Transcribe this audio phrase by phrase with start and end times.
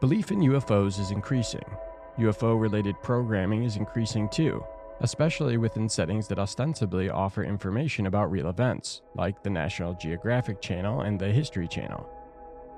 [0.00, 1.64] Belief in UFOs is increasing.
[2.18, 4.62] UFO related programming is increasing too,
[5.00, 11.00] especially within settings that ostensibly offer information about real events, like the National Geographic Channel
[11.00, 12.06] and the History Channel.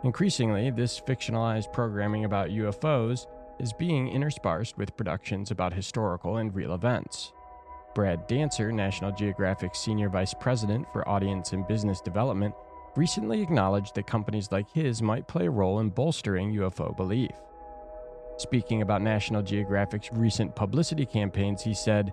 [0.04, 3.26] Increasingly, this fictionalized programming about UFOs
[3.58, 7.32] is being interspersed with productions about historical and real events.
[7.96, 12.54] Brad Dancer, National Geographic Senior Vice President for Audience and Business Development,
[12.98, 17.30] recently acknowledged that companies like his might play a role in bolstering UFO belief.
[18.38, 22.12] Speaking about National Geographic's recent publicity campaigns, he said,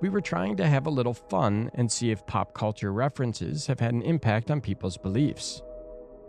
[0.00, 3.78] We were trying to have a little fun and see if pop culture references have
[3.78, 5.60] had an impact on people's beliefs.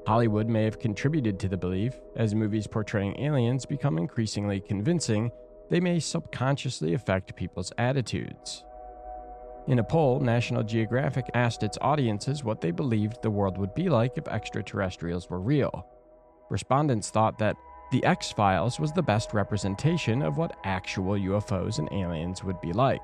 [0.05, 5.31] Hollywood may have contributed to the belief, as movies portraying aliens become increasingly convincing,
[5.69, 8.65] they may subconsciously affect people's attitudes.
[9.65, 13.87] In a poll, National Geographic asked its audiences what they believed the world would be
[13.87, 15.87] like if extraterrestrials were real.
[16.49, 17.55] Respondents thought that
[17.91, 22.73] The X Files was the best representation of what actual UFOs and aliens would be
[22.73, 23.01] like.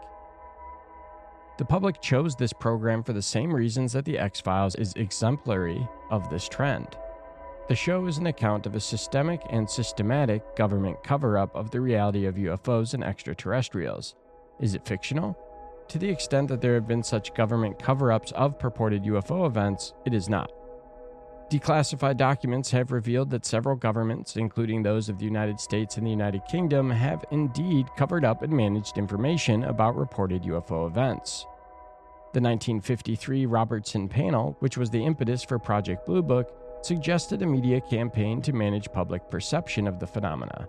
[1.57, 5.87] The public chose this program for the same reasons that The X Files is exemplary
[6.09, 6.97] of this trend.
[7.69, 11.79] The show is an account of a systemic and systematic government cover up of the
[11.79, 14.15] reality of UFOs and extraterrestrials.
[14.59, 15.37] Is it fictional?
[15.89, 19.93] To the extent that there have been such government cover ups of purported UFO events,
[20.05, 20.51] it is not.
[21.49, 26.11] Declassified documents have revealed that several governments, including those of the United States and the
[26.11, 31.47] United Kingdom, have indeed covered up and managed information about reported UFO events.
[32.33, 36.53] The 1953 Robertson Panel, which was the impetus for Project Blue Book,
[36.83, 40.67] suggested a media campaign to manage public perception of the phenomena.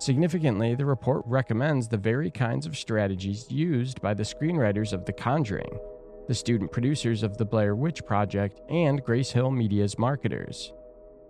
[0.00, 5.12] Significantly, the report recommends the very kinds of strategies used by the screenwriters of The
[5.12, 5.78] Conjuring,
[6.26, 10.72] the student producers of the Blair Witch Project, and Grace Hill Media's marketers.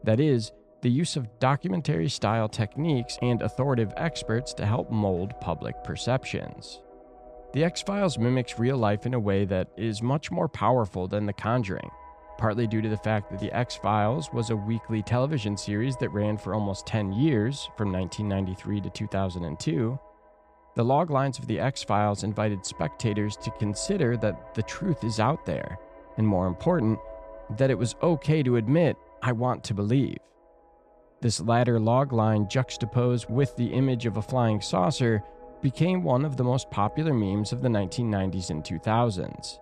[0.04, 5.82] That is, the use of documentary style techniques and authoritative experts to help mold public
[5.82, 6.80] perceptions.
[7.52, 11.26] The X Files mimics real life in a way that is much more powerful than
[11.26, 11.90] The Conjuring,
[12.40, 16.08] partly due to the fact that The X Files was a weekly television series that
[16.08, 19.98] ran for almost 10 years, from 1993 to 2002.
[20.74, 25.20] The log lines of The X Files invited spectators to consider that the truth is
[25.20, 25.78] out there,
[26.16, 26.98] and more important,
[27.58, 30.16] that it was okay to admit, I want to believe.
[31.20, 35.22] This latter log line, juxtaposed with the image of a flying saucer,
[35.60, 39.58] became one of the most popular memes of the 1990s and 2000s.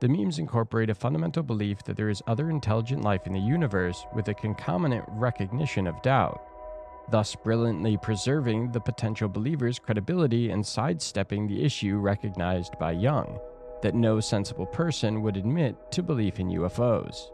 [0.00, 4.06] The memes incorporate a fundamental belief that there is other intelligent life in the universe
[4.14, 6.40] with a concomitant recognition of doubt,
[7.10, 13.40] thus brilliantly preserving the potential believer's credibility and sidestepping the issue recognized by Jung
[13.82, 17.30] that no sensible person would admit to belief in UFOs.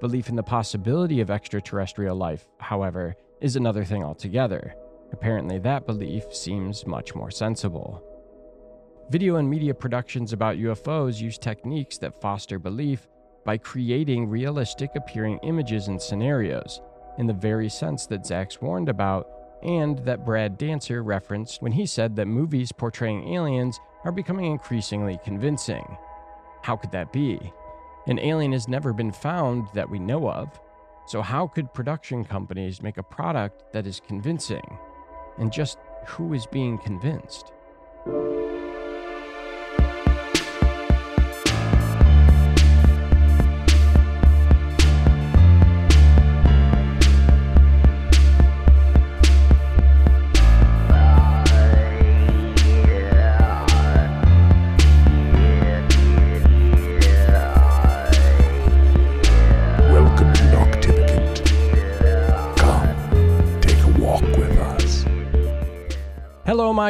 [0.00, 4.74] Belief in the possibility of extraterrestrial life, however, is another thing altogether.
[5.12, 8.02] Apparently, that belief seems much more sensible.
[9.10, 13.08] Video and media productions about UFOs use techniques that foster belief
[13.44, 16.80] by creating realistic appearing images and scenarios,
[17.18, 19.26] in the very sense that Zacks warned about,
[19.64, 25.18] and that Brad Dancer referenced when he said that movies portraying aliens are becoming increasingly
[25.24, 25.84] convincing.
[26.62, 27.52] How could that be?
[28.06, 30.60] An alien has never been found that we know of,
[31.08, 34.78] so how could production companies make a product that is convincing?
[35.38, 37.50] And just who is being convinced?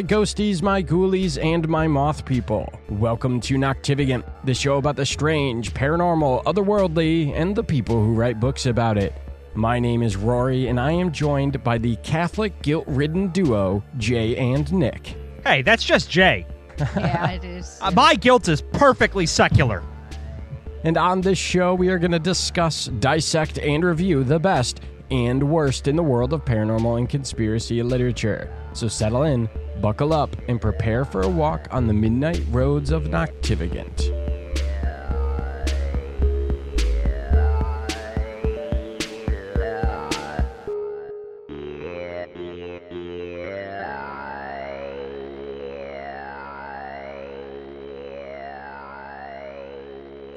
[0.01, 2.73] My ghosties, my ghoulies, and my moth people.
[2.89, 8.41] Welcome to Noctivagant, the show about the strange, paranormal, otherworldly, and the people who write
[8.41, 9.13] books about it.
[9.55, 14.35] My name is Rory, and I am joined by the Catholic guilt ridden duo, Jay
[14.39, 15.17] and Nick.
[15.45, 16.47] Hey, that's just Jay.
[16.79, 17.79] Yeah, it is.
[17.83, 19.83] Uh, my guilt is perfectly secular.
[20.83, 24.81] And on this show, we are going to discuss, dissect, and review the best
[25.11, 28.51] and worst in the world of paranormal and conspiracy literature.
[28.73, 29.49] So settle in,
[29.81, 34.17] buckle up, and prepare for a walk on the midnight roads of Noctivagant.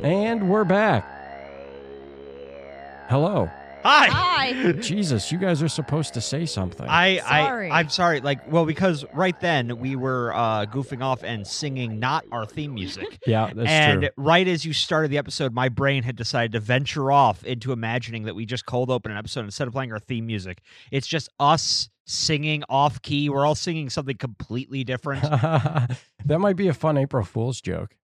[0.03, 1.05] And we're back.
[3.07, 3.49] Hello.
[3.83, 4.07] Hi.
[4.07, 4.71] Hi.
[4.73, 6.87] Jesus, you guys are supposed to say something.
[6.87, 7.69] I, Sorry.
[7.69, 8.21] I I'm sorry.
[8.21, 12.73] Like, well, because right then we were uh, goofing off and singing not our theme
[12.73, 13.19] music.
[13.27, 14.09] yeah, that's and true.
[14.17, 18.23] right as you started the episode, my brain had decided to venture off into imagining
[18.23, 20.61] that we just cold open an episode instead of playing our theme music.
[20.91, 23.29] It's just us singing off key.
[23.29, 25.23] We're all singing something completely different.
[26.25, 27.95] that might be a fun April Fool's joke.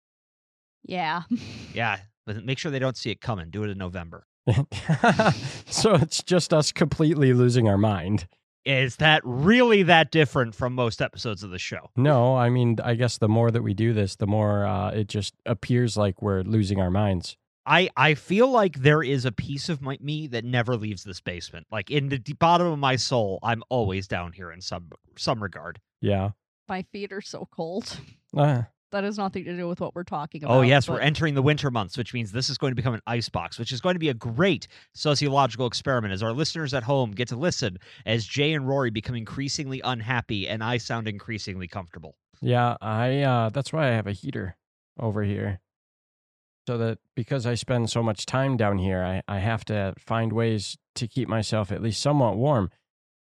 [0.84, 1.24] Yeah.
[1.74, 3.50] yeah, but make sure they don't see it coming.
[3.50, 4.26] Do it in November.
[5.68, 8.28] so it's just us completely losing our mind.
[8.66, 11.90] Is that really that different from most episodes of the show?
[11.96, 15.08] No, I mean, I guess the more that we do this, the more uh, it
[15.08, 17.38] just appears like we're losing our minds.
[17.66, 21.22] I, I feel like there is a piece of my, me that never leaves this
[21.22, 21.68] basement.
[21.72, 25.42] Like in the deep bottom of my soul, I'm always down here in some some
[25.42, 25.80] regard.
[26.02, 26.32] Yeah.
[26.68, 27.98] My feet are so cold.
[28.36, 30.56] Uh, That has nothing to do with what we're talking about.
[30.56, 33.02] Oh yes, we're entering the winter months, which means this is going to become an
[33.06, 36.84] ice box, which is going to be a great sociological experiment as our listeners at
[36.84, 41.68] home get to listen as Jay and Rory become increasingly unhappy and I sound increasingly
[41.68, 42.16] comfortable.
[42.42, 43.22] yeah, I.
[43.22, 44.56] Uh, that's why I have a heater
[45.00, 45.60] over here,
[46.68, 50.34] so that because I spend so much time down here, I I have to find
[50.34, 52.72] ways to keep myself at least somewhat warm.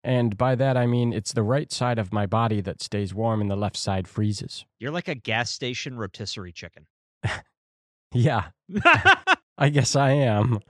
[0.05, 3.41] And by that I mean it's the right side of my body that stays warm
[3.41, 4.65] and the left side freezes.
[4.79, 6.87] You're like a gas station rotisserie chicken.
[8.15, 8.45] Yeah,
[9.59, 10.61] I guess I am.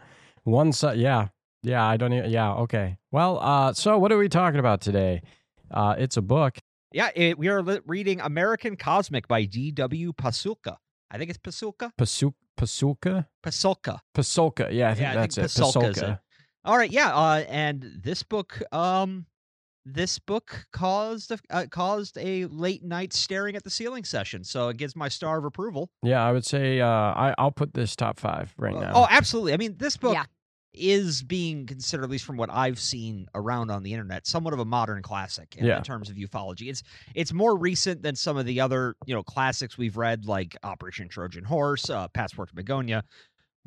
[0.43, 1.29] One side, yeah,
[1.63, 1.87] yeah.
[1.87, 2.13] I don't.
[2.13, 2.97] Even, yeah, okay.
[3.13, 5.23] Well, uh, so what are we talking about today?
[5.71, 6.59] Uh, it's a book.
[6.93, 10.13] yeah, it, we are li- reading American Cosmic by D.W.
[10.15, 10.79] Pasulka.
[11.13, 11.93] I think it's Pasulka.
[11.97, 13.27] Pasu- Pasulka?
[13.45, 14.01] Pasulka.
[14.17, 14.73] Pasulka.
[14.73, 15.51] Yeah, I think Yeah, I that's think it.
[15.51, 16.05] Pasulka is it.
[16.05, 16.19] Pasulka.
[16.69, 19.25] All right, yeah, uh, and this book, um,
[19.87, 24.69] this book caused a, uh, caused a late night staring at the ceiling session, so
[24.69, 25.91] it gives my star of approval.
[26.03, 28.93] Yeah, I would say uh, I, I'll put this top five right now.
[28.95, 29.55] Oh, absolutely.
[29.55, 30.25] I mean, this book Yeah.
[30.75, 34.61] is being considered, at least from what I've seen around on the internet, somewhat of
[34.61, 35.79] a modern classic in, Yeah.
[35.79, 36.69] in terms of ufology.
[36.69, 36.83] It's
[37.15, 41.09] it's more recent than some of the other you know classics we've read, like Operation
[41.09, 43.05] Trojan Horse, uh, Passport to Magonia.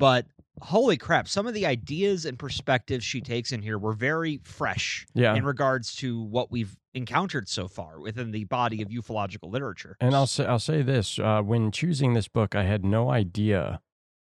[0.02, 0.26] But
[0.60, 5.06] holy crap, some of the ideas and perspectives she takes in here were very fresh
[5.14, 5.36] yeah.
[5.36, 9.96] in regards to what we've encountered so far within the body of ufological literature.
[10.00, 13.80] And I'll say I'll say this: uh, when choosing this book, I had no idea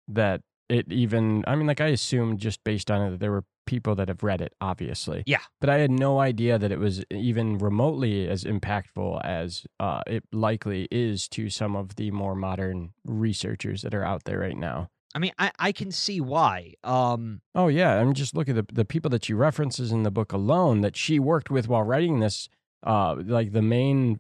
[0.10, 1.46] that it even.
[1.48, 4.22] I mean, like I assumed just based on it that there were people that have
[4.22, 5.24] read it, obviously.
[5.28, 5.44] Yeah.
[5.62, 10.26] But I had no idea that it was even remotely as impactful as uh, it
[10.34, 14.90] likely is to some of the more modern researchers that are out there right now.
[15.16, 16.74] I mean, I, I can see why.
[16.84, 20.12] Um, Oh yeah, I'm just looking at the the people that she references in the
[20.12, 22.50] book alone that she worked with while writing this.
[22.86, 24.20] Uh, like the main,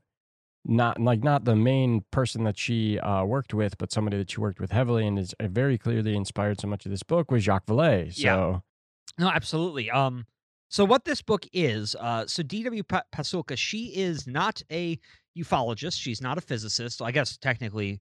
[0.66, 4.42] not like not the main person that she uh, worked with, but somebody that she
[4.42, 7.44] worked with heavily and is uh, very clearly inspired so much of this book was
[7.44, 8.14] Jacques Vallée.
[8.14, 8.60] So Yeah.
[9.18, 9.90] No, absolutely.
[9.92, 10.26] Um,
[10.70, 12.84] so what this book is, uh, so D.W.
[12.84, 15.00] Pa- Pasulka, she is not a
[15.38, 16.00] ufologist.
[16.00, 17.02] She's not a physicist.
[17.02, 18.00] I guess technically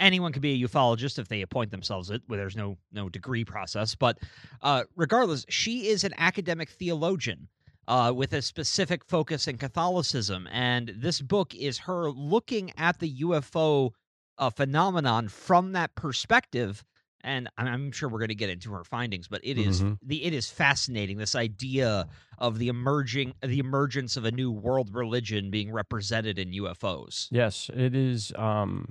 [0.00, 3.44] anyone could be a ufologist if they appoint themselves it, where there's no no degree
[3.44, 3.94] process.
[3.94, 4.18] But
[4.62, 7.48] uh, regardless, she is an academic theologian.
[7.88, 10.46] Uh, with a specific focus in Catholicism.
[10.52, 13.90] And this book is her looking at the UFO
[14.38, 16.84] uh, phenomenon from that perspective
[17.22, 19.98] and I'm- I'm sure we're going to get into her findings, but it is Mhm.
[20.02, 22.06] the it is fascinating this idea
[22.38, 27.26] of the emerging the emergence of a new world religion being represented in UFOs.
[27.32, 28.88] yes, it is um,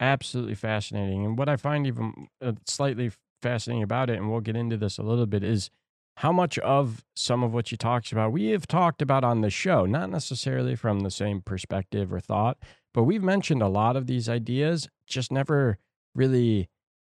[0.00, 1.24] absolutely fascinating.
[1.24, 3.10] And what I find even uh, slightly
[3.42, 5.70] fascinating about it, and we'll get into this a little bit, is
[6.16, 9.50] how much of some of what she talks about we have talked about on the
[9.50, 12.58] show, not necessarily from the same perspective or thought,
[12.92, 15.78] but we've mentioned a lot of these ideas, just never
[16.14, 16.68] really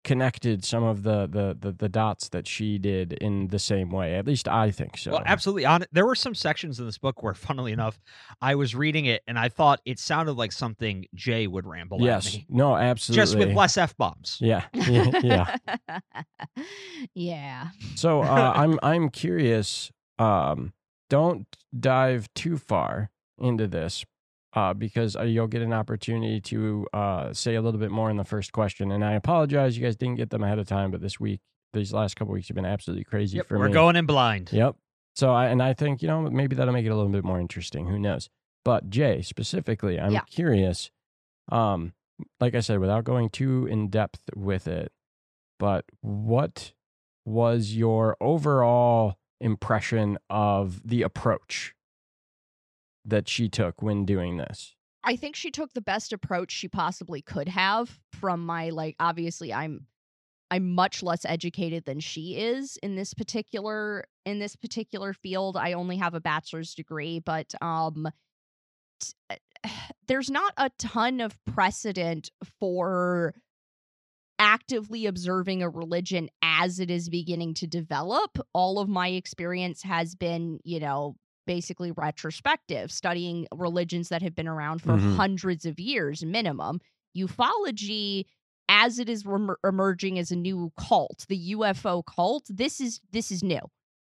[0.05, 4.15] connected some of the the the, the dots that she did in the same way.
[4.17, 5.13] At least I think so.
[5.13, 5.67] Well, absolutely.
[5.67, 8.01] On there were some sections in this book where, funnily enough,
[8.41, 12.29] I was reading it and I thought it sounded like something Jay would ramble yes.
[12.29, 13.23] at me, No, absolutely.
[13.23, 14.39] just with less f bombs.
[14.41, 14.65] Yeah.
[14.73, 15.11] yeah.
[15.23, 15.99] yeah.
[17.15, 17.69] yeah.
[17.95, 19.91] So uh, I'm I'm curious.
[20.19, 20.73] Um,
[21.11, 21.47] don't
[21.79, 24.05] dive too far into this,
[24.59, 28.17] uh, because uh, you'll get an opportunity to uh, say a little bit more in
[28.17, 28.91] the first question.
[28.91, 31.41] And I apologize, you guys didn't get them ahead of time, but this week,
[31.73, 33.73] these last couple weeks have been absolutely crazy Yep, for we're me.
[33.75, 34.51] going in blind.
[34.53, 34.75] Yep.
[35.15, 37.41] So I and I think you know maybe that'll make it a little bit more
[37.41, 37.87] interesting.
[37.87, 38.31] Who knows?
[38.65, 40.23] But Jay specifically, I'm Yeah.
[40.31, 40.91] curious.
[41.51, 41.93] Um,
[42.41, 44.91] like I said, without going too in depth with it,
[45.59, 46.73] but what
[47.25, 51.75] was your overall impression of the approach
[53.09, 54.75] that she took when doing this?
[55.05, 59.53] I think she took the best approach she possibly could have from my like obviously
[59.53, 59.87] I'm
[60.51, 65.57] I'm much less educated than she is in this particular in this particular field.
[65.57, 68.09] I only have a bachelor's degree, but um
[69.01, 69.37] t-
[70.09, 73.35] there's not a ton of precedent for
[74.39, 78.39] actively observing a religion as it is beginning to develop.
[78.53, 81.17] All of my experience has been, you know,
[81.49, 85.17] basically retrospective, studying religions that have been around for Mhm.
[85.17, 86.79] hundreds of years minimum.
[87.17, 88.27] Ufology
[88.71, 93.33] as it is rem- emerging as a new cult, the UFO cult, this is this
[93.33, 93.61] is new.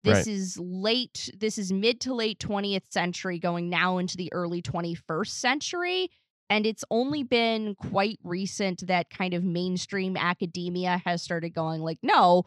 [0.03, 0.27] This Right.
[0.27, 5.33] is late this is mid to late 20th century going now into the early 21st
[5.39, 6.09] century
[6.49, 11.97] and it's only been quite recent that kind of mainstream academia has started going like
[12.03, 12.43] no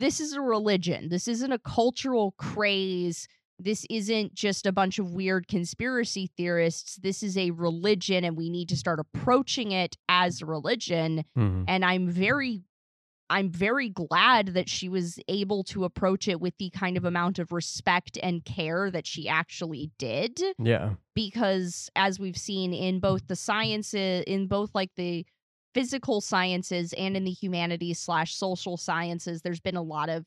[0.00, 3.28] this is a religion this isn't a cultural craze
[3.58, 8.50] this isn't just a bunch of weird conspiracy theorists this is a religion and we
[8.50, 11.64] need to start approaching it as a religion Mhm.
[11.66, 12.64] and i'm very
[13.30, 17.38] i'm very glad that she was able to approach it with the kind of amount
[17.38, 20.94] of respect and care that she actually did Yeah.
[21.14, 25.24] because as we've seen in both the sciences in both like the
[25.74, 30.24] physical sciences and in the humanities slash social sciences there's been a lot of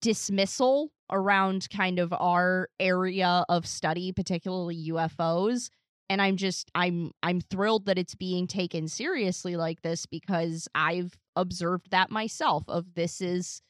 [0.00, 5.68] dismissal around kind of our area of study particularly ufos
[6.08, 11.14] and i'm just i'm i'm thrilled that it's being taken seriously like this because i've
[11.36, 13.60] observed that myself of this is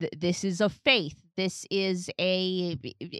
[0.00, 1.20] th- this is a faith.
[1.36, 2.76] This is a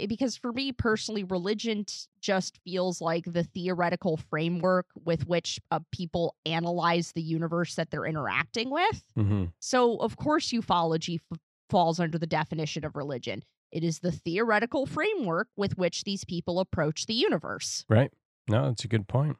[0.09, 5.79] because for me personally religion t- just feels like the theoretical framework with which uh,
[5.93, 9.05] people analyze the universe that they're interacting with.
[9.15, 14.13] Hmm so of course ufology f- falls under the definition of religion it is the
[14.13, 18.11] theoretical framework with which these people approach the universe Right.
[18.49, 19.37] No, that's a good point.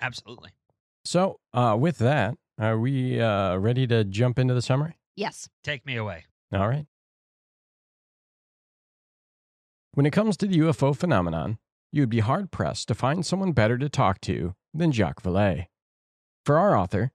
[0.00, 0.50] Absolutely.
[1.04, 4.96] So, uh, with that, are we uh, ready to jump into the summary?
[5.16, 6.24] yes Take me away.
[6.52, 6.86] All right.
[9.94, 11.58] When it comes to the UFO phenomenon,
[11.92, 15.66] you would be hard pressed to find someone better to talk to than Jacques Vallée.
[16.44, 17.12] For our author,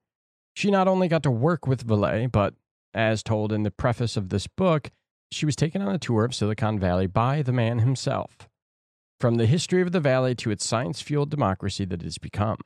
[0.54, 2.56] she not only got to work with Vallée, but,
[2.94, 4.92] as told in the preface of this book,
[5.32, 8.38] she was taken on a tour of Silicon Valley by the man himself.
[9.20, 12.58] From the history of the valley to its science fueled democracy that it has become.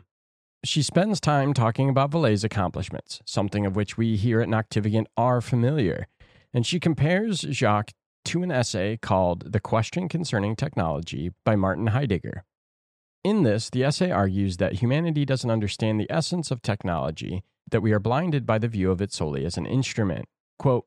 [0.63, 5.39] She spends time talking about Vallée's accomplishments, something of which we here at Noctivagant are
[5.39, 6.07] familiar,
[6.53, 7.93] and she compares Jacques
[8.25, 12.43] to an essay called The Question Concerning Technology by Martin Heidegger.
[13.23, 17.91] In this, the essay argues that humanity doesn't understand the essence of technology, that we
[17.91, 20.25] are blinded by the view of it solely as an instrument.
[20.59, 20.85] Quote,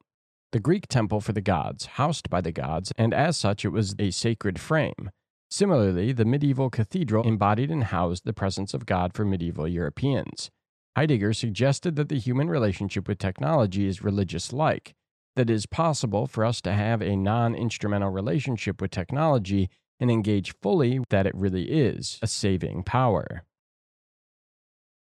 [0.53, 3.95] the Greek temple for the gods, housed by the gods, and as such it was
[3.99, 5.11] a sacred frame.
[5.49, 10.51] Similarly, the medieval cathedral embodied and housed the presence of God for medieval Europeans.
[10.97, 14.95] Heidegger suggested that the human relationship with technology is religious like,
[15.37, 19.71] that it is possible for us to have a non instrumental relationship with technology
[20.01, 23.45] and engage fully that it really is a saving power.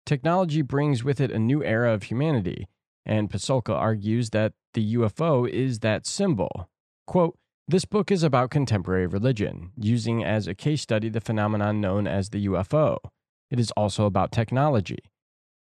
[0.08, 2.70] Technology brings with it a new era of humanity,
[3.06, 6.70] and Pasulka argues that the UFO is that symbol.
[7.06, 7.38] Quote,
[7.68, 12.30] this book is about contemporary religion, using as a case study the phenomenon known as
[12.30, 13.00] the UFO.
[13.52, 15.00] It is also about technology.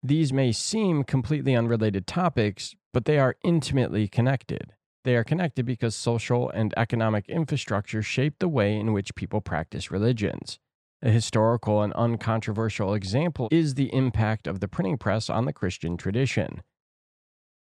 [0.03, 4.73] These may seem completely unrelated topics, but they are intimately connected.
[5.03, 9.89] They are connected because social and economic infrastructure shape the way in which people practice
[9.89, 10.59] religions.
[11.03, 15.95] A historical and uncontroversial example is the impact of the printing press on the Christian
[15.95, 16.63] tradition.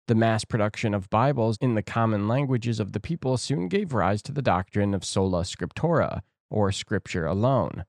[0.08, 4.22] The mass production of Bibles in the common languages of the people soon gave rise
[4.24, 6.22] to the doctrine of sola scriptura,
[6.52, 7.86] or Scripture alone,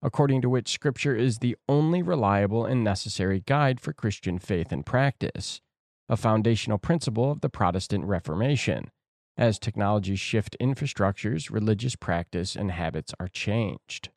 [0.00, 4.86] according to which Scripture is the only reliable and necessary guide for Christian faith and
[4.86, 5.60] practice,
[6.08, 8.92] a foundational principle of the Protestant Reformation.
[9.36, 14.10] As technologies shift infrastructures, religious practice and habits are changed.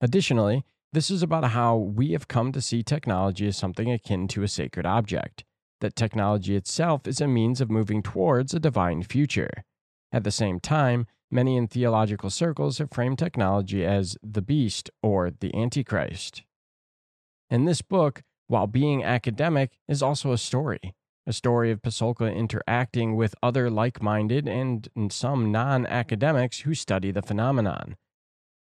[0.00, 4.42] Additionally, this is about how we have come to see technology as something akin to
[4.42, 5.44] a sacred object
[5.80, 9.64] that technology itself is a means of moving towards a divine future.
[10.12, 15.30] At the same time, many in theological circles have framed technology as the beast or
[15.30, 16.42] the Antichrist.
[17.50, 20.94] And this book, while being academic, is also a story.
[21.26, 27.10] A story of Pasulka interacting with other like minded and some non academics who study
[27.10, 27.96] the phenomenon.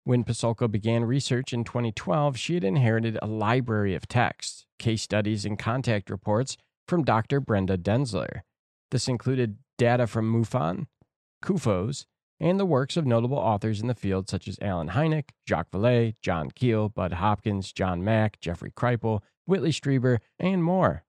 [0.06, 5.46] When Pasulka began research in 2012, she had inherited a library of texts, case studies,
[5.46, 6.58] and contact reports
[6.88, 7.40] from Dr.
[7.40, 8.42] Brenda Denzler.
[8.92, 10.86] This included data from MUFON,
[11.42, 12.06] CUFOS,
[12.40, 16.14] and the works of notable authors in the field such as Allen Hynek, Jacques Vallée,
[16.22, 21.04] John Keel, Bud Hopkins, John Mack, Jeffrey Kripal, Whitley Strieber, and more.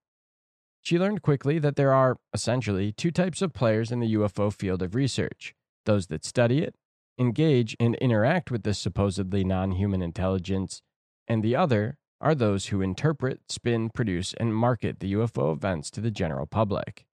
[0.81, 4.81] She learned quickly that there are, essentially, two types of players in the UFO field
[4.81, 5.53] of research
[5.85, 6.75] those that study it,
[7.17, 10.81] engage, and interact with this supposedly non human intelligence,
[11.27, 16.01] and the other are those who interpret, spin, produce, and market the UFO events to
[16.01, 17.05] the general public.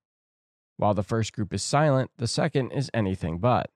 [0.76, 3.70] While the first group is silent, the second is anything but,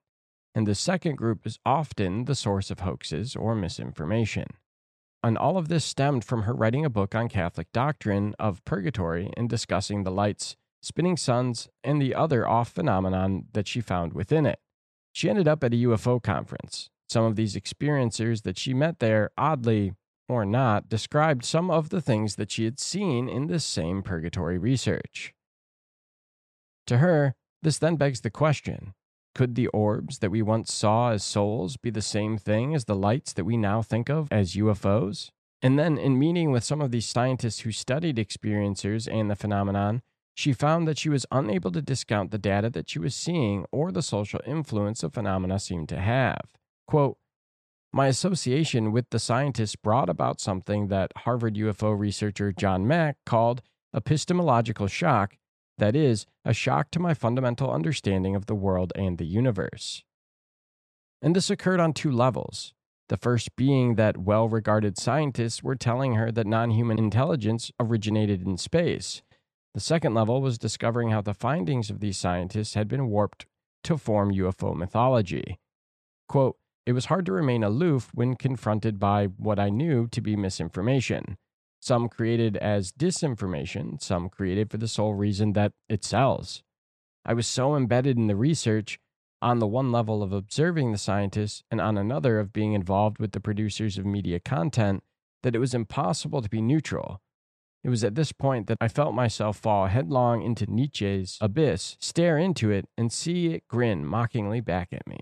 [0.54, 4.46] and the second group is often the source of hoaxes or misinformation.
[5.22, 9.30] And all of this stemmed from her writing a book on Catholic doctrine of purgatory
[9.36, 14.46] and discussing the lights, spinning suns, and the other off phenomenon that she found within
[14.46, 14.60] it.
[15.12, 16.90] She ended up at a UFO conference.
[17.08, 19.94] Some of these experiencers that she met there, oddly
[20.28, 24.58] or not, described some of the things that she had seen in this same purgatory
[24.58, 25.32] research.
[26.86, 28.94] To her, this then begs the question
[29.34, 32.96] could the orbs that we once saw as souls be the same thing as the
[32.96, 35.30] lights that we now think of as UFOs?
[35.62, 40.02] And then, in meeting with some of these scientists who studied experiencers and the phenomenon,
[40.38, 43.90] she found that she was unable to discount the data that she was seeing or
[43.90, 46.52] the social influence the phenomena seemed to have.
[46.86, 47.18] Quote,
[47.92, 53.62] my association with the scientists brought about something that Harvard UFO researcher John Mack called
[53.92, 55.36] epistemological shock
[55.78, 60.04] that is, a shock to my fundamental understanding of the world and the universe.
[61.20, 62.74] And this occurred on two levels.
[63.08, 68.46] The first being that well regarded scientists were telling her that non human intelligence originated
[68.46, 69.22] in space.
[69.78, 73.46] The second level was discovering how the findings of these scientists had been warped
[73.84, 75.60] to form UFO mythology.
[76.28, 80.34] Quote, it was hard to remain aloof when confronted by what I knew to be
[80.34, 81.36] misinformation
[81.78, 86.64] some created as disinformation, some created for the sole reason that it sells.
[87.24, 88.98] I was so embedded in the research,
[89.40, 93.30] on the one level of observing the scientists and on another of being involved with
[93.30, 95.04] the producers of media content,
[95.44, 97.22] that it was impossible to be neutral.
[97.84, 102.38] It was at this point that I felt myself fall headlong into Nietzsche's abyss, stare
[102.38, 105.18] into it, and see it grin mockingly back at me.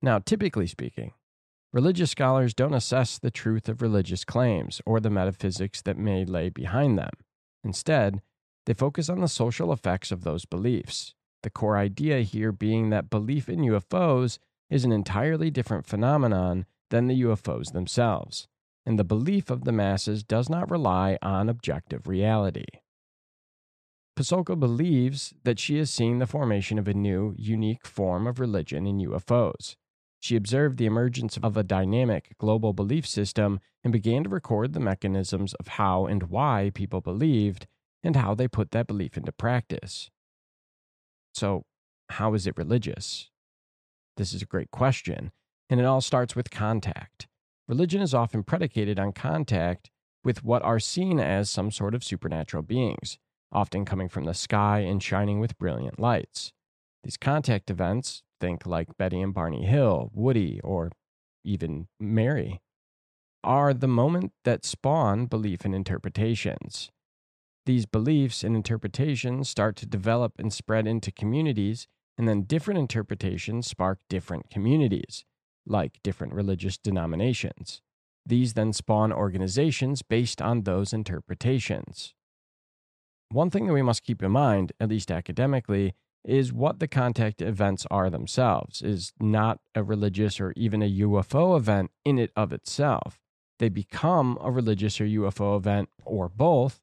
[0.00, 1.12] Now, typically speaking,
[1.76, 6.48] Religious scholars don't assess the truth of religious claims or the metaphysics that may lay
[6.48, 7.10] behind them.
[7.62, 8.22] Instead,
[8.64, 11.14] they focus on the social effects of those beliefs.
[11.42, 14.38] The core idea here being that belief in UFOs
[14.70, 18.48] is an entirely different phenomenon than the UFOs themselves,
[18.86, 22.64] and the belief of the masses does not rely on objective reality.
[24.16, 28.86] Pasulka believes that she is seeing the formation of a new, unique form of religion
[28.86, 29.76] in UFOs.
[30.20, 34.80] She observed the emergence of a dynamic global belief system and began to record the
[34.80, 37.66] mechanisms of how and why people believed
[38.02, 40.10] and how they put that belief into practice.
[41.34, 41.64] So,
[42.10, 43.30] how is it religious?
[44.16, 45.32] This is a great question,
[45.68, 47.26] and it all starts with contact.
[47.68, 49.90] Religion is often predicated on contact
[50.22, 53.18] with what are seen as some sort of supernatural beings,
[53.50, 56.52] often coming from the sky and shining with brilliant lights.
[57.02, 60.92] These contact events, think like Betty and Barney Hill, Woody, or
[61.44, 62.60] even Mary,
[63.42, 66.90] are the moment that spawn belief and interpretations.
[67.64, 73.66] These beliefs and interpretations start to develop and spread into communities, and then different interpretations
[73.66, 75.24] spark different communities,
[75.66, 77.82] like different religious denominations.
[78.24, 82.14] These then spawn organizations based on those interpretations.
[83.30, 87.40] One thing that we must keep in mind, at least academically, is what the contact
[87.40, 92.52] events are themselves, is not a religious or even a UFO event in it of
[92.52, 93.20] itself.
[93.58, 96.80] They become a religious or UFO event or both,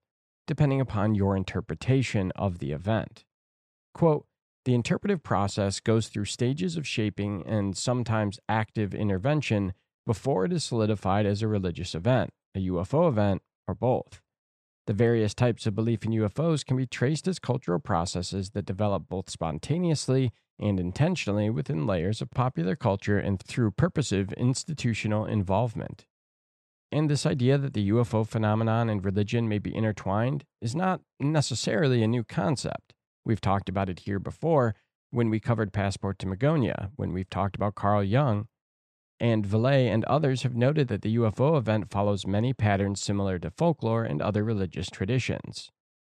[0.48, 3.26] depending upon your interpretation of the event.
[3.93, 4.26] Quote,
[4.65, 9.73] the interpretive process goes through stages of shaping and sometimes active intervention
[10.06, 14.21] before it is solidified as a religious event, a UFO event, or both.
[14.86, 19.08] The various types of belief in UFOs can be traced as cultural processes that develop
[19.08, 26.06] both spontaneously and intentionally within layers of popular culture and through purposive institutional involvement.
[26.91, 32.04] And this idea that the UFO phenomenon and religion may be intertwined is not necessarily
[32.04, 32.92] a new concept.
[33.25, 34.75] We've talked about it here before
[35.12, 38.47] when we covered Passport to Magonia, when we've talked about Carl Jung,
[39.19, 43.51] and Vallée and others have noted that the UFO event follows many patterns similar to
[43.51, 45.69] folklore and other religious traditions.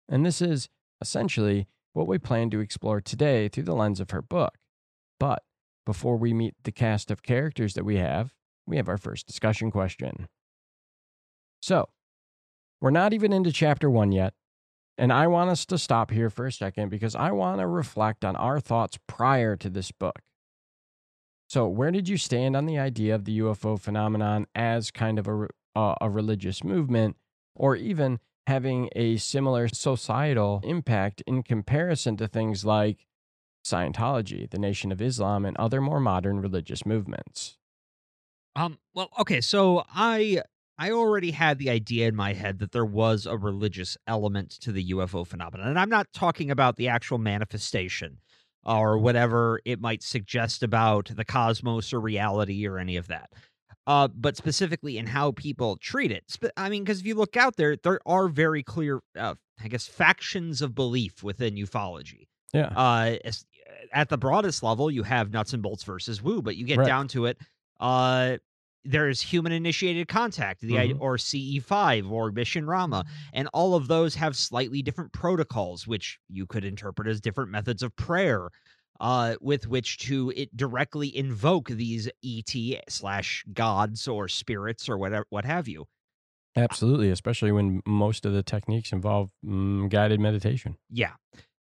[0.08, 0.68] And this is,
[1.00, 4.54] essentially, what we plan to explore today through the lens of her book.
[5.20, 5.42] But
[5.84, 8.34] before we meet the cast of characters that we have,
[8.66, 10.26] we have our first discussion question.
[11.60, 11.88] So,
[12.80, 14.34] we're not even into chapter one yet,
[14.98, 18.24] and I want us to stop here for a second because I want to reflect
[18.24, 20.20] on our thoughts prior to this book.
[21.48, 25.28] So, where did you stand on the idea of the UFO phenomenon as kind of
[25.28, 27.16] a, uh, a religious movement,
[27.54, 33.06] or even having a similar societal impact in comparison to things like
[33.64, 37.58] Scientology, the Nation of Islam, and other more modern religious movements.
[38.56, 38.78] Um.
[38.94, 39.40] Well, okay.
[39.40, 40.42] So I
[40.78, 44.72] I already had the idea in my head that there was a religious element to
[44.72, 48.18] the UFO phenomenon, and I'm not talking about the actual manifestation
[48.64, 53.30] or whatever it might suggest about the cosmos or reality or any of that.
[53.86, 56.24] Uh, but specifically in how people treat it.
[56.56, 59.86] I mean, because if you look out there, there are very clear, uh, I guess,
[59.86, 62.26] factions of belief within ufology.
[62.52, 62.66] Yeah.
[62.76, 63.16] Uh,
[63.92, 66.86] at the broadest level, you have nuts and bolts versus woo, but you get Right.
[66.88, 67.38] down to it.
[67.78, 68.38] Uh,
[68.86, 71.00] there's human initiated contact, the i Mhm.
[71.00, 76.46] or CE5 or Mission Rahma, and all of those have slightly different protocols, which you
[76.46, 78.48] could interpret as different methods of prayer,
[79.00, 85.26] uh, with which to it directly invoke these ET slash gods or spirits or whatever,
[85.30, 85.86] what have you.
[86.56, 90.76] Absolutely, especially when most of the techniques involve mm, guided meditation.
[90.88, 91.12] Yeah.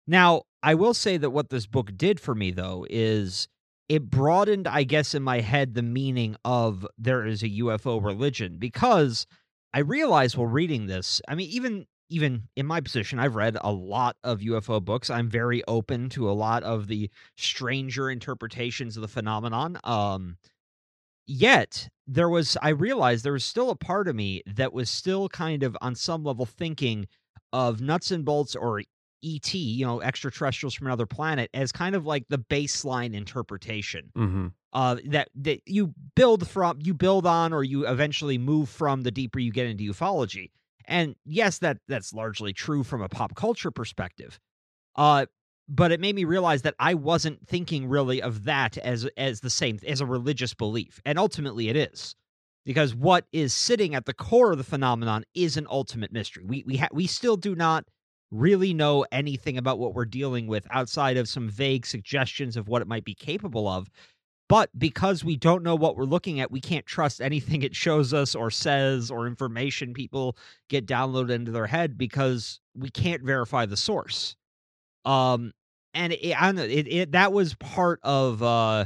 [0.07, 3.49] Now, I will say that what this book did for me, though, is
[3.89, 8.59] it broadened, I guess, in my head the meaning of there is a UFO religion
[8.59, 9.27] because
[9.73, 13.73] I realized while reading this, I mean, even even in my position, I've read a
[13.73, 15.11] lot of UFO books.
[15.11, 19.79] I'm very open to a lot of the stranger interpretations of the phenomenon.
[19.85, 20.37] Um,
[21.27, 25.29] yet there was, I realized there was still a part of me that was still
[25.29, 27.07] kind of on some level thinking
[27.53, 28.83] of nuts and bolts or
[29.25, 34.49] ET, you know, extraterrestrials from another planet, as kind of like the baseline interpretation Mm-hmm.
[34.73, 39.11] uh, that that you build from, you build on, or you eventually move from the
[39.11, 40.51] deeper you get into ufology.
[40.87, 44.39] And yes, that that's largely true from a pop culture perspective.
[44.97, 45.27] Uh,
[45.69, 49.51] but it made me realize that I wasn't thinking really of that as as the
[49.51, 52.15] same as a religious belief, and ultimately it is.
[52.67, 56.45] Because what is sitting at the core of the phenomenon is an ultimate mystery.
[56.47, 57.85] We we ha- we still do not
[58.31, 62.83] really know anything about what we're dealing with outside of some vague suggestions of what
[62.83, 63.89] it might be capable of.
[64.49, 68.13] But because we don't know what we're looking at, we can't trust anything it shows
[68.13, 70.37] us or says or information people
[70.69, 74.37] get downloaded into their head because we can't verify the source.
[75.05, 75.53] Um,
[75.95, 78.85] and it, I don't know, it, it that was part of uh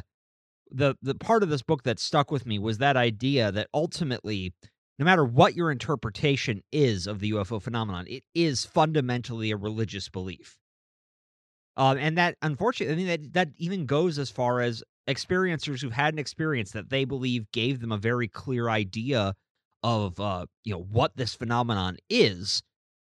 [0.70, 4.52] the the part of this book that stuck with me was that idea that ultimately
[4.98, 10.08] no matter what your interpretation is of the UFO phenomenon, it is fundamentally a religious
[10.08, 10.58] belief.
[11.76, 15.92] Um, and that, unfortunately, I mean, that, that even goes as far as experiencers who've
[15.92, 19.34] had an experience that they believe gave them a very clear idea
[19.84, 22.62] of, uh, you know, what this phenomenon is.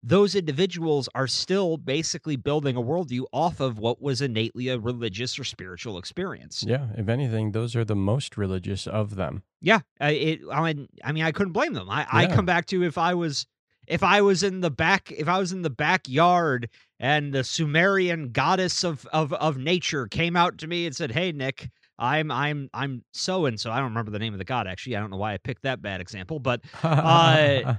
[0.06, 5.40] Those individuals are still basically building a worldview off of what was innately a religious
[5.40, 6.62] or spiritual experience.
[6.68, 9.44] Yeah, if anything, those are the most religious of them.
[9.62, 10.42] Yeah, I- it.
[10.52, 11.90] I mean, I mean, I couldn't blame them.
[11.90, 13.48] I, I come back to if I was,
[13.88, 18.32] if I was in the back, if I was in the backyard, and the Sumerian
[18.34, 22.70] goddess of of of nature came out to me and said, "Hey, Nick, I'm I'm
[22.74, 24.98] I'm so and so." I don't remember the name of the god actually.
[24.98, 27.76] I don't know why I picked that bad example, but Uh,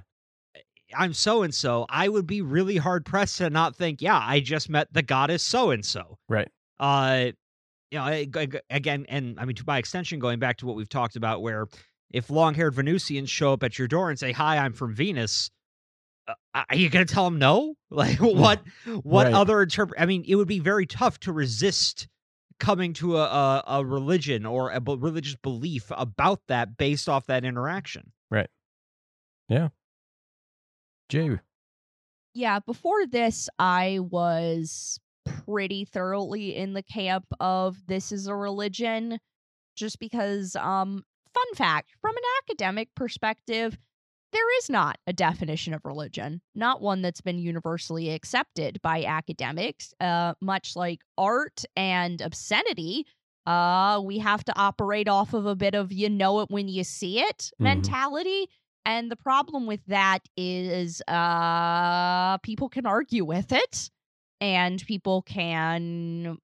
[0.97, 1.87] I'm so and so.
[1.89, 5.43] I would be really hard pressed to not think, "Yeah, I just met the goddess
[5.43, 6.49] so and so." right.
[6.81, 7.27] uh
[7.91, 10.75] you know I- I- again and i mean to by extension going back to what
[10.75, 11.69] we've talked about where
[12.11, 15.51] if long-haired venusians show up at your door and say hi i'm from venus
[16.27, 16.35] uh,
[16.69, 18.63] are you going to tell them no like what
[19.03, 19.35] what Right.
[19.35, 22.09] other interpret i mean it would be very tough to resist
[22.59, 27.27] coming to a a, a religion or a b- religious belief about that based off
[27.27, 28.11] that interaction
[31.09, 31.39] Jay,
[32.35, 39.19] Yeah, before this, I was pretty thoroughly in the camp of this is a religion,
[39.77, 43.79] just because, um, fun fact, from an academic perspective,
[44.33, 49.95] there is not a definition of religion, not one that's been universally accepted by academics.
[50.01, 53.07] Uh, much like art and obscenity,
[53.47, 56.85] uh, we have to operate off of a bit of you know it when you
[56.85, 57.65] see it Mhm.
[57.65, 58.49] mentality.
[58.87, 63.91] And the problem with that is uh people can argue with it
[64.41, 66.39] and people can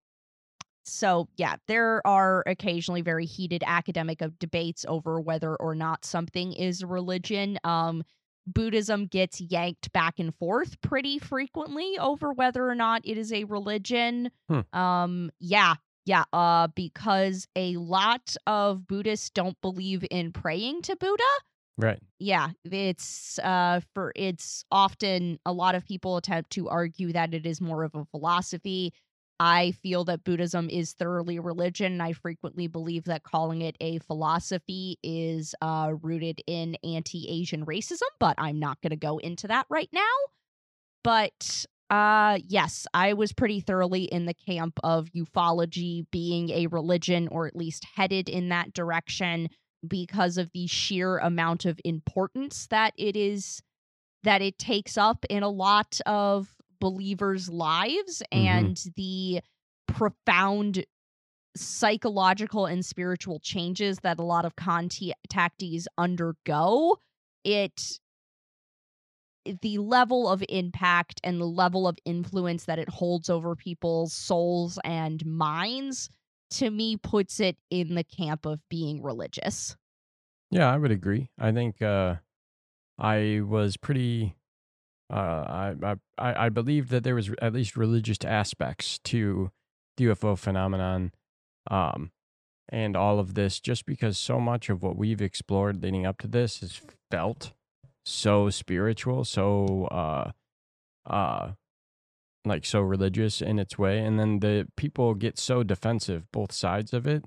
[0.84, 6.82] so yeah, there are occasionally very heated academic debates over whether or not something is
[6.82, 7.58] a religion.
[7.64, 8.02] Um
[8.46, 13.44] Buddhism gets yanked back and forth pretty frequently over whether or not it is a
[13.44, 14.30] religion.
[14.48, 14.60] Hmm.
[14.76, 15.74] Um yeah,
[16.06, 21.22] yeah, uh because a lot of Buddhists don't believe in praying to Buddha
[21.80, 21.98] right.
[22.18, 27.46] yeah it's uh for it's often a lot of people attempt to argue that it
[27.46, 28.92] is more of a philosophy.
[29.42, 33.98] I feel that buddhism is thoroughly a religion i frequently believe that calling it a
[34.00, 39.66] philosophy is uh rooted in anti-asian racism but i'm not going to go into that
[39.70, 40.00] right now.
[41.02, 47.28] But uh yes, I was pretty thoroughly in the camp of ufology being a religion
[47.28, 49.48] or at least headed in that direction
[49.86, 53.62] because of the sheer amount of importance that it is
[54.22, 58.38] that it takes up in a lot of believers' lives Mhm.
[58.46, 59.40] and the
[59.86, 60.84] profound
[61.56, 66.96] psychological and spiritual changes that a lot of contactees undergo.
[67.44, 67.98] It
[69.62, 74.78] the level of impact and the level of influence that it holds over people's souls
[74.84, 76.10] and minds
[76.50, 79.76] to me puts it in the camp of being religious.
[80.50, 81.30] Yeah, I would agree.
[81.38, 82.16] I think uh,
[82.98, 84.36] I was pretty.
[85.12, 89.50] Uh, I, I I believed that there was at least religious aspects to
[89.96, 91.12] the UFO phenomenon,
[91.70, 92.12] um,
[92.68, 96.28] and all of this, just because so much of what we've explored leading up to
[96.28, 97.52] this is felt
[98.04, 100.30] so spiritual, so uh,
[101.06, 101.52] uh,
[102.44, 106.92] like so religious in its way, and then the people get so defensive, both sides
[106.94, 107.24] of it,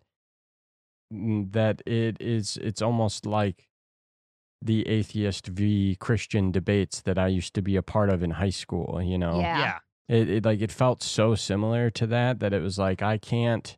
[1.13, 3.67] mm, that it is it's almost like
[4.61, 8.49] the atheist v Christian debates that I used to be a part of in high
[8.49, 9.01] school.
[9.01, 9.59] You know, Yeah.
[9.59, 9.79] yeah.
[10.15, 13.77] it, it like it felt so similar to that that it was like I can't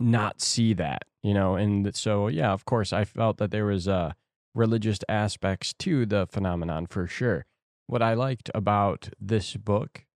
[0.00, 1.56] not see that, you know.
[1.56, 4.12] And so yeah, of course, I felt that there was uh
[4.54, 7.44] religious aspects to the phenomenon for sure.
[7.86, 10.06] What I liked about this book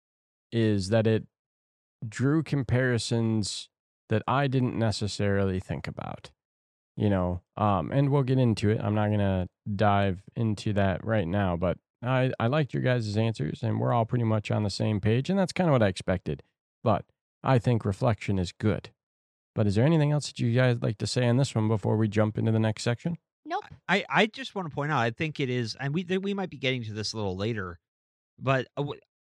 [0.51, 1.27] is that it
[2.07, 3.69] drew comparisons
[4.09, 6.31] that I didn't necessarily think about.
[6.97, 8.81] You know, um, and we'll get into it.
[8.83, 13.63] I'm not gonna dive into that right now, but I, I liked your guys' answers,
[13.63, 15.89] and we're all pretty much on the same page, and that's kind of what I
[15.89, 16.43] expected.
[16.83, 17.05] But
[17.43, 18.91] I think reflection is good.
[19.55, 21.97] But is there anything else that you guys like to say on this one before
[21.97, 23.17] we jump into the next section?
[23.49, 23.65] Nope.
[23.89, 26.51] I, I just want to point out, I think it is, and we we might
[26.51, 27.79] be getting to this a little later,
[28.39, 28.69] but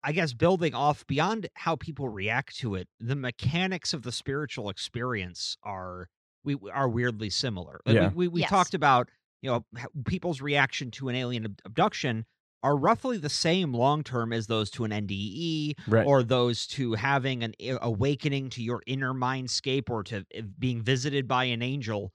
[0.02, 4.68] I guess building off beyond how people react to it, the mechanics of the spiritual
[4.70, 6.08] experience are
[6.42, 7.80] we are weirdly similar.
[7.84, 8.08] Like, Yeah.
[8.08, 8.50] We, we, we Yes.
[8.50, 9.10] talked about
[9.42, 9.64] you know
[10.06, 12.24] people's reaction to an alien abduction
[12.62, 16.06] are roughly the same long term as those to an NDE Right.
[16.06, 21.26] or those to having an awakening to your inner mindscape or to uh, being visited
[21.28, 22.12] by an angel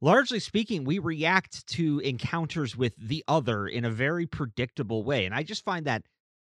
[0.00, 5.34] largely speaking we react to encounters with the other in a very predictable way and
[5.34, 6.02] i just find that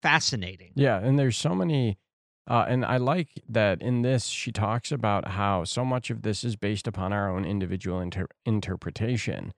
[0.02, 1.96] fascinating Yeah, and there's so many
[2.46, 6.44] uh, and I like that in this she talks about how so much of this
[6.44, 9.54] is based upon our own individual inter- interpretation.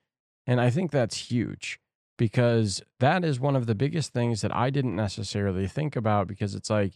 [0.46, 1.81] And I think that's huge
[2.16, 6.55] because that is one of the biggest things that I didn't necessarily think about because
[6.55, 6.92] it's like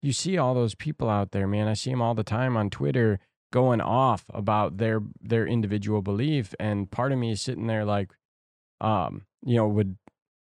[0.00, 1.68] you see all those people out there, man.
[1.68, 3.18] I see them all the time on Twitter
[3.54, 8.10] going off about their their individual belief and part of me is sitting there like
[8.80, 9.96] um you know would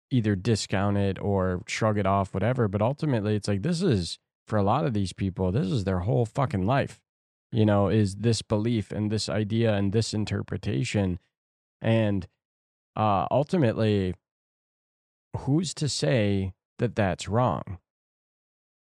[0.10, 4.58] either discount it or shrug it off whatever but ultimately it's like this is for
[4.58, 7.00] a lot of these people this is their whole fucking life.
[7.52, 11.20] You know is this belief and this idea and this interpretation.
[11.84, 12.28] And
[12.96, 14.16] uh ultimately
[15.38, 17.78] who's to say that that's wrong?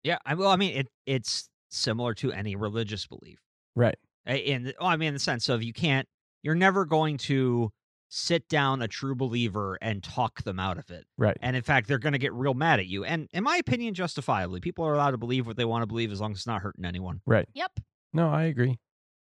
[0.05, 3.39] Yeah I, well i mean it it's similar to any religious belief.
[3.75, 3.97] Right
[4.39, 6.07] in the- well, I mean, in the sense of you can't,
[6.43, 7.71] you're never going to
[8.09, 11.05] sit down a true believer and talk them out of it.
[11.17, 13.05] right And in fact, they're going to get real mad at you.
[13.05, 16.11] And in my opinion, justifiably, people are allowed to believe what they want to believe
[16.11, 17.21] as long as it's not hurting anyone.
[17.27, 17.79] right Yep.
[18.13, 18.79] no i agree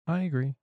[0.07, 0.55] i agree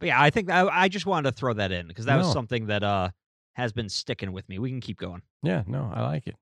[0.00, 2.26] But yeah, I think I, I just wanted to throw that in because that was
[2.32, 3.10] something that uh
[3.54, 4.58] has been sticking with me.
[4.58, 5.22] We can keep going.
[5.44, 6.34] Yeah, no, I like it.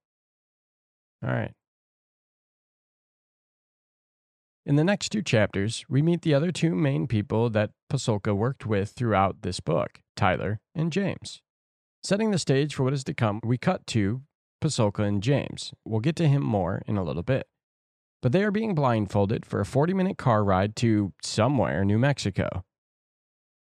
[1.22, 1.52] All right.
[4.64, 8.64] In the next two chapters, we meet the other two main people that Pasulka worked
[8.64, 11.42] with throughout this book, Tyler and James.
[12.04, 14.22] Setting the stage for what is to come, we cut to
[14.62, 15.74] Pasulka and James.
[15.84, 17.48] We'll get to him more in a little bit.
[18.20, 22.64] But they are being blindfolded for a 40 minute car ride to somewhere, New Mexico.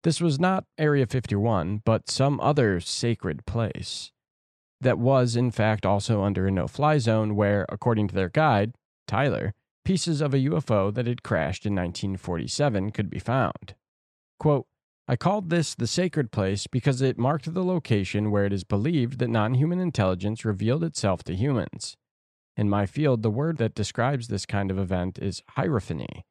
[0.04, 4.12] This was not Area 51, but some other sacred place
[4.82, 8.74] that was, in fact, also under a no fly zone where, according to their guide,
[9.08, 13.76] Tyler, pieces of a UFO that had crashed in 1947 could be found.
[14.40, 14.68] Quote,
[15.08, 19.20] I called this the sacred place because it marked the location where it is believed
[19.20, 21.98] that non human intelligence revealed itself to humans.
[22.56, 26.24] In my field, the word that describes this kind of event is hierophany.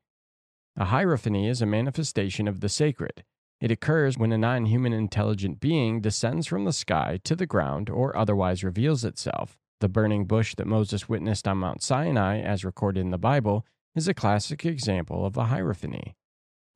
[0.76, 3.24] A hierophany is a manifestation of the sacred.
[3.60, 7.90] It occurs when a non human intelligent being descends from the sky to the ground
[7.90, 9.58] or otherwise reveals itself.
[9.80, 13.64] The burning bush that Moses witnessed on Mount Sinai, as recorded in the Bible,
[13.94, 16.14] is a classic example of a hierophany.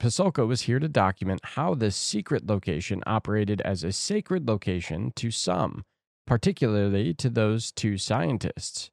[0.01, 5.31] Pasulka was here to document how this secret location operated as a sacred location to
[5.31, 5.85] some,
[6.27, 8.90] particularly to those two scientists.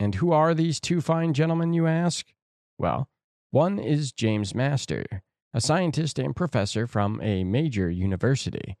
[0.00, 2.32] And who are these two fine gentlemen, you ask?
[2.78, 3.08] Well,
[3.50, 5.04] one is James Master,
[5.52, 8.76] a scientist and professor from a major university.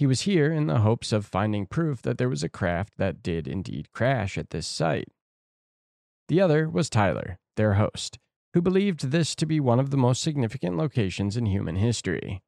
[0.00, 3.22] He was here in the hopes of finding proof that there was a craft that
[3.22, 5.08] did indeed crash at this site.
[6.28, 8.18] The other was Tyler, their host,
[8.54, 12.40] who believed this to be one of the most significant locations in human history.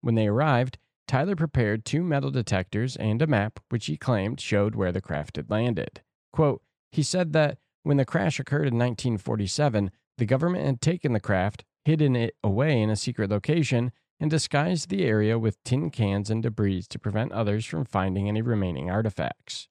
[0.00, 4.74] When they arrived, Tyler prepared two metal detectors and a map which he claimed showed
[4.74, 6.00] where the craft had landed.
[6.32, 11.20] Quote, he said that when the crash occurred in 1947, the government had taken the
[11.20, 13.92] craft, hidden it away in a secret location,
[14.22, 18.40] and disguised the area with tin cans and debris to prevent others from finding any
[18.40, 19.66] remaining artifacts.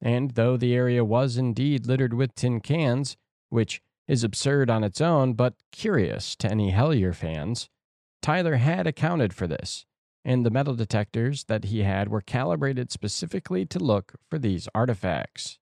[0.00, 3.16] And though the area was indeed littered with tin cans,
[3.50, 7.68] which is absurd on its own but curious to any Hellier fans,
[8.20, 9.86] Tyler had accounted for this,
[10.24, 15.60] and the metal detectors that he had were calibrated specifically to look for these artifacts.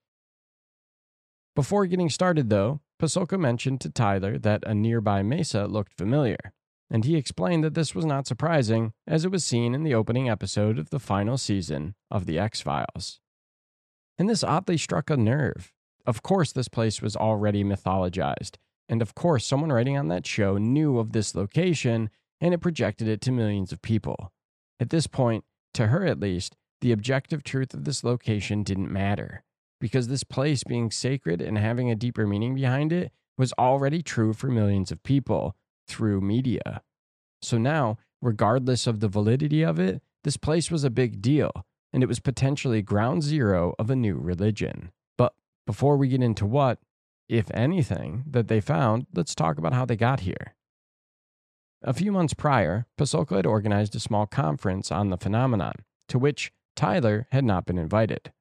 [1.54, 6.54] Before getting started, though, Pasulka mentioned to Tyler that a nearby mesa looked familiar,
[6.90, 10.28] and he explained that this was not surprising, as it was seen in the opening
[10.28, 13.20] episode of the final season of The X Files.
[14.18, 15.72] And this oddly struck a nerve.
[16.04, 18.56] Of course, this place was already mythologized,
[18.88, 23.06] and of course, someone writing on that show knew of this location and it projected
[23.06, 24.32] it to millions of people.
[24.80, 29.44] At this point, to her at least, the objective truth of this location didn't matter,
[29.80, 34.32] because this place being sacred and having a deeper meaning behind it was already true
[34.32, 35.54] for millions of people
[35.90, 36.82] through media.
[37.42, 41.50] So now, regardless of the validity of it, this place was a big deal,
[41.92, 44.92] and it was potentially ground zero of a new religion.
[45.18, 45.34] But
[45.66, 46.78] before we get into what,
[47.28, 50.54] if anything, that they found, let's talk about how they got here.
[51.82, 55.72] A few months prior, Pasulka had organized a small conference on the phenomenon,
[56.08, 58.32] to which Tyler had not been invited.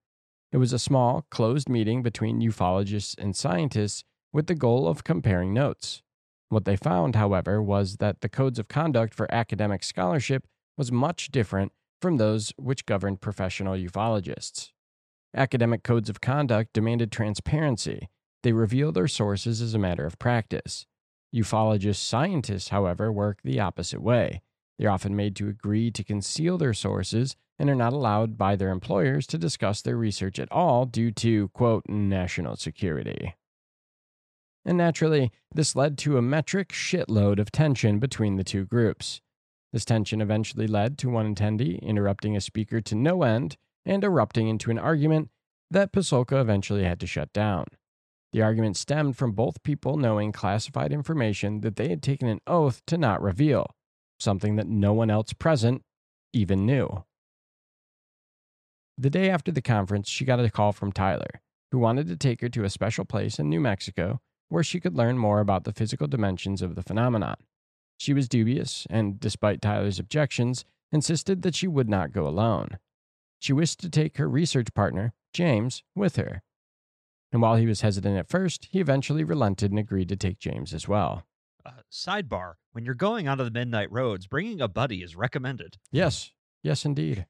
[0.52, 5.54] It was a small, closed meeting between ufologists and scientists with the goal of comparing
[5.54, 6.02] notes.
[6.50, 11.30] What they found, however, was that the codes of conduct for academic scholarship was much
[11.32, 14.72] different from those which governed professional ufologists.
[15.36, 18.10] Academic codes of conduct demanded transparency.
[18.42, 20.88] They reveal their sources as a matter of practice.
[21.36, 24.42] Ufologist scientists, however, work the opposite way.
[24.80, 28.70] They're often made to agree to conceal their sources and are not allowed by their
[28.70, 33.36] employers to discuss their research at all due to, quote, national security.
[34.66, 39.22] And naturally, this led to a metric shitload of tension between the two groups.
[39.72, 44.48] This tension eventually led to one attendee interrupting a speaker to no end and erupting
[44.48, 45.30] into an argument
[45.72, 47.66] that Pasulka eventually had to shut down.
[48.32, 52.82] The argument stemmed from both people knowing classified information that they had taken an oath
[52.88, 53.76] to not reveal,
[54.20, 55.84] something that no one else present
[56.34, 57.06] even knew.
[58.98, 61.42] The day after the conference, she got a call from Tyler,
[61.72, 64.98] who wanted to take her to a special place in New Mexico where she could
[64.98, 67.38] learn more about the physical dimensions of the phenomenon.
[67.98, 72.80] She was dubious, and despite Tyler's objections, insisted that she would not go alone.
[73.40, 76.44] She wished to take her research partner, James, with her.
[77.32, 80.74] And while he was hesitant at first, he eventually relented and agreed to take James
[80.74, 81.24] as well.
[81.66, 85.78] Uh, sidebar: When you're going onto the midnight roads, bringing a buddy is recommended.
[85.92, 86.32] Yes,
[86.64, 87.28] yes, indeed.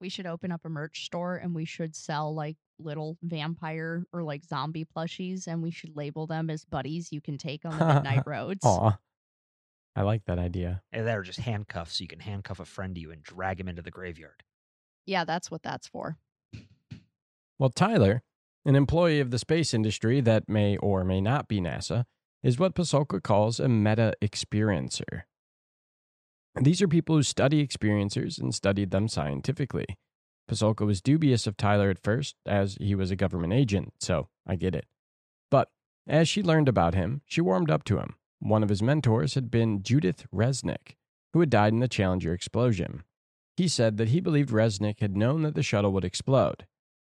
[0.00, 4.22] We should open up a merch store and we should sell like little vampire or
[4.22, 7.86] like zombie plushies and we should label them as buddies you can take on the
[7.86, 8.64] midnight roads.
[8.64, 8.98] Aw.
[9.96, 10.82] I like that idea.
[10.92, 13.68] And they're just handcuffs, so you can handcuff a friend to you and drag him
[13.68, 14.42] into the graveyard.
[15.06, 16.18] Yeah, that's what that's for.
[17.58, 18.22] Well, Tyler,
[18.64, 22.04] an employee of the space industry that may or may not be NASA,
[22.42, 25.22] is what Pasulka calls a meta experiencer.
[26.60, 29.86] These are people who study experiencers and studied them scientifically.
[30.48, 34.56] Pasulka was dubious of Tyler at first, as he was a government agent, so I
[34.56, 34.86] get it.
[35.50, 35.70] But
[36.06, 38.16] as she learned about him, she warmed up to him.
[38.40, 40.96] One of his mentors had been Judith Resnik,
[41.32, 43.04] who had died in the Challenger explosion.
[43.56, 46.66] He said that he believed Resnik had known that the shuttle would explode,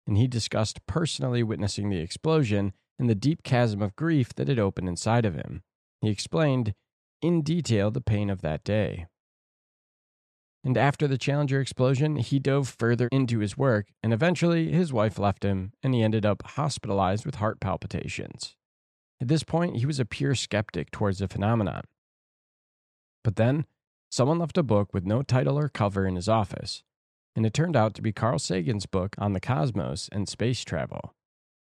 [0.06, 4.60] and he discussed personally witnessing the explosion and the deep chasm of grief that had
[4.60, 5.64] opened inside of him.
[6.02, 6.76] He explained
[7.22, 9.08] in detail the pain of that day.
[10.64, 15.20] And after the Challenger explosion, he dove further into his work, and eventually his wife
[15.20, 18.56] left him, and he ended up hospitalized with heart palpitations.
[19.20, 21.84] At this point, he was a pure skeptic towards the phenomenon.
[23.24, 23.66] But then,
[24.10, 26.84] someone left a book with no title or cover in his office,
[27.36, 31.14] and it turned out to be Carl Sagan's book on the cosmos and space travel.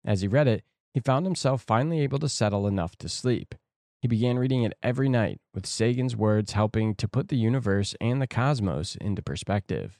[0.04, 0.64] As he read it,
[0.94, 3.54] he found himself finally able to settle enough to sleep.
[4.00, 8.22] He began reading it every night, with Sagan's words helping to put the universe and
[8.22, 9.98] the cosmos into perspective.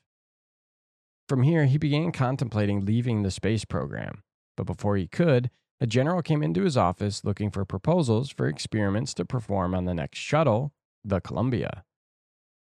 [1.29, 4.23] From here, he began contemplating leaving the space program.
[4.57, 9.15] but before he could, a general came into his office looking for proposals for experiments
[9.15, 10.73] to perform on the next shuttle,
[11.05, 11.85] the Columbia.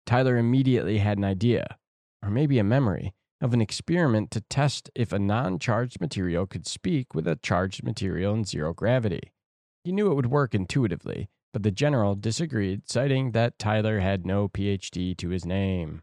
[0.05, 1.77] Tyler immediately had an idea,
[2.21, 6.67] or maybe a memory, of an experiment to test if a non charged material could
[6.67, 9.31] speak with a charged material in zero gravity.
[9.87, 14.49] He knew it would work intuitively, but the general disagreed, citing that Tyler had no
[14.49, 16.01] PhD to his name.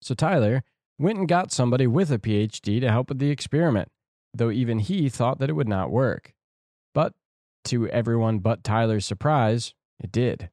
[0.00, 0.64] So Tyler
[0.98, 3.90] went and got somebody with a PhD to help with the experiment,
[4.32, 6.32] though even he thought that it would not work.
[6.94, 7.12] But
[7.64, 10.48] to everyone but Tyler's surprise, it did.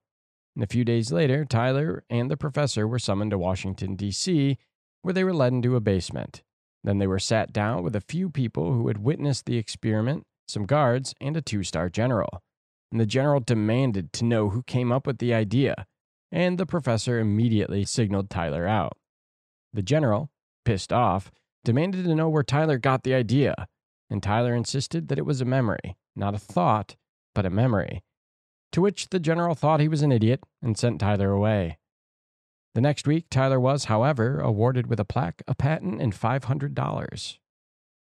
[0.56, 4.58] And a few days later, Tyler and the professor were summoned to Washington, D.C.,
[5.02, 6.44] where they were led into a basement.
[6.84, 10.66] Then they were sat down with a few people who had witnessed the experiment, some
[10.66, 12.42] guards, and a two star general.
[12.92, 15.86] And the general demanded to know who came up with the idea,
[16.32, 18.94] and the professor immediately signaled Tyler out.
[19.74, 20.30] The general,
[20.64, 21.32] pissed off,
[21.66, 23.68] demanded to know where Tyler got the idea,
[24.10, 26.96] and Tyler insisted that it was a memory, not a thought,
[27.34, 28.04] but a memory.
[28.74, 31.78] To which the general thought he was an idiot and sent Tyler away.
[32.76, 37.38] The next week, Tyler was, however, awarded with a plaque, a patent, and $500.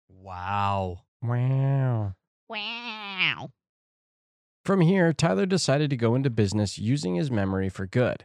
[0.09, 1.03] Wow.
[1.23, 2.15] Wow.
[2.49, 3.51] Wow.
[4.65, 8.25] From here, Tyler decided to go into business using his memory for good.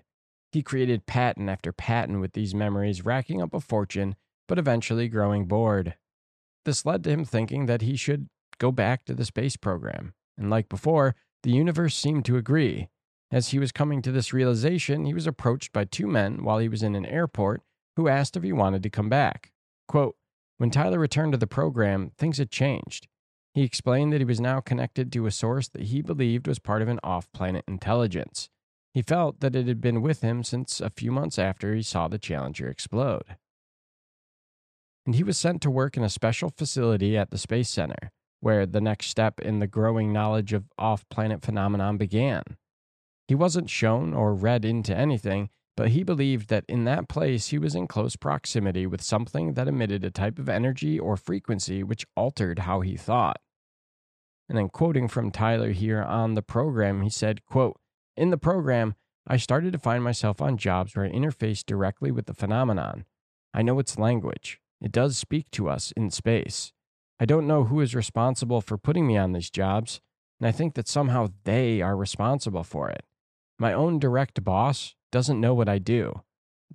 [0.51, 4.15] He created patent after patent with these memories, racking up a fortune,
[4.47, 5.95] but eventually growing bored.
[6.65, 8.27] This led to him thinking that he should
[8.59, 10.13] go back to the space program.
[10.37, 12.89] And like before, the universe seemed to agree.
[13.31, 16.67] As he was coming to this realization, he was approached by two men while he
[16.67, 17.61] was in an airport
[17.95, 19.51] who asked if he wanted to come back.
[19.87, 20.15] Quote,
[20.57, 23.07] when Tyler returned to the program, things had changed.
[23.53, 26.81] He explained that he was now connected to a source that he believed was part
[26.81, 28.49] of an off planet intelligence.
[28.93, 32.07] He felt that it had been with him since a few months after he saw
[32.07, 33.35] the Challenger explode.
[35.05, 38.65] And he was sent to work in a special facility at the Space Center, where
[38.65, 42.43] the next step in the growing knowledge of off planet phenomenon began.
[43.27, 45.49] He wasn't shown or read into anything,
[45.81, 49.67] but he believed that in that place he was in close proximity with something that
[49.67, 53.37] emitted a type of energy or frequency which altered how he thought.
[54.47, 57.79] And then quoting from Tyler here on the program, he said, quote,
[58.15, 58.93] In the program,
[59.25, 63.05] I started to find myself on jobs where I interfaced directly with the phenomenon.
[63.51, 64.59] I know its language.
[64.79, 66.73] It does speak to us in space.
[67.19, 69.99] I don't know who is responsible for putting me on these jobs,
[70.39, 73.03] and I think that somehow they are responsible for it.
[73.57, 76.21] My own direct boss doesn't know what I do.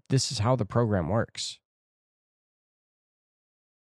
[0.09, 1.59] This is how the program works.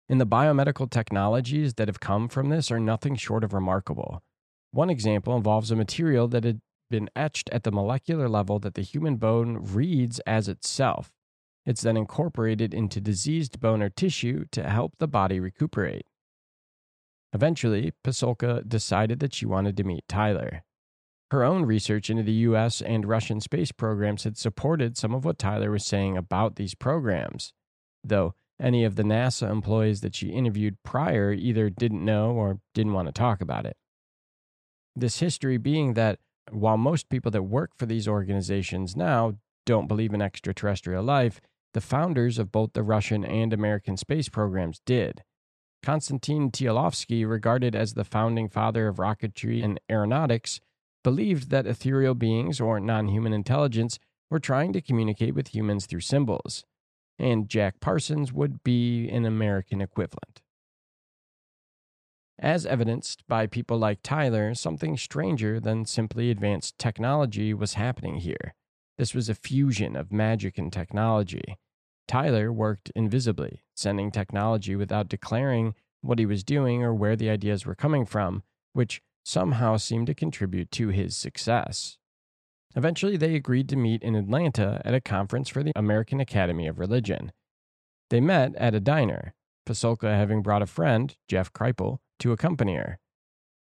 [0.08, 4.22] And the biomedical technologies that have come from this are nothing short of remarkable.
[4.70, 8.82] One example involves a material that had been etched at the molecular level that the
[8.82, 11.10] human bone reads as itself.
[11.64, 16.06] It's then incorporated into diseased bone or tissue to help the body recuperate.
[17.32, 20.62] Eventually, Pasulka decided that she wanted to meet Tyler.
[21.34, 25.36] Her own research into the US and Russian space programs had supported some of what
[25.36, 27.52] Tyler was saying about these programs,
[28.04, 32.92] though any of the NASA employees that she interviewed prior either didn't know or didn't
[32.92, 33.76] want to talk about it.
[34.94, 36.20] This history being that
[36.52, 39.32] while most people that work for these organizations now
[39.66, 41.40] don't believe in extraterrestrial life,
[41.72, 45.24] the founders of both the Russian and American space programs did.
[45.82, 50.60] Konstantin Tsiolkovsky, regarded as the founding father of rocketry and aeronautics,
[51.04, 54.00] believed that ethereal beings or non human intelligence
[54.30, 56.64] were trying to communicate with humans through symbols,
[57.16, 60.42] and Jack Parsons would be an American equivalent.
[62.38, 68.54] As evidenced by people like Tyler, something stranger than simply advanced technology was happening here.
[68.98, 71.58] This was a fusion of magic and technology.
[72.08, 77.64] Tyler worked invisibly, sending technology without declaring what he was doing or where the ideas
[77.64, 78.42] were coming from,
[78.72, 81.98] which somehow seemed to contribute to his success.
[82.76, 86.78] Eventually, they agreed to meet in Atlanta at a conference for the American Academy of
[86.78, 87.32] Religion.
[88.10, 89.34] They met at a diner,
[89.66, 92.98] Pasulka having brought a friend, Jeff Kripal, to accompany her.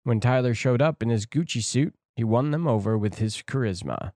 [0.04, 4.12] When Tyler showed up in his Gucci suit, he won them over with his charisma.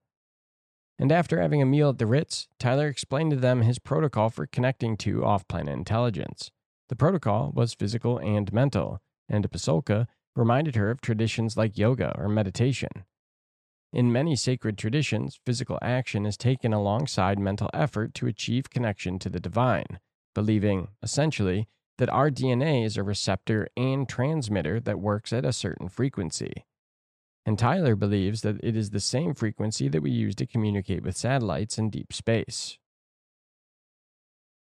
[0.99, 4.47] And after having a meal at the Ritz, Tyler explained to them his protocol for
[4.47, 6.51] connecting to off planet intelligence.
[6.89, 10.07] The protocol was physical and mental, and Pasulka
[10.37, 13.05] reminded her of traditions like yoga or meditation.
[13.93, 19.31] In many sacred traditions, physical action is taken alongside mental effort to achieve connection to
[19.31, 19.99] the divine,
[20.35, 21.67] believing, essentially,
[21.99, 26.67] that our DNA is a receptor and transmitter that works at a certain frequency.
[27.47, 31.17] And Tyler believes that it is the same frequency that we use to communicate with
[31.17, 32.77] satellites in deep space.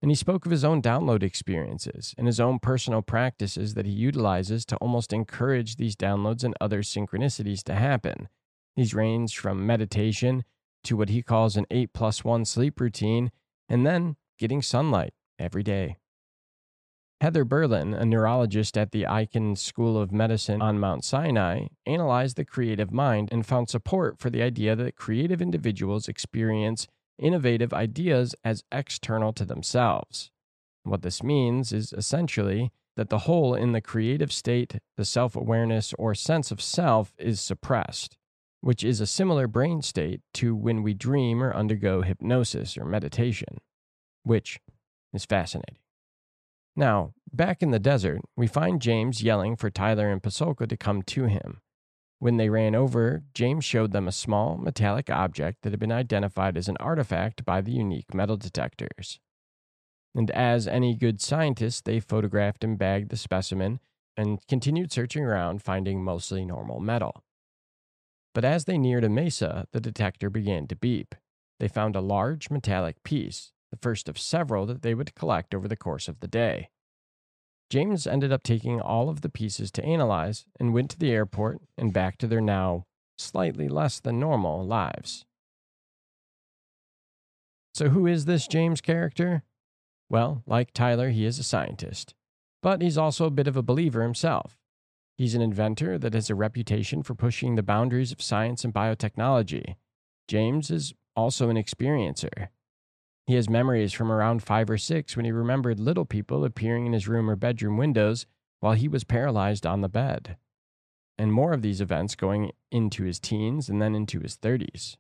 [0.02, 3.92] And he spoke of his own download experiences and his own personal practices that he
[3.92, 8.30] utilizes to almost encourage these downloads and other synchronicities to happen.
[8.76, 10.44] These range from meditation
[10.84, 13.32] to what he calls an 8 plus 1 sleep routine,
[13.68, 15.98] and then getting sunlight every day.
[17.20, 22.46] Heather Berlin, a neurologist at the Icahn School of Medicine on Mount Sinai, analyzed the
[22.46, 26.88] creative mind and found support for the idea that creative individuals experience
[27.18, 30.32] innovative ideas as external to themselves.
[30.84, 35.94] What this means is essentially that the whole in the creative state, the self awareness
[35.98, 38.18] or sense of self, is suppressed,
[38.62, 43.60] which is a similar brain state to when we dream or undergo hypnosis or meditation,
[44.24, 44.60] which
[45.14, 45.78] is fascinating.
[46.76, 51.02] Now, back in the desert, we find James yelling for Tyler and Pasulka to come
[51.04, 51.62] to him.
[52.20, 56.58] When they ran over, James showed them a small metallic object that had been identified
[56.58, 59.20] as an artifact by the unique metal detectors.
[60.16, 63.80] And as any good scientist, they photographed and bagged the specimen
[64.16, 67.24] and continued searching around, finding mostly normal metal.
[68.34, 71.14] But as they neared a mesa, the detector began to beep.
[71.60, 75.68] They found a large metallic piece, the first of several that they would collect over
[75.68, 76.70] the course of the day.
[77.70, 81.60] James ended up taking all of the pieces to analyze and went to the airport
[81.78, 82.86] and back to their now
[83.18, 85.26] slightly less than normal lives.
[87.74, 89.44] So, who is this James character?
[90.10, 92.14] Well, like Tyler, he is a scientist,
[92.64, 94.58] but he's also a bit of a believer himself.
[95.18, 99.76] He's an inventor that has a reputation for pushing the boundaries of science and biotechnology.
[100.28, 102.50] James is also an experiencer.
[103.28, 106.94] He has memories from around five or six when he remembered little people appearing in
[106.94, 108.26] his room or bedroom windows
[108.62, 110.38] while he was paralyzed on the bed.
[111.18, 114.96] And more of these events going into his teens and then into his 30s.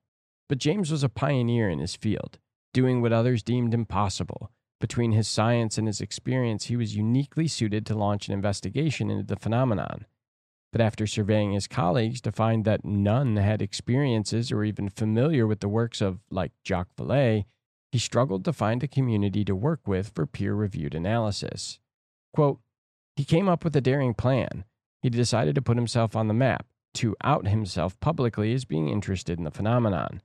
[0.50, 2.38] But James was a pioneer in his field,
[2.74, 4.52] doing what others deemed impossible.
[4.82, 9.24] Between his science and his experience, he was uniquely suited to launch an investigation into
[9.24, 10.06] the phenomenon.
[10.74, 15.62] But after surveying his colleagues to find that none had experiences or even familiar with
[15.62, 17.46] the works of, like Jacques Vallée,
[17.92, 21.80] he struggled to find a community to work with for peer reviewed analysis.
[22.34, 22.60] Quote,
[23.16, 24.64] he came up with a daring plan.
[25.02, 29.38] He decided to put himself on the map, to out himself publicly as being interested
[29.38, 30.22] in the phenomenon.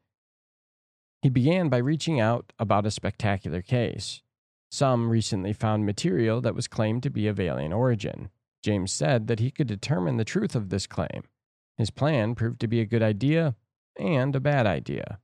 [1.22, 4.22] He began by reaching out about a spectacular case.
[4.70, 8.30] Some recently found material that was claimed to be of alien origin.
[8.62, 11.24] James said that he could determine the truth of this claim.
[11.78, 13.54] His plan proved to be a good idea
[13.98, 15.18] and a bad idea.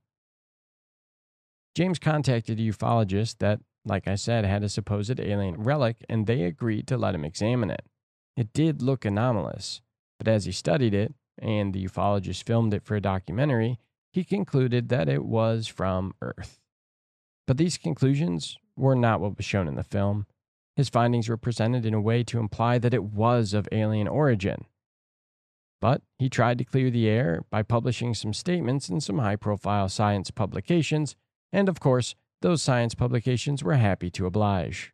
[1.79, 6.43] James contacted a ufologist that, like I said, had a supposed alien relic, and they
[6.43, 7.85] agreed to let him examine it.
[8.37, 9.81] It did look anomalous,
[10.19, 13.79] but as he studied it, and the ufologist filmed it for a documentary,
[14.13, 16.59] he concluded that it was from Earth.
[17.47, 20.27] But these conclusions were not what was shown in the film.
[20.75, 24.65] His findings were presented in a way to imply that it was of alien origin.
[25.81, 29.89] But he tried to clear the air by publishing some statements in some high profile
[29.89, 31.15] science publications
[31.53, 34.93] and of course, those science publications were happy to oblige.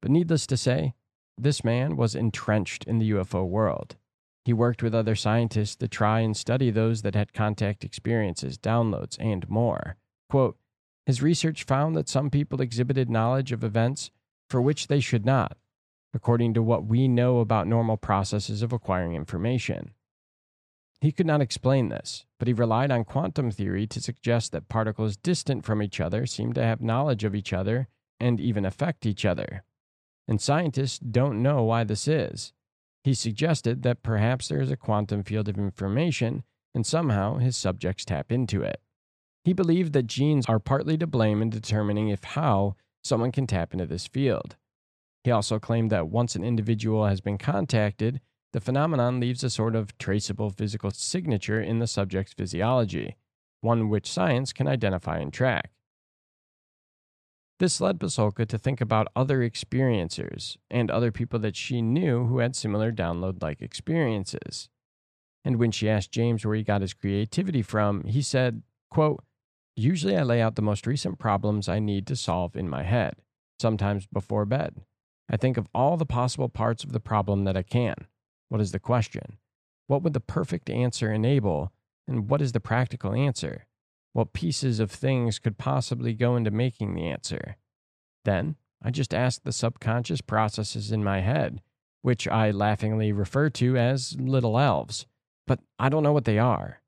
[0.00, 0.94] But needless to say,
[1.38, 3.96] this man was entrenched in the UFO world.
[4.44, 9.16] He worked with other scientists to try and study those that had contact experiences, downloads,
[9.20, 9.96] and more.
[10.28, 10.58] Quote,
[11.06, 14.10] his research found that some people exhibited knowledge of events
[14.48, 15.56] for which they should not,
[16.12, 19.92] according to what we know about normal processes of acquiring information.
[21.02, 25.16] He could not explain this, but he relied on quantum theory to suggest that particles
[25.16, 27.88] distant from each other seem to have knowledge of each other
[28.20, 29.64] and even affect each other.
[30.28, 32.52] And scientists don't know why this is.
[33.02, 38.04] He suggested that perhaps there is a quantum field of information and somehow his subjects
[38.04, 38.80] tap into it.
[39.42, 43.72] He believed that genes are partly to blame in determining if how someone can tap
[43.72, 44.54] into this field.
[45.24, 48.20] He also claimed that once an individual has been contacted,
[48.52, 53.16] the phenomenon leaves a sort of traceable physical signature in the subject's physiology,
[53.60, 55.70] one which science can identify and track.
[57.58, 62.38] This led Pasulka to think about other experiencers and other people that she knew who
[62.38, 64.68] had similar download like experiences.
[65.44, 69.22] And when she asked James where he got his creativity from, he said, quote,
[69.76, 73.14] Usually I lay out the most recent problems I need to solve in my head,
[73.58, 74.82] sometimes before bed.
[75.30, 77.94] I think of all the possible parts of the problem that I can.
[78.52, 79.38] What is the question?
[79.86, 81.72] What would the perfect answer enable?
[82.06, 83.64] And what is the practical answer?
[84.12, 87.56] What pieces of things could possibly go into making the answer?
[88.26, 91.62] Then I just ask the subconscious processes in my head,
[92.02, 95.06] which I laughingly refer to as little elves,
[95.46, 96.82] but I don't know what they are.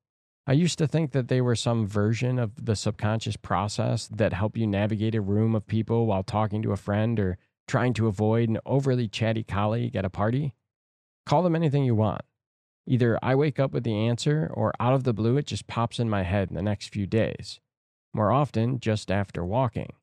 [0.47, 4.59] I used to think that they were some version of the subconscious process that help
[4.59, 8.51] you navigate a room of people while talking to a friend or trying to avoid
[8.51, 10.53] an overly chatty colleague at a party.
[11.27, 12.23] Call them anything you want.
[12.87, 15.99] Either I wake up with the answer, or out of the blue, it just pops
[15.99, 17.61] in my head in the next few days.
[18.13, 19.95] More often, just after walking.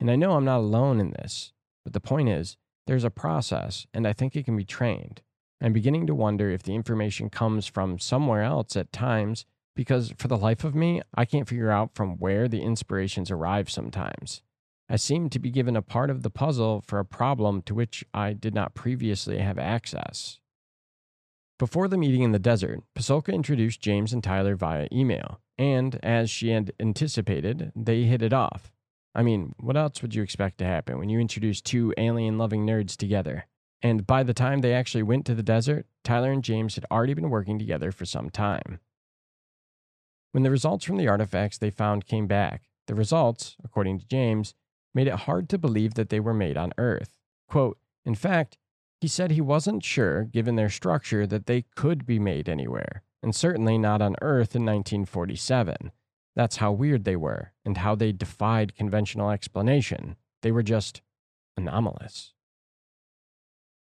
[0.00, 1.52] And I know I'm not alone in this,
[1.84, 2.56] but the point is,
[2.86, 5.22] there's a process, and I think it can be trained.
[5.60, 10.28] I'm beginning to wonder if the information comes from somewhere else at times because for
[10.28, 14.42] the life of me, I can't figure out from where the inspirations arrive sometimes.
[14.88, 18.04] I seem to be given a part of the puzzle for a problem to which
[18.14, 20.38] I did not previously have access.
[21.58, 26.28] Before the meeting in the desert, Pasulka introduced James and Tyler via email, and as
[26.28, 28.70] she had anticipated, they hit it off.
[29.14, 32.66] I mean, what else would you expect to happen when you introduce two alien loving
[32.66, 33.46] nerds together?
[33.80, 37.14] And by the time they actually went to the desert, Tyler and James had already
[37.14, 38.80] been working together for some time.
[40.32, 44.54] When the results from the artifacts they found came back, the results, according to James,
[44.94, 47.18] made it hard to believe that they were made on Earth.
[47.48, 48.58] Quote, in fact,
[49.00, 53.34] he said he wasn't sure, given their structure, that they could be made anywhere, and
[53.34, 55.92] certainly not on Earth in 1947.
[56.34, 60.16] That's how weird they were, and how they defied conventional explanation.
[60.42, 61.02] They were just
[61.56, 62.34] anomalous.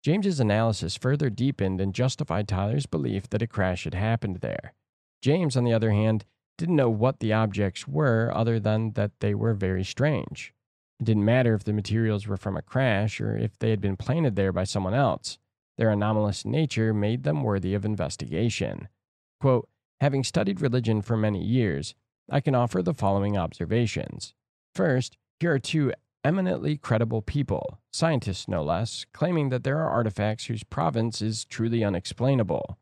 [0.02, 4.72] James's analysis further deepened and justified Tyler's belief that a crash had happened there.
[5.20, 6.24] James, on the other hand,
[6.58, 10.54] didn't know what the objects were other than that they were very strange.
[11.00, 13.96] It didn't matter if the materials were from a crash or if they had been
[13.96, 15.38] planted there by someone else.
[15.76, 18.88] Their anomalous nature made them worthy of investigation.
[19.40, 19.68] Quote,
[20.00, 21.94] Having studied religion for many years,
[22.30, 24.34] I can offer the following observations.
[24.74, 25.92] First, here are two
[26.24, 31.84] eminently credible people, scientists no less, claiming that there are artifacts whose provenance is truly
[31.84, 32.78] unexplainable.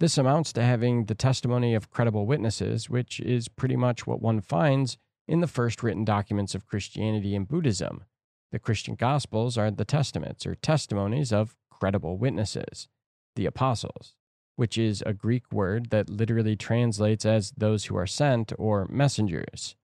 [0.00, 4.40] This amounts to having the testimony of credible witnesses, which is pretty much what one
[4.40, 8.04] finds in the first written documents of Christianity and Buddhism.
[8.50, 12.88] The Christian Gospels are the testaments or testimonies of credible witnesses,
[13.34, 14.14] the apostles,
[14.56, 19.74] which is a Greek word that literally translates as those who are sent or messengers.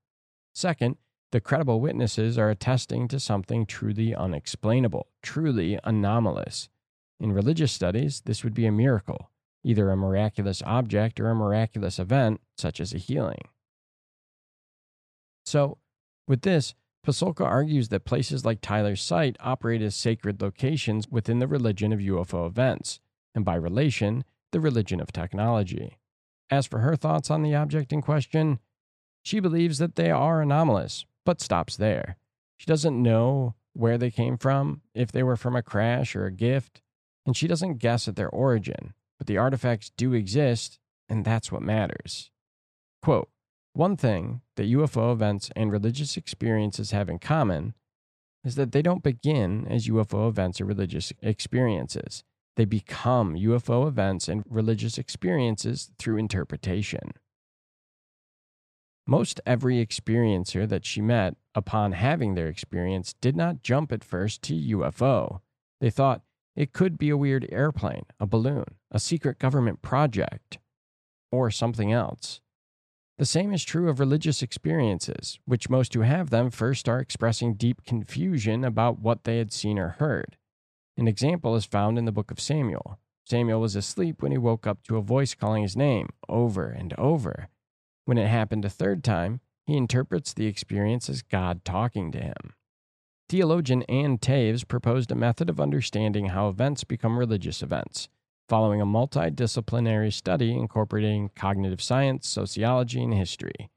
[0.55, 0.97] Second,
[1.31, 6.69] the credible witnesses are attesting to something truly unexplainable, truly anomalous.
[7.21, 9.31] In religious studies, this would be a miracle,
[9.63, 13.49] either a miraculous object or a miraculous event, such as a healing.
[15.49, 15.79] So,
[16.27, 16.75] with this,
[17.07, 22.01] Pasulka argues that places like Tyler's site operate as sacred locations within the religion of
[22.01, 23.01] UFO events,
[23.35, 25.97] and by relation, the religion of technology.
[26.51, 28.59] As for her thoughts on the object in question,
[29.23, 32.19] she believes that they are anomalous, but stops there.
[32.59, 36.31] She doesn't know where they came from, if they were from a crash or a
[36.31, 36.83] gift,
[37.25, 40.79] and she doesn't guess at their origin, but the artifacts do exist,
[41.09, 42.31] and that's what matters.
[43.01, 43.31] Quote,
[43.79, 47.75] one thing that UFO events and religious experiences have in common
[48.45, 52.25] is that they don't begin as UFO events or religious experiences.
[52.57, 57.13] They become UFO events and religious experiences through interpretation.
[59.07, 64.43] Most every experiencer that she met, upon having their experience, did not jump at first
[64.43, 65.41] to UFO.
[65.81, 66.23] They thought
[66.57, 70.59] it could be a weird airplane, a balloon, a secret government project,
[71.31, 72.41] or something else.
[73.19, 77.55] The same is true of religious experiences, which most who have them first are expressing
[77.55, 80.37] deep confusion about what they had seen or heard.
[80.97, 83.01] An example is found in the book of Samuel.
[83.25, 86.95] Samuel was asleep when he woke up to a voice calling his name over and
[86.95, 87.49] over.
[88.05, 92.55] When it happened a third time, he interprets the experience as God talking to him.
[93.29, 98.09] Theologian Ann Taves proposed a method of understanding how events become religious events
[98.49, 103.71] following a multidisciplinary study incorporating cognitive science, sociology, and history.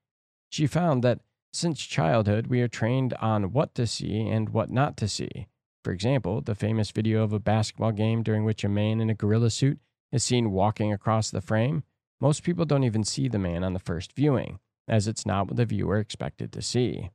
[0.49, 1.19] She found that
[1.53, 5.47] since childhood, we are trained on what to see and what not to see.
[5.83, 9.15] For example, the famous video of a basketball game during which a man in a
[9.15, 9.79] gorilla suit
[10.11, 11.83] is seen walking across the frame.
[12.21, 15.57] Most people don't even see the man on the first viewing, as it's not what
[15.57, 17.09] the viewer expected to see.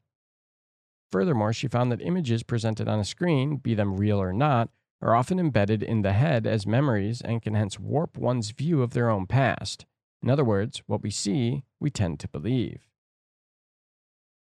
[1.10, 4.68] Furthermore, she found that images presented on a screen, be them real or not,
[5.00, 8.92] are often embedded in the head as memories and can hence warp one's view of
[8.92, 9.86] their own past.
[10.22, 12.88] In other words, what we see, we tend to believe.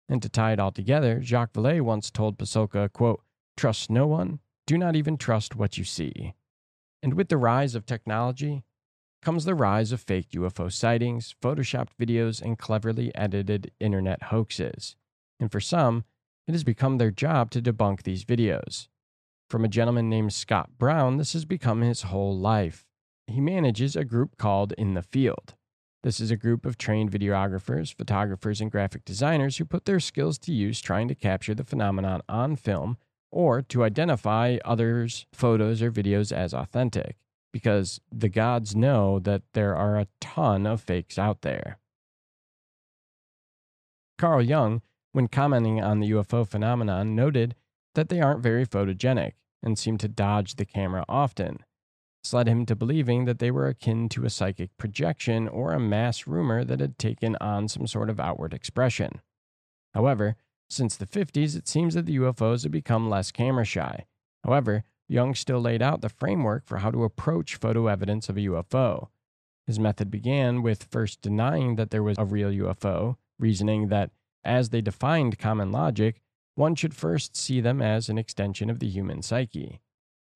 [0.09, 3.21] And to tie it all together, Jacques Vallée once told Pasulka, quote,
[3.55, 6.33] Trust no one, do not even trust what you see.
[7.03, 8.63] And with the rise of technology
[9.21, 14.95] comes the rise of fake UFO sightings, photoshopped videos, and cleverly edited internet hoaxes.
[15.39, 16.05] And for some,
[16.47, 18.87] it has become their job to debunk these videos.
[19.51, 22.85] From a gentleman named Scott Brown, this has become his whole life.
[23.27, 25.55] He manages a group called In the Field.
[26.03, 30.37] This is a group of trained videographers, photographers, and graphic designers who put their skills
[30.37, 32.97] to use trying to capture the phenomenon on film
[33.29, 37.17] or to identify others' photos or videos as authentic,
[37.51, 41.77] because the gods know that there are a ton of fakes out there.
[44.17, 44.81] Carl Jung,
[45.11, 47.53] when commenting on the UFO phenomenon, noted
[47.95, 49.33] that they aren't very photogenic
[49.63, 51.59] and seemed to dodge the camera often.
[52.23, 55.79] This led him to believing that they were akin to a psychic projection or a
[55.79, 59.21] mass rumor that had taken on some sort of outward expression.
[59.93, 60.35] However,
[60.69, 64.05] since the 50s, it seems that the UFOs have become less camera shy.
[64.43, 68.41] However, Jung still laid out the framework for how to approach photo evidence of a
[68.41, 69.09] UFO.
[69.67, 74.11] His method began with first denying that there was a real UFO, reasoning that,
[74.43, 76.21] as they defined common logic,
[76.61, 79.81] one should first see them as an extension of the human psyche.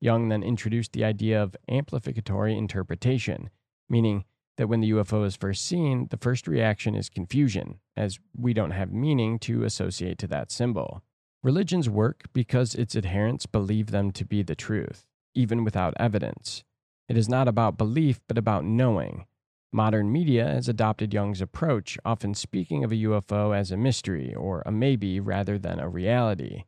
[0.01, 3.51] Jung then introduced the idea of amplificatory interpretation,
[3.87, 4.25] meaning
[4.57, 8.71] that when the UFO is first seen, the first reaction is confusion, as we don't
[8.71, 11.03] have meaning to associate to that symbol.
[11.43, 15.05] Religions work because its adherents believe them to be the truth,
[15.35, 16.63] even without evidence.
[17.07, 19.27] It is not about belief, but about knowing.
[19.75, 24.63] Modern media has adopted Jung's approach, often speaking of a UFO as a mystery or
[24.65, 26.63] a maybe rather than a reality.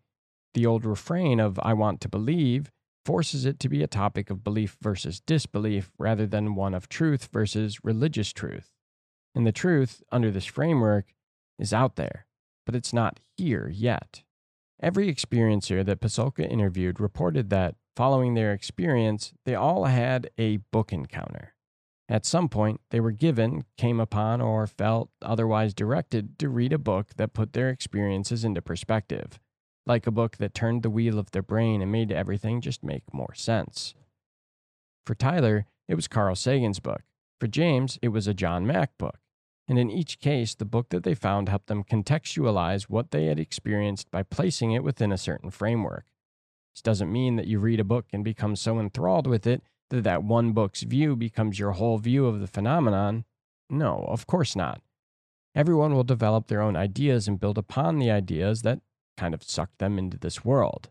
[0.53, 2.69] The old refrain of I want to believe
[3.05, 7.29] forces it to be a topic of belief versus disbelief rather than one of truth
[7.31, 8.73] versus religious truth.
[9.33, 11.13] And the truth, under this framework,
[11.57, 12.25] is out there,
[12.65, 14.23] but it's not here yet.
[14.81, 20.91] Every experiencer that Pasulka interviewed reported that, following their experience, they all had a book
[20.91, 21.53] encounter.
[22.09, 26.77] At some point, they were given, came upon, or felt otherwise directed to read a
[26.77, 29.39] book that put their experiences into perspective
[29.87, 33.13] like a book that turned the wheel of their brain and made everything just make
[33.13, 33.95] more sense.
[35.05, 37.03] For Tyler, it was Carl Sagan's book.
[37.39, 39.19] For James, it was a John Mack book.
[39.67, 43.39] And in each case, the book that they found helped them contextualize what they had
[43.39, 46.05] experienced by placing it within a certain framework.
[46.73, 50.03] This doesn't mean that you read a book and become so enthralled with it that
[50.03, 53.25] that one book's view becomes your whole view of the phenomenon.
[53.69, 54.81] No, of course not.
[55.55, 58.79] Everyone will develop their own ideas and build upon the ideas that
[59.17, 60.89] kind of sucked them into this world.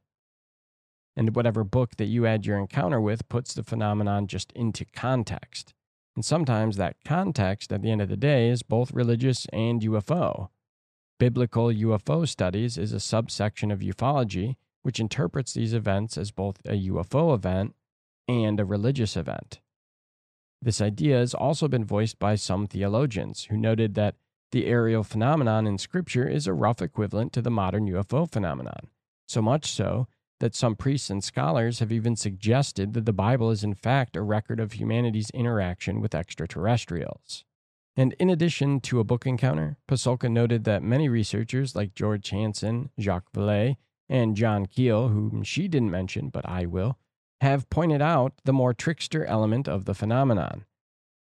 [1.16, 5.72] And whatever book that you add your encounter with puts the phenomenon just into context.
[6.14, 10.48] And sometimes that context at the end of the day is both religious and UFO.
[11.18, 16.88] Biblical UFO studies is a subsection of ufology which interprets these events as both a
[16.88, 17.74] UFO event
[18.28, 19.60] and a religious event.
[20.62, 24.16] This idea has also been voiced by some theologians who noted that
[24.52, 28.88] the aerial phenomenon in Scripture is a rough equivalent to the modern UFO phenomenon,
[29.26, 30.06] so much so
[30.40, 34.22] that some priests and scholars have even suggested that the Bible is in fact a
[34.22, 37.44] record of humanity's interaction with extraterrestrials.
[37.96, 42.90] And in addition to a book encounter, Pasulka noted that many researchers like George Hansen,
[43.00, 43.76] Jacques Vallée,
[44.08, 46.98] and John Keel, whom she didn't mention but I will,
[47.40, 50.64] have pointed out the more trickster element of the phenomenon.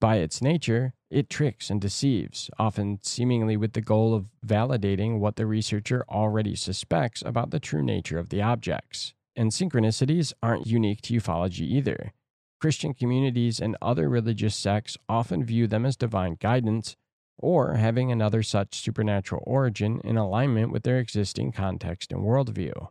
[0.00, 5.36] By its nature, it tricks and deceives, often seemingly with the goal of validating what
[5.36, 9.14] the researcher already suspects about the true nature of the objects.
[9.36, 12.12] And synchronicities aren't unique to ufology either.
[12.60, 16.96] Christian communities and other religious sects often view them as divine guidance
[17.38, 22.88] or having another such supernatural origin in alignment with their existing context and worldview.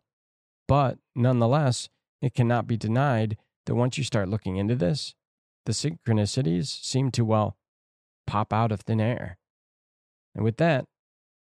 [0.68, 1.90] But nonetheless,
[2.22, 5.16] it cannot be denied that once you start looking into this,
[5.66, 7.58] the synchronicities seem to, well,
[8.28, 9.38] pop out of thin air.
[10.34, 10.86] And with that,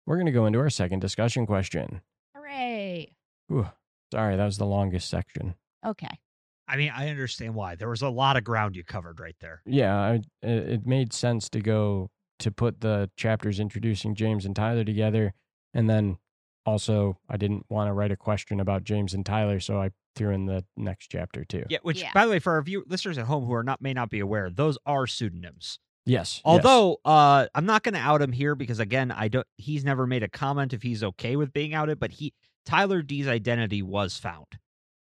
[0.05, 2.01] we're going to go into our second discussion question.
[2.35, 3.13] Hooray.
[3.51, 3.69] Ooh,
[4.11, 5.55] sorry, that was the longest section.
[5.85, 6.19] Okay.
[6.67, 7.75] I mean, I understand why.
[7.75, 9.61] There was a lot of ground you covered right there.
[9.65, 12.09] Yeah, I, it it made sense to go
[12.39, 15.33] to put the chapters introducing James and Tyler together.
[15.73, 16.17] And then
[16.65, 20.31] also, I didn't want to write a question about James and Tyler, so I threw
[20.31, 21.63] in the next chapter too.
[21.69, 22.11] Yeah, which, Yeah.
[22.13, 24.19] by the way, for our view listeners at home who are not may not be
[24.19, 25.79] aware, those are pseudonyms.
[26.05, 26.37] Yes.
[26.37, 26.41] yes.
[26.45, 29.47] Although uh, I'm not going to out him here because again, I don't.
[29.57, 32.33] He's never made a comment if he's okay with being outed, but he
[32.65, 34.47] Tyler D's identity was found.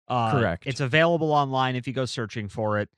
[0.08, 0.64] Uh, Correct.
[0.66, 2.88] It's available online if you go searching for it,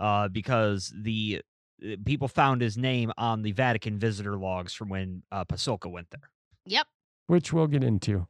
[0.00, 1.42] uh, because the
[1.84, 6.08] uh, people found his name on the Vatican visitor logs from when uh, Pasulka went
[6.10, 6.30] there.
[6.66, 6.86] Yep.
[7.26, 8.26] Which we'll get into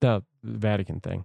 [0.00, 1.24] the Vatican thing.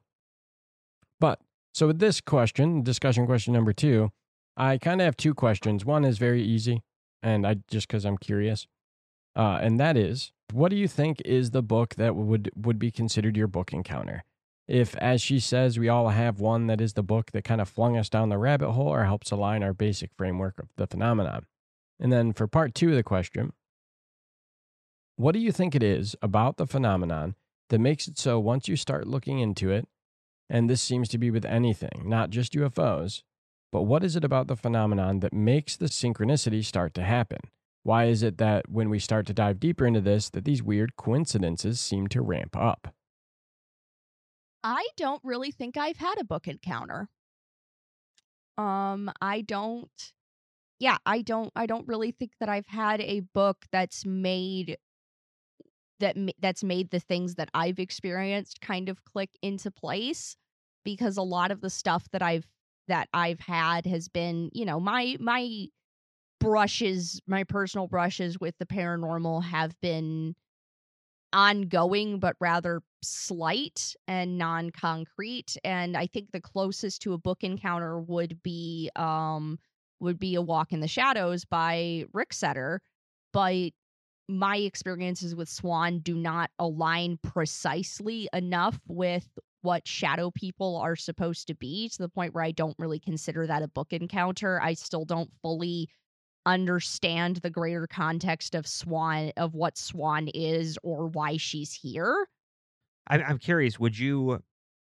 [1.20, 1.40] But
[1.74, 4.12] so with this question, discussion question number two,
[4.58, 5.86] I kind of have two questions.
[5.86, 6.84] One is very easy,
[7.22, 8.68] and I just because I'm curious,
[9.36, 12.92] uh, and that is, what do you think is the book that would would be
[12.92, 14.24] considered your book encounter?
[14.68, 17.68] If, as she says, we all have one that is the book that kind of
[17.68, 21.48] flung us down the rabbit hole or helps align our basic framework of the phenomenon.
[22.00, 23.54] And then for part two of the question,
[25.20, 27.36] what do you think it is about the phenomenon
[27.68, 29.86] that makes it so once you start looking into it,
[30.50, 33.24] and this seems to be with anything, not just UFOs,
[33.70, 37.40] but what is it about the phenomenon that makes the synchronicity start to happen?
[37.84, 40.96] Why is it that when we start to dive deeper into this, that these weird
[40.96, 42.96] coincidences seem to ramp up?
[44.64, 47.10] I don't really think I've had a book encounter.
[48.58, 50.14] Um, I don't.
[50.80, 51.52] Yeah, I don't.
[51.58, 54.78] I don't really think that I've had a book that's made
[56.00, 60.36] that that's made the things that I've experienced kind of click into place
[60.84, 62.48] because a lot of the stuff that I've
[62.88, 65.68] that I've had has been, you know, my my
[66.40, 70.36] brushes, my personal brushes with the paranormal have been
[71.32, 78.00] ongoing but rather slight and non-concrete and i think the closest to a book encounter
[78.00, 79.60] would be um
[80.00, 82.82] would be a walk in the shadows by rick setter
[83.32, 83.70] but
[84.30, 89.28] my experiences with swan do not align precisely enough with
[89.62, 93.46] what shadow people are supposed to be to the point where i don't really consider
[93.48, 95.90] that a book encounter i still don't fully
[96.46, 102.28] understand the greater context of Swan of what Swan is or why she's here.
[103.08, 103.80] I'm curious.
[103.80, 104.42] Would you?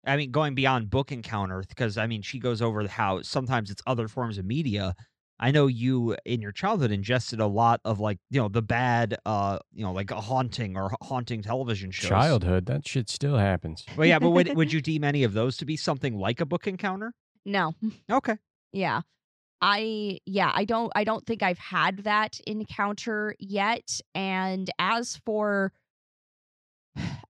[0.04, 3.82] I mean, going beyond book encounter, because I mean, she goes over how sometimes it's
[3.86, 4.94] other forms of media.
[5.40, 9.16] I know you in your childhood ingested a lot of like you know the bad,
[9.26, 12.08] uh, you know, like a haunting or haunting television shows.
[12.08, 13.84] Childhood, that shit still happens.
[13.96, 16.46] Well, yeah, but would would you deem any of those to be something like a
[16.46, 17.14] book encounter?
[17.44, 17.74] No.
[18.10, 18.36] Okay.
[18.72, 19.02] Yeah.
[19.60, 25.72] I yeah, I don't I don't think I've had that encounter yet and as for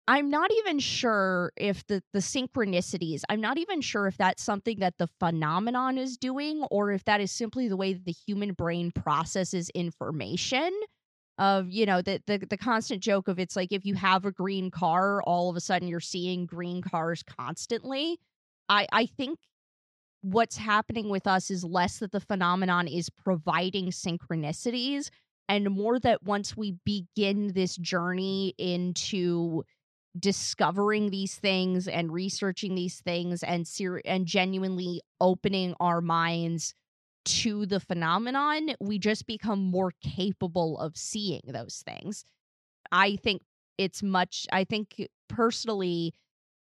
[0.08, 4.80] I'm not even sure if the the synchronicities, I'm not even sure if that's something
[4.80, 8.52] that the phenomenon is doing or if that is simply the way that the human
[8.52, 10.72] brain processes information
[11.38, 14.32] of you know the, the the constant joke of it's like if you have a
[14.32, 18.18] green car all of a sudden you're seeing green cars constantly.
[18.68, 19.38] I i think
[20.22, 25.10] what's happening with us is less that the phenomenon is providing synchronicities
[25.49, 29.64] and more that once we begin this journey into
[30.18, 36.74] discovering these things and researching these things and ser- and genuinely opening our minds
[37.24, 42.24] to the phenomenon we just become more capable of seeing those things
[42.90, 43.43] i think
[43.78, 46.12] it's much i think personally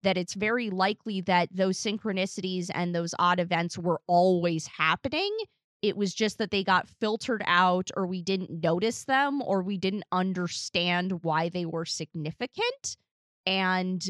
[0.05, 5.37] that it's very likely that those synchronicities and those odd events were always happening.
[5.85, 9.77] It was just that they got filtered out, or we didn't notice them, or we
[9.77, 12.97] didn't understand why they were significant.
[13.45, 14.03] And,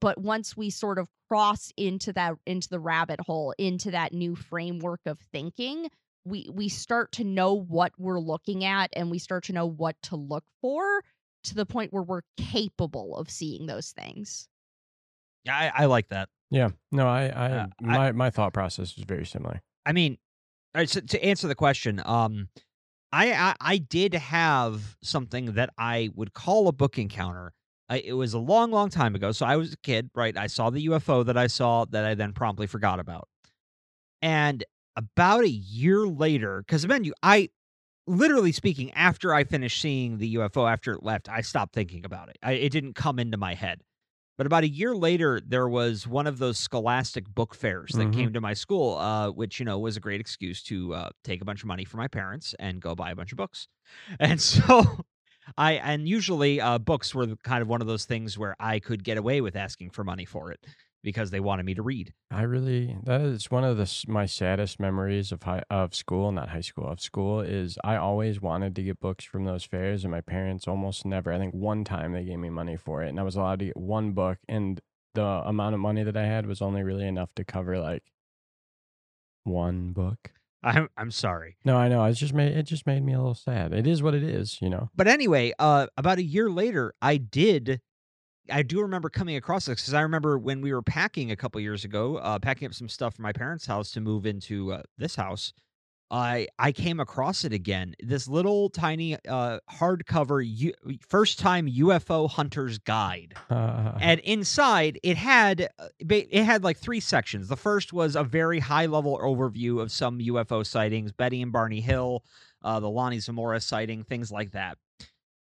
[0.00, 4.36] but once we sort of cross into that, into the rabbit hole, into that new
[4.36, 5.88] framework of thinking,
[6.24, 9.96] we we start to know what we're looking at and we start to know what
[10.02, 11.02] to look for
[11.44, 14.46] to the point where we're capable of seeing those things.
[15.44, 16.28] Yeah, I, I like that.
[16.50, 16.68] Yeah.
[16.92, 19.62] No, I, I, Uh, I- my, my thought process is very similar.
[19.86, 20.27] I mean, all
[20.74, 22.48] right, so to answer the question, um,
[23.12, 27.52] I, I I did have something that I would call a book encounter.
[27.88, 29.32] I, it was a long, long time ago.
[29.32, 30.36] So I was a kid, right?
[30.36, 33.28] I saw the UFO that I saw that I then promptly forgot about.
[34.20, 34.62] And
[34.96, 37.48] about a year later, because then you, I,
[38.06, 42.28] literally speaking, after I finished seeing the UFO after it left, I stopped thinking about
[42.28, 42.36] it.
[42.42, 43.80] I, it didn't come into my head.
[44.38, 48.12] But about a year later, there was one of those scholastic book fairs that Mhm.
[48.12, 51.42] came to my school, uh, which you know was a great excuse to uh, take
[51.42, 53.68] a bunch of money from my parents and go buy a bunch of books.
[54.20, 55.04] And so,
[55.58, 59.04] I and usually uh, books were kind of one of those things where I could
[59.04, 60.64] get away with asking for money for it
[61.02, 62.12] because they wanted me to read.
[62.30, 66.50] I really that is one of the my saddest memories of high of school, not
[66.50, 70.10] high school, of school is I always wanted to get books from those fairs and
[70.10, 71.32] my parents almost never.
[71.32, 73.66] I think one time they gave me money for it and I was allowed to
[73.66, 74.80] get one book and
[75.14, 78.04] the amount of money that I had was only really enough to cover like
[79.44, 80.32] one book.
[80.62, 81.56] I'm I'm sorry.
[81.64, 82.04] No, I know.
[82.04, 83.72] It's just made it just made me a little sad.
[83.72, 84.90] It is what it is, you know.
[84.94, 87.80] But anyway, uh, about a year later, I did.
[88.50, 91.60] I do remember coming across this because I remember when we were packing a couple
[91.60, 94.82] years ago, uh, packing up some stuff from my parents' house to move into uh,
[94.96, 95.52] this house.
[96.10, 97.94] I I came across it again.
[98.00, 100.72] This little tiny uh, hardcover U-
[101.06, 103.34] first time UFO hunter's guide.
[104.00, 107.48] and inside it had uh, it had like three sections.
[107.48, 111.80] The first was a very high level overview of some UFO sightings, Betty and Barney
[111.80, 112.24] Hill,
[112.62, 114.78] uh, the Lonnie Zamora sighting, things like that.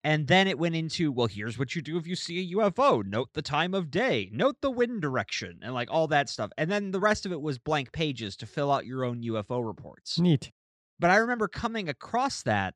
[0.06, 3.04] And then it went into, well, here's what you do if you see a UFO.
[3.04, 6.52] Note the time of day, note the wind direction, and like all that stuff.
[6.58, 9.62] And then the rest of it was blank pages to fill out your own UFO
[9.62, 10.20] reports.
[10.20, 10.52] Neat.
[11.00, 12.76] But I remember coming across that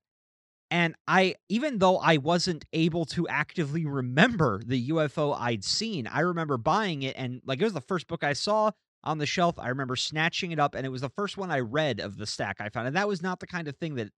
[0.72, 6.22] And I, even though I wasn't able to actively remember the UFO I'd seen, I
[6.22, 8.72] remember buying it and like it was the first book I saw
[9.04, 9.58] on the shelf.
[9.60, 12.28] I remember snatching it up and it was the first one I read of the
[12.28, 12.88] stack I found.
[12.88, 14.10] And that was not the kind of thing that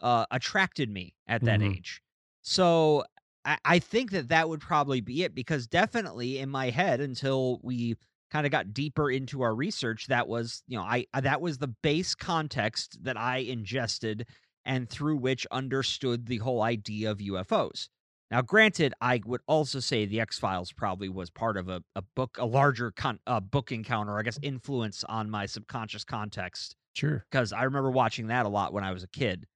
[0.00, 1.76] uh, attracted me at that Mhm.
[1.76, 2.02] age.
[2.44, 3.04] So
[3.44, 7.58] I, I think that that would probably be it because definitely in my head until
[7.62, 7.96] we
[8.30, 11.58] kind of got deeper into our research that was you know I I- that was
[11.58, 14.28] the base context that I ingested
[14.64, 17.88] and through which understood the whole idea of UFOs.
[18.30, 22.02] Now, granted, I would also say the X Files probably was part of a, a
[22.16, 27.26] book, a larger con, uh, book encounter, I guess, influence on my subconscious context Sure.
[27.30, 29.46] because I remember watching that a lot when I was a kid.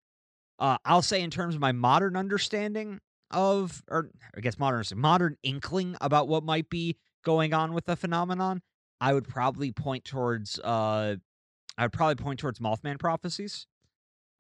[0.58, 3.00] Uh, I'll say in terms of my modern understanding
[3.30, 7.96] of, or I guess modern modern inkling about what might be going on with the
[7.96, 8.62] phenomenon,
[9.00, 11.16] I would probably point towards, uh,
[11.76, 13.66] I would probably point towards Mothman prophecies,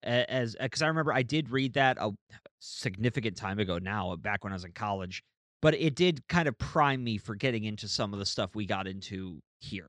[0.02, 2.12] as because I remember I did read that a
[2.60, 5.22] significant time ago now, back when I was in college,
[5.60, 8.66] but it did kind of prime me for getting into some of the stuff we
[8.66, 9.88] got into here.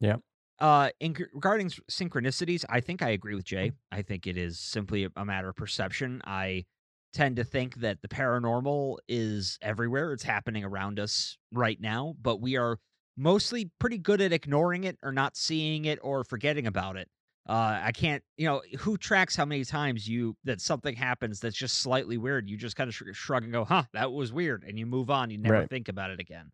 [0.00, 0.20] Yep.
[0.60, 3.72] Uh, in regarding synchronicities, I think I agree with Jay.
[3.92, 6.20] I think it is simply a, a matter of perception.
[6.24, 6.64] I
[7.12, 10.12] tend to think that the paranormal is everywhere.
[10.12, 12.78] It's happening around us right now, but we are
[13.16, 17.08] mostly pretty good at ignoring it or not seeing it or forgetting about it.
[17.48, 21.56] Uh, I can't, you know, who tracks how many times you that something happens that's
[21.56, 22.50] just slightly weird?
[22.50, 25.08] You just kind of sh- shrug and go, "Huh, that was weird," and you move
[25.08, 25.30] on.
[25.30, 25.70] You never Right.
[25.70, 26.50] think about it again.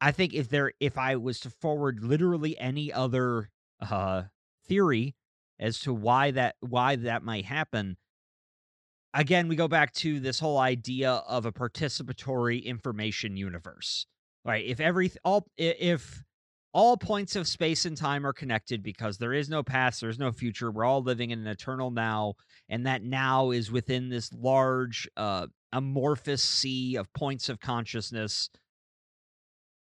[0.00, 4.24] I think if there, if I was to forward literally any other uh,
[4.66, 5.14] theory
[5.58, 7.96] as to why that why that might happen,
[9.12, 14.06] again, we go back to this whole idea of a participatory information universe,
[14.44, 14.64] right?
[14.64, 16.22] If every all if
[16.72, 20.30] all points of space and time are connected because there is no past, there's no
[20.30, 20.70] future.
[20.70, 22.34] We're all living in an eternal now,
[22.68, 28.48] and that now is within this large, uh, amorphous sea of points of consciousness.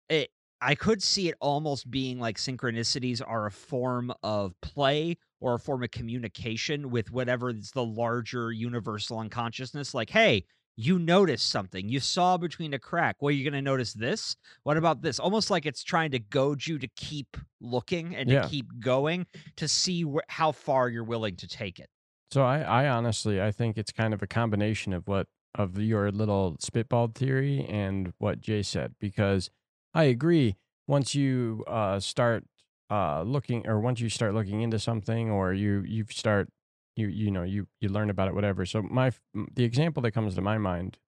[0.09, 0.31] It,
[0.61, 5.59] I could see it almost being like synchronicities are a form of play or a
[5.59, 9.93] form of communication with whatever is the larger universal unconsciousness.
[9.93, 10.45] Like, hey,
[10.79, 11.89] you noticed something.
[11.89, 13.17] You saw between a crack.
[13.21, 14.37] Well, you're going to notice this.
[14.63, 15.19] What about this?
[15.19, 18.43] Almost like it's trying to goad you to keep looking and Yeah.
[18.43, 19.27] to keep going
[19.57, 21.89] to see wh- how far you're willing to take it.
[22.31, 26.11] So I, I honestly, I think it's kind of a combination of what of your
[26.11, 29.49] little spitball theory and what Jay said because
[29.97, 30.57] I agree.
[30.87, 32.45] Once you uh, start
[32.91, 36.51] uh, looking, or once you start looking into something, or you you start
[36.97, 38.67] you you know you you learn about it, whatever.
[38.67, 39.13] So my
[39.55, 40.99] the example that comes to my mind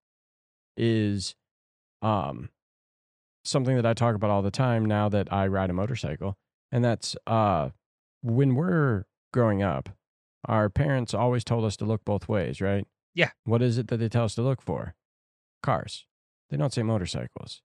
[0.77, 1.35] is
[2.01, 2.49] um
[3.45, 6.39] something that I talk about all the time now that I ride a motorcycle,
[6.73, 7.69] and that's uh
[8.23, 9.91] when we're growing up,
[10.47, 12.87] our parents always told us to look both ways, right?
[13.15, 13.31] Yeah.
[13.45, 14.95] What is it that they tell us to look for?
[15.63, 16.07] Cars.
[16.49, 17.61] They don't say motorcycles.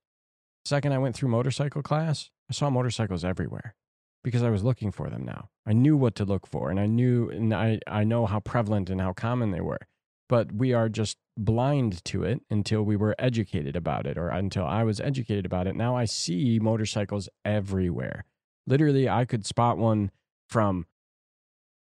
[0.64, 3.74] Second, I went through motorcycle class, I saw motorcycles everywhere
[4.22, 5.50] because I was looking for them now.
[5.66, 8.88] I knew what to look for and I knew and I, I know how prevalent
[8.88, 9.80] and how common they were.
[10.26, 14.64] But we are just blind to it until we were educated about it or until
[14.64, 15.76] I was educated about it.
[15.76, 18.24] Now I see motorcycles everywhere.
[18.66, 20.10] Literally, I could spot one
[20.48, 20.86] from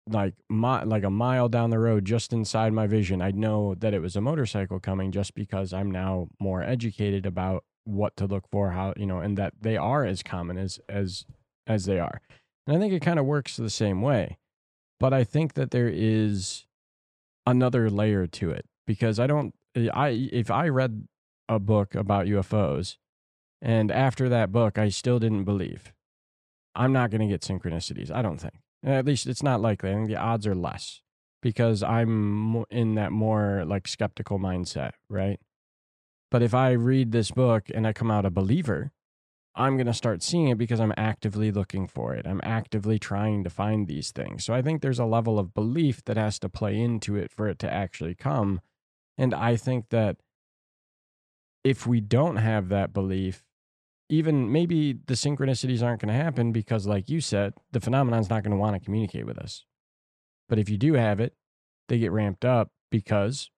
[0.10, 3.94] like mi- like a mile down the road just inside my vision i'd know that
[3.94, 8.48] it was a motorcycle coming just because i'm now more educated about what to look
[8.52, 11.26] for how you know and that they are as common as as
[11.66, 12.22] as they are
[12.66, 14.38] and i think it kind of works the same way
[15.00, 16.66] but i think that there is
[17.46, 19.54] another layer to it because i don't
[19.94, 21.08] i if i read
[21.48, 22.98] a book about ufos
[23.62, 25.94] and after that book i still didn't believe
[26.76, 29.92] i'm not going to get synchronicities i don't think at least it's not likely.
[29.92, 31.02] I think the odds are less
[31.42, 35.40] because I'm in that more like skeptical mindset, right?
[36.30, 38.92] But if I read this book and I come out a believer,
[39.56, 42.28] I'm going to start seeing it because I'm actively looking for it.
[42.28, 44.46] I'm actively trying to find these things.
[44.46, 47.48] So I think there's a level of belief that has to play into it for
[47.48, 48.62] it to actually come.
[49.18, 50.18] And I think that
[51.64, 53.44] if we don't have that belief,
[54.10, 58.44] even maybe the synchronicities aren't going to happen because, like you said, the phenomenon's not
[58.44, 59.66] going to want to communicate with us.
[60.48, 61.34] But if you do have it,
[61.90, 63.50] they get ramped up because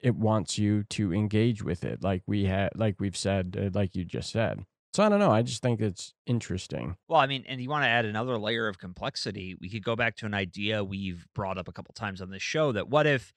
[0.00, 3.94] it wants you to engage with it, like we had, like we've said, uh, like
[3.94, 4.64] you just said.
[4.94, 5.30] So I don't know.
[5.30, 6.96] I just think it's interesting.
[7.08, 9.94] Well, I mean, and you want to add another layer of complexity, we could go
[9.94, 13.06] back to an idea we've brought up a couple times on this show that what
[13.06, 13.32] if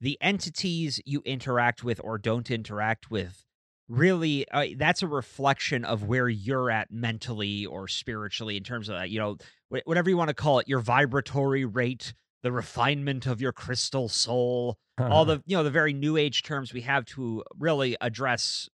[0.00, 3.44] the entities you interact with or don't interact with
[3.88, 9.08] really uh, that's a reflection of where you're at mentally or spiritually in terms of
[9.08, 9.36] you know
[9.84, 14.78] whatever you want to call it your vibratory rate the refinement of your crystal soul,
[14.98, 18.68] all the you know the very new age terms we have to really address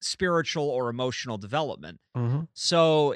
[0.00, 2.00] spiritual or emotional development.
[2.16, 2.48] Mhm.
[2.54, 3.14] So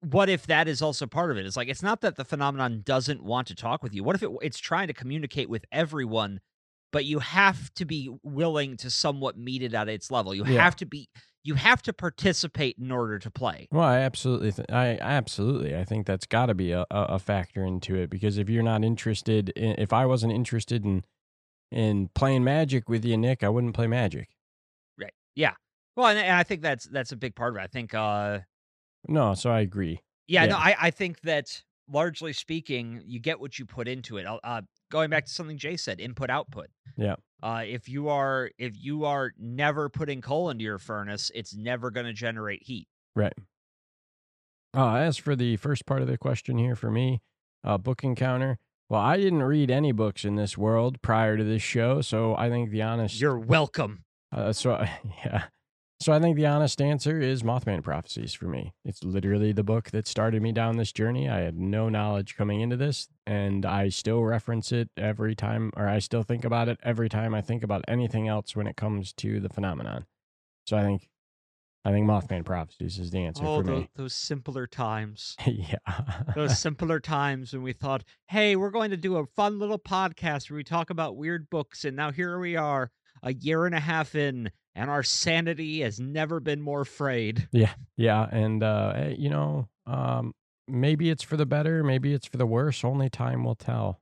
[0.00, 1.46] what if that is also part of it?
[1.46, 4.04] It's like it's not that the phenomenon doesn't want to talk with you.
[4.04, 6.40] What if it, it's trying to communicate with everyone,
[6.92, 10.34] but you have to be willing to somewhat meet it at its level.
[10.34, 10.62] You Yeah.
[10.62, 11.08] have to be
[11.44, 13.68] you have to participate in order to play.
[13.70, 17.18] Well, I absolutely, th- I I absolutely, I think that's got to be a, a
[17.18, 21.04] factor into it because if you're not interested, in, if I wasn't interested in
[21.70, 24.28] in playing Magic with you, Nick, I wouldn't play Magic.
[24.98, 25.12] Right.
[25.34, 25.52] Yeah.
[25.96, 27.64] Well, and, and I think that's that's a big part of it.
[27.64, 28.40] I think uh
[29.06, 30.00] No, so I agree.
[30.26, 34.26] Yeah, no, I, I think that largely speaking, you get what you put into it.
[34.26, 34.60] Uh,
[34.90, 36.66] going back to something Jay said, input output.
[36.96, 37.16] Yeah.
[37.42, 41.90] Uh, if you are if you are never putting coal into your furnace, it's never
[41.90, 42.88] going to generate heat.
[43.14, 43.34] Right.
[44.76, 47.20] Uh, as for the first part of the question here for me,
[47.64, 48.58] uh, book encounter.
[48.88, 52.48] Well, I didn't read any books in this world prior to this show, so I
[52.48, 54.04] think the honest You're welcome.
[54.32, 54.84] Uh, so
[55.24, 55.44] yeah,
[56.00, 58.72] so I think the honest answer is Mothman Prophecies for me.
[58.84, 61.28] It's literally the book that started me down this journey.
[61.28, 65.88] I had no knowledge coming into this, and I still reference it every time, or
[65.88, 69.12] I still think about it every time I think about anything else when it comes
[69.14, 70.06] to the phenomenon.
[70.66, 71.08] So I think,
[71.84, 73.90] I think Mothman Prophecies is the answer Oh, for those, me.
[73.96, 75.34] those simpler times.
[75.46, 75.78] yeah,
[76.34, 80.50] Those simpler times when we thought, hey, we're going to do a fun little podcast
[80.50, 81.84] where we talk about weird books.
[81.84, 82.90] And now here we are,
[83.22, 87.48] a year and a half in, and our sanity has never been more frayed.
[87.52, 90.34] yeah, yeah, and uh, eh, you know, um,
[90.68, 92.84] maybe it's for the better, maybe it's for the worse.
[92.84, 94.00] Only time will tell.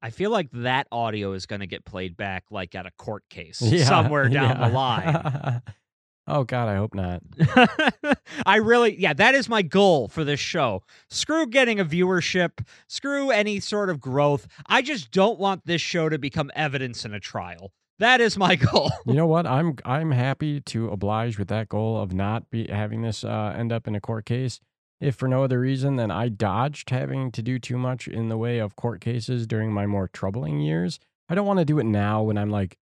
[0.00, 3.24] I feel like that audio is going to get played back like at a court
[3.28, 4.68] case Yeah, somewhere down yeah.
[4.68, 5.62] the line.
[6.28, 7.20] oh God, I hope not.
[8.46, 10.84] I really, yeah, that is my goal for this show.
[11.10, 14.46] Screw getting a viewership, screw any sort of growth.
[14.66, 17.72] I just don't want this show to become evidence in a trial.
[17.98, 18.90] That is my goal.
[19.06, 19.46] You know what?
[19.46, 23.72] I'm I'm happy to oblige with that goal of not be having this uh, end
[23.72, 24.60] up in a court case.
[25.00, 28.36] If for no other reason than I dodged having to do too much in the
[28.36, 30.98] way of court cases during my more troubling years.
[31.28, 32.78] I don't want to do it now when I'm like,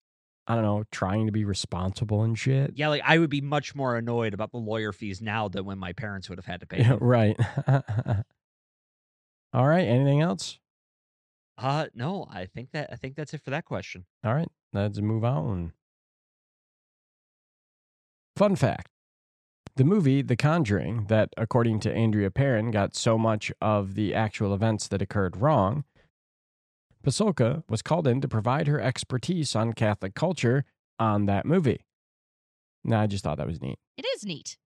[0.48, 2.74] I don't know, trying to be responsible and shit.
[2.76, 5.78] yeah, like I would be much more annoyed about the lawyer fees now than when
[5.80, 6.78] my parents would have had to pay.
[6.82, 7.00] Yeah, them.
[7.02, 7.38] right.
[9.54, 9.88] All right.
[9.88, 10.60] Anything else?
[11.58, 14.06] Uh, no, I think that I think that's it for that question.
[14.26, 15.74] All right, let's move on.
[18.36, 18.90] Fun fact
[19.78, 24.54] the movie The Conjuring, that according to Andrea Perron got so much of the actual
[24.54, 25.84] events that occurred wrong,
[27.06, 30.64] Pasulka was called in to provide her expertise on Catholic culture
[30.98, 31.86] on that movie.
[32.86, 33.78] Now, I just thought that was neat.
[33.98, 34.58] It is neat.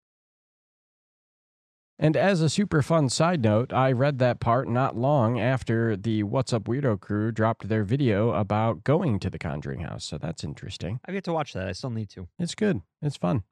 [2.02, 6.24] And as a super fun side note, I read that part not long after the
[6.24, 10.06] What's Up Weirdo crew dropped their video about going to the Conjuring house.
[10.06, 11.02] So that's interesting.
[11.06, 11.68] I've yet to watch that.
[11.68, 12.30] I still need to.
[12.40, 12.82] It's good.
[13.02, 13.44] It's fun.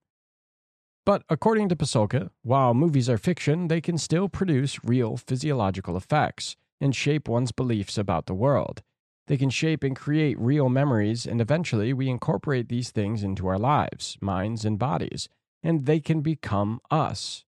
[1.05, 6.55] But according to Pasulka, while movies are fiction, they can still produce real physiological effects
[6.79, 8.81] and shape one's beliefs about the world.
[9.27, 13.59] They can shape and create real memories, and eventually we incorporate these things into our
[13.59, 15.27] lives, minds, and bodies,
[15.61, 17.43] and they can become us.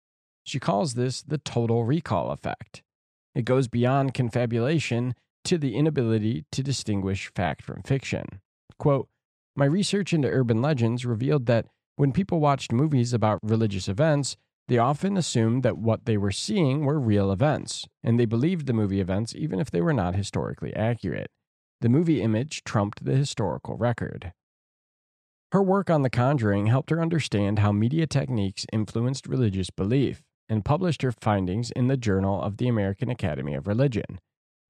[0.47, 2.83] She calls this the total recall effect.
[3.35, 8.41] It goes beyond confabulation to the inability to distinguish fact from fiction.
[8.79, 9.09] Quote,
[9.57, 11.67] my research into urban legends revealed that
[11.97, 14.37] when people watched movies about religious events,
[14.69, 18.73] they often assumed that what they were seeing were real events, and they believed the
[18.73, 21.31] movie events even if they were not historically accurate.
[21.81, 24.33] The movie image trumped the historical record.
[25.53, 30.65] Her work on The Conjuring helped her understand how media techniques influenced religious belief, and
[30.65, 34.21] published her findings in the Journal of the American Academy of Religion.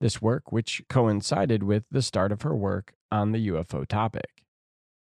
[0.01, 4.43] This work, which coincided with the start of her work on the UFO topic.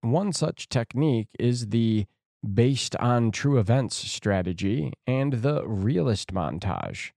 [0.01, 2.05] One such technique is the
[2.53, 7.11] based on true events strategy and the realist montage.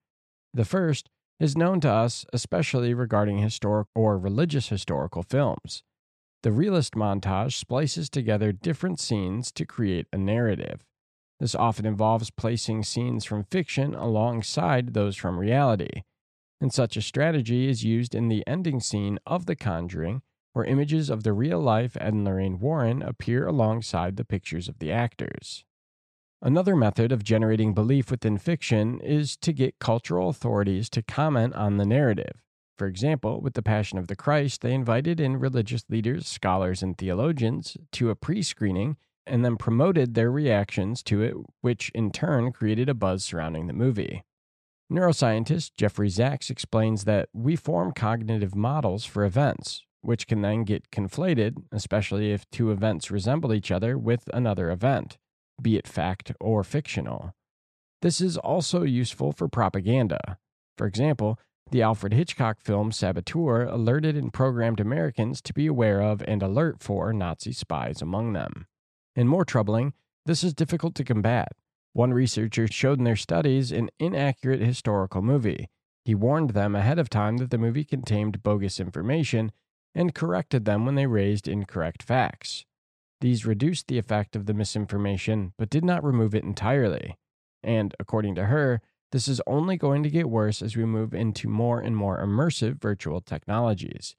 [0.55, 1.09] The first
[1.39, 5.83] is known to us especially regarding historic or religious historical films.
[6.43, 10.81] The realist montage splices together different scenes to create a narrative.
[11.41, 16.03] This often involves placing scenes from fiction alongside those from reality.
[16.61, 20.21] And such a strategy is used in the ending scene of The Conjuring,
[20.53, 24.81] where images of the real life Ed and Lorraine Warren appear alongside the pictures of
[24.81, 25.65] the actors.
[26.43, 31.79] Another method of generating belief within fiction is to get cultural authorities to comment on
[31.79, 32.43] the narrative.
[32.77, 36.97] For example, with The Passion of the Christ, they invited in religious leaders, scholars, and
[36.97, 38.97] theologians to a pre screening
[39.27, 43.73] and then promoted their reactions to it, which in turn created a buzz surrounding the
[43.73, 44.23] movie.
[44.91, 50.91] Neuroscientist Jeffrey Zacks explains that we form cognitive models for events, which can then get
[50.91, 55.17] conflated, especially if two events resemble each other with another event,
[55.63, 57.33] be it fact or fictional.
[58.03, 60.39] This is also useful for propaganda.
[60.77, 61.39] For example,
[61.71, 66.83] the Alfred Hitchcock film Saboteur alerted and programmed Americans to be aware of and alert
[66.83, 68.67] for Nazi spies among them.
[69.17, 69.93] And more troubling,
[70.27, 71.53] this is difficult to combat.
[71.93, 75.69] One researcher showed in their studies an inaccurate historical movie.
[76.05, 79.53] He warned them ahead of time that the movie contained bogus information
[79.95, 82.65] and corrected them when they raised incorrect facts.
[83.21, 87.17] These reduced the effect of the misinformation, but did not remove it entirely.
[87.63, 88.81] And, according to her,
[89.13, 92.81] this is only going to get worse as we move into more and more immersive
[92.81, 94.15] virtual technologies.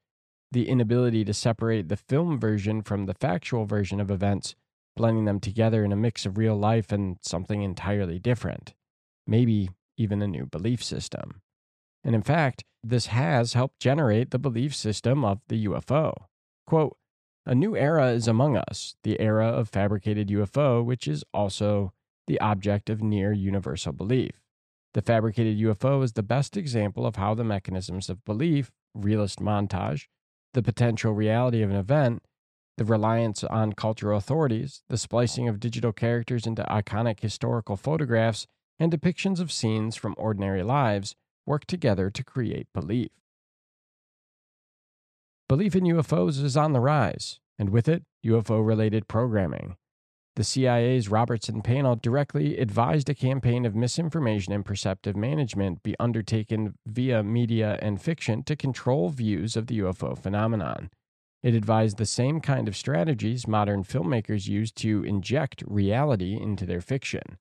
[0.51, 4.55] The inability to separate the film version from the factual version of events,
[4.95, 8.73] blending them together in a mix of real life and something entirely different.
[9.25, 11.41] Maybe even a new belief system.
[12.03, 16.13] And in fact, this has helped generate the belief system of the UFO.
[16.65, 16.97] Quote,
[17.45, 21.93] a new era is among us, the era of fabricated UFO, which is also
[22.27, 24.41] the object of near universal belief.
[24.93, 30.07] The fabricated UFO is the best example of how the mechanisms of belief, realist montage,
[30.53, 32.21] the potential reality of an event,
[32.81, 38.47] the reliance on cultural authorities, the splicing of digital characters into iconic historical photographs,
[38.79, 43.11] and depictions of scenes from ordinary lives work together to create belief.
[45.47, 49.75] Belief in UFOs is on the rise, and with it, UFO related programming.
[50.35, 56.73] The CIA's Robertson panel directly advised a campaign of misinformation and perceptive management be undertaken
[56.87, 60.89] via media and fiction to control views of the UFO phenomenon.
[61.43, 66.81] It advised the same kind of strategies modern filmmakers use to inject reality into their
[66.81, 67.37] fiction.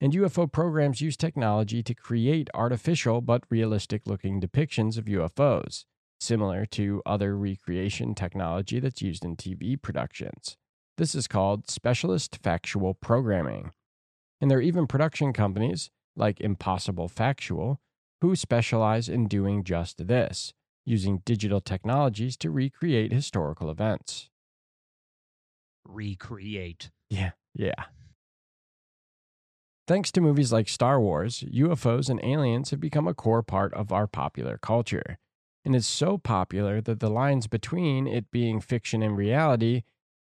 [0.00, 5.84] And UFO programs use technology to create artificial but realistic looking depictions of UFOs,
[6.20, 10.56] similar to other recreation technology that's used in TV productions.
[10.98, 13.70] This is called specialist factual programming.
[14.40, 17.80] And there are even production companies, like Impossible Factual,
[18.20, 20.52] who specialize in doing just this,
[20.86, 24.30] using digital technologies to recreate historical events.
[25.84, 26.90] Recreate.
[27.10, 27.84] Yeah, yeah.
[29.86, 33.92] Thanks to movies like Star Wars, UFOs and aliens have become a core part of
[33.92, 35.18] our popular culture.
[35.64, 39.82] And it's so popular that the lines between it being fiction and reality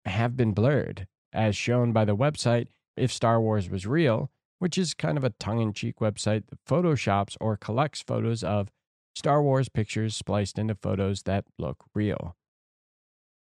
[0.06, 4.94] have been blurred, as shown by the website If Star Wars Was Real, which is
[4.94, 8.70] kind of a tongue in cheek website that photoshops or collects photos of
[9.18, 12.36] Star Wars pictures spliced into photos that look real.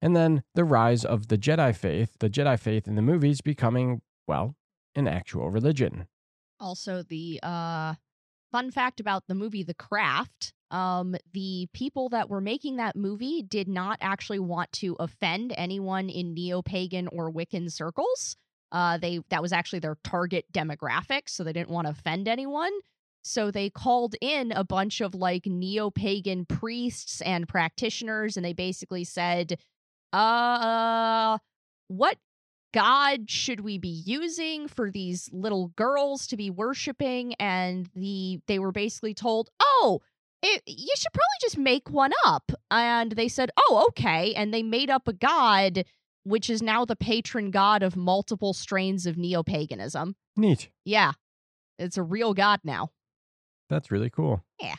[0.01, 4.01] And then the rise of the Jedi faith, the Jedi faith in the movies becoming,
[4.27, 4.55] well,
[4.95, 6.07] an actual religion.
[6.59, 7.95] Also, the uh,
[8.51, 13.43] fun fact about the movie The Craft um, the people that were making that movie
[13.43, 18.35] did not actually want to offend anyone in neo pagan or Wiccan circles.
[18.71, 22.71] Uh, they that was actually their target demographic, so they didn't want to offend anyone.
[23.23, 28.53] So they called in a bunch of like neo pagan priests and practitioners, and they
[28.53, 29.59] basically said,
[30.11, 31.37] "Uh,
[31.87, 32.17] what
[32.73, 38.59] god should we be using for these little girls to be worshiping?" And the they
[38.59, 40.01] were basically told, "Oh."
[40.43, 42.51] it, you should probably just make one up.
[42.69, 44.33] And they said, oh, okay.
[44.33, 45.85] And they made up a god,
[46.23, 50.15] which is now the patron god of multiple strains of neo paganism.
[50.35, 50.69] Neat.
[50.83, 51.13] Yeah.
[51.79, 52.91] It's a real god now.
[53.73, 54.43] That's really cool.
[54.61, 54.75] Yeah.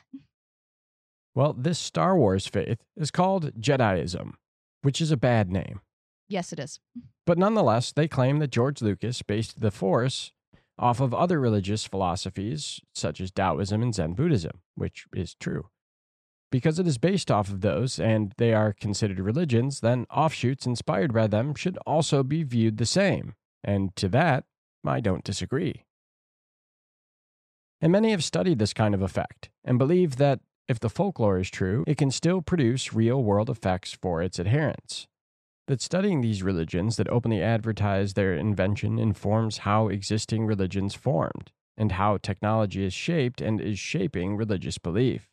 [1.34, 4.34] Well, this Star Wars faith is called Jediism,
[4.82, 5.80] which is a bad name.
[6.28, 6.78] Yes, it is.
[7.26, 10.30] But nonetheless, they claim that George Lucas based the Force
[10.78, 15.70] off of other religious philosophies such as Taoism and Zen Buddhism, which is true.
[16.52, 21.12] Because it is based off of those and they are considered religions, then offshoots inspired
[21.12, 23.34] by them should also be viewed the same.
[23.64, 24.44] And to that,
[24.86, 25.84] I don't disagree.
[27.84, 31.50] And many have studied this kind of effect and believe that if the folklore is
[31.50, 35.06] true, it can still produce real world effects for its adherents
[35.66, 41.92] that studying these religions that openly advertise their invention informs how existing religions formed and
[41.92, 45.28] how technology is shaped and is shaping religious belief.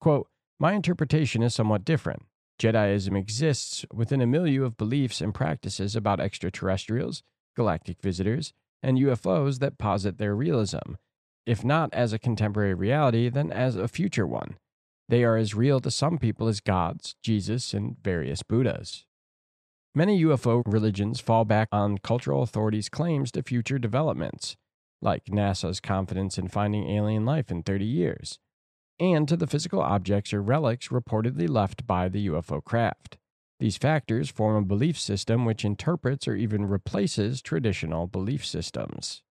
[0.00, 0.28] Quote,
[0.58, 2.22] My interpretation is somewhat different.
[2.58, 7.22] Jediism exists within a milieu of beliefs and practices about extraterrestrials,
[7.54, 10.94] galactic visitors, and UFOs that posit their realism,
[11.46, 14.56] if not as a contemporary reality, then as a future one.
[15.08, 19.06] They are as real to some people as gods, Jesus, and various Buddhas.
[19.94, 24.56] Many UFO religions fall back on cultural authorities' claims to future developments,
[25.00, 28.38] like NASA's confidence in finding alien life in 30 years,
[28.98, 33.16] and to the physical objects or relics reportedly left by the UFO craft.
[33.58, 39.22] These factors form a belief system which interprets or even replaces traditional belief systems.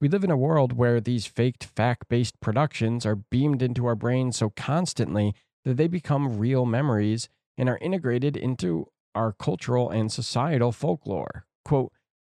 [0.00, 3.94] We live in a world where these faked fact based productions are beamed into our
[3.94, 5.34] brains so constantly
[5.64, 11.46] that they become real memories and are integrated into our cultural and societal folklore.
[11.64, 11.92] Quote,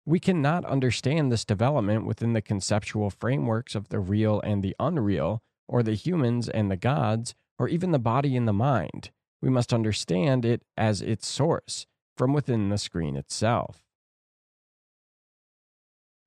[0.07, 5.43] we cannot understand this development within the conceptual frameworks of the real and the unreal,
[5.69, 9.11] or the humans and the gods, or even the body and the mind.
[9.43, 11.87] We must understand it as its source,
[12.17, 13.88] from within the screen itself.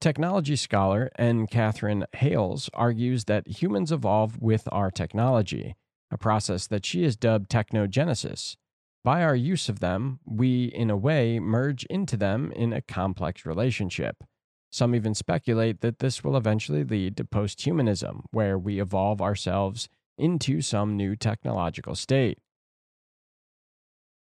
[0.01, 1.45] Technology scholar N.
[1.45, 5.75] Katherine Hayles argues that humans evolve with our technology,
[6.09, 8.55] a process that she has dubbed technogenesis,
[9.03, 13.45] by our use of them, we, in a way, merge into them in a complex
[13.45, 14.23] relationship.
[14.71, 19.87] Some even speculate that this will eventually lead to posthumanism, where we evolve ourselves
[20.17, 22.39] into some new technological state.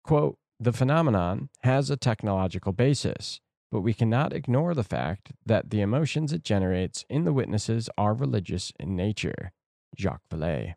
[0.05, 3.41] Quote, the phenomenon has a technological basis,
[3.71, 8.15] but we cannot ignore the fact that the emotions it generates in the witnesses are
[8.15, 9.53] religious in nature.
[9.99, 10.75] Jacques Vallée.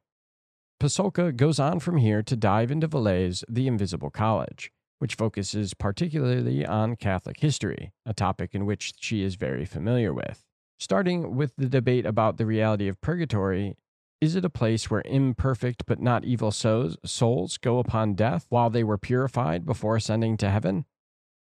[0.80, 6.66] Pasulka goes on from here to dive into Vallée's The Invisible College, which focuses particularly
[6.66, 10.44] on Catholic history, a topic in which she is very familiar with.
[10.80, 13.78] Starting with the debate about the reality of purgatory,
[14.20, 18.84] is it a place where imperfect but not evil souls go upon death while they
[18.84, 20.86] were purified before ascending to heaven?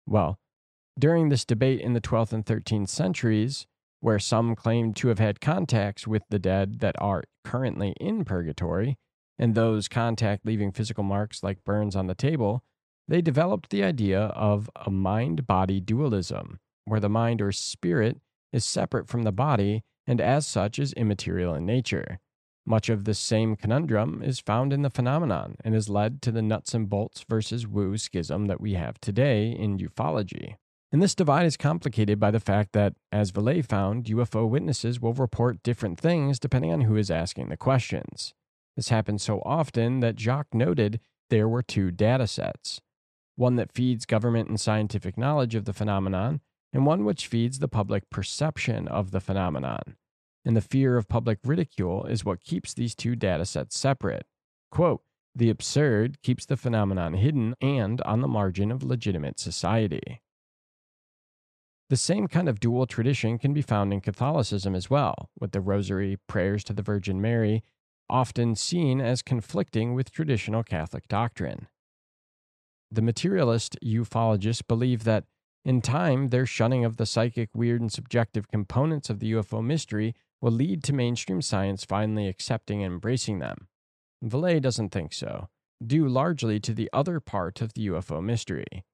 [0.05, 0.39] Well,
[0.99, 3.65] during this debate in the 12th and 13th centuries,
[4.01, 8.97] where some claimed to have had contacts with the dead that are currently in purgatory,
[9.37, 12.63] and those contact leaving physical marks like burns on the table,
[13.07, 18.19] they developed the idea of a mind body dualism, where the mind or spirit
[18.53, 22.19] is separate from the body and as such is immaterial in nature.
[22.65, 26.41] Much of this same conundrum is found in the phenomenon and has led to the
[26.41, 30.55] nuts and bolts versus woo schism that we have today in ufology.
[30.91, 35.13] And this divide is complicated by the fact that, as Vallée found, UFO witnesses will
[35.13, 38.33] report different things depending on who is asking the questions.
[38.75, 40.99] This happens so often that Jacques noted
[41.29, 42.81] there were two data sets
[43.35, 46.41] one that feeds government and scientific knowledge of the phenomenon,
[46.73, 49.95] and one which feeds the public perception of the phenomenon.
[50.43, 54.25] And the fear of public ridicule is what keeps these two data sets separate.
[54.71, 55.03] Quote,
[55.33, 60.21] the absurd keeps the phenomenon hidden and on the margin of legitimate society.
[61.89, 65.61] The same kind of dual tradition can be found in Catholicism as well, with the
[65.61, 67.63] Rosary, prayers to the Virgin Mary,
[68.07, 71.67] often seen as conflicting with traditional Catholic doctrine.
[72.91, 75.25] The materialist ufologists believe that,
[75.65, 80.15] in time, their shunning of the psychic, weird, and subjective components of the UFO mystery
[80.41, 83.67] will lead to mainstream science finally accepting and embracing them.
[84.23, 85.49] Vallée doesn't think so,
[85.85, 88.85] due largely to the other part of the UFO mystery.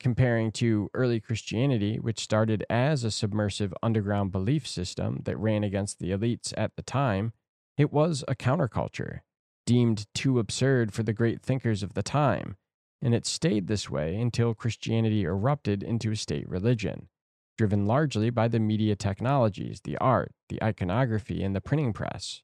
[0.00, 5.98] Comparing to early Christianity, which started as a submersive underground belief system that ran against
[5.98, 7.32] the elites at the time,
[7.78, 9.20] it was a counterculture,
[9.66, 12.56] deemed too absurd for the great thinkers of the time,
[13.00, 17.08] and it stayed this way until Christianity erupted into a state religion,
[17.56, 22.42] driven largely by the media technologies, the art, the iconography, and the printing press.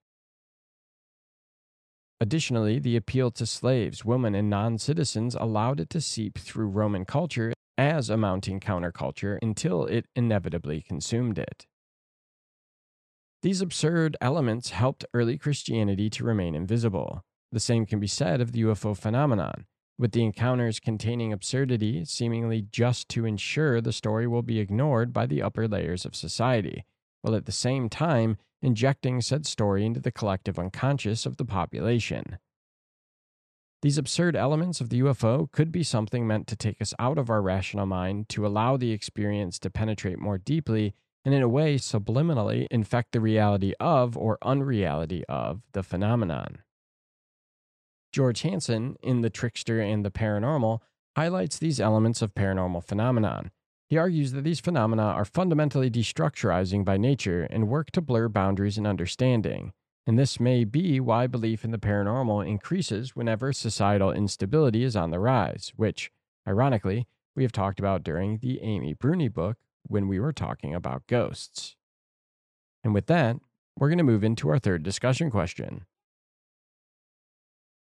[2.20, 7.06] Additionally, the appeal to slaves, women, and non citizens allowed it to seep through Roman
[7.06, 11.66] culture as a mounting counterculture until it inevitably consumed it.
[13.42, 17.22] These absurd elements helped early Christianity to remain invisible.
[17.52, 19.64] The same can be said of the UFO phenomenon,
[19.98, 25.24] with the encounters containing absurdity seemingly just to ensure the story will be ignored by
[25.24, 26.84] the upper layers of society,
[27.22, 32.38] while at the same time injecting said story into the collective unconscious of the population.
[33.82, 37.30] These absurd elements of the UFO could be something meant to take us out of
[37.30, 41.76] our rational mind to allow the experience to penetrate more deeply and in a way
[41.76, 46.58] subliminally infect the reality of or unreality of the phenomenon.
[48.12, 50.80] George Hansen, in The Trickster and the Paranormal,
[51.16, 53.50] highlights these elements of paranormal phenomenon.
[53.90, 58.78] He argues that these phenomena are fundamentally destructurizing by nature and work to blur boundaries
[58.78, 59.72] and understanding.
[60.06, 65.10] And this may be why belief in the paranormal increases whenever societal instability is on
[65.10, 66.12] the rise, which,
[66.46, 71.08] ironically, we have talked about during the Amy Bruni book, when we were talking about
[71.08, 71.74] ghosts.
[72.84, 73.38] And with that,
[73.76, 75.84] we're going to move into our third discussion question.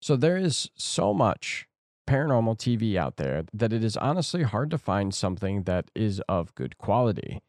[0.02, 1.68] So, there is so much
[2.08, 6.54] paranormal TV out there that it is honestly hard to find something that is of
[6.56, 7.42] good quality.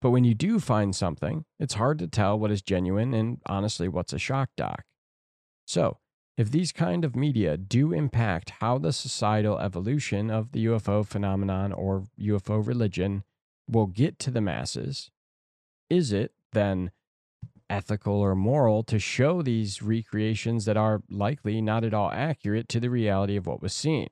[0.00, 3.88] But when you do find something, it's hard to tell what is genuine and honestly
[3.88, 4.84] what's a shock doc.
[5.64, 5.98] So,
[6.36, 11.72] if these kind of media do impact how the societal evolution of the UFO phenomenon
[11.72, 13.22] or UFO religion
[13.70, 15.10] will get to the masses,
[15.90, 16.90] is it then
[17.72, 22.78] ethical or moral to show these recreations that are likely not at all accurate to
[22.78, 24.08] the reality of what was seen?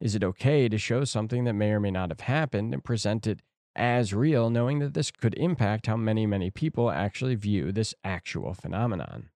[0.00, 3.26] Is it okay to show something that may or may not have happened and present
[3.26, 3.40] it
[3.76, 8.54] as real, knowing that this could impact how many, many people actually view this actual
[8.54, 9.30] phenomenon?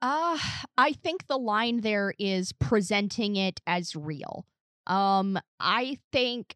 [0.00, 0.38] Uh,
[0.78, 4.46] I think the line there is presenting it as real.
[4.86, 6.54] Um, I think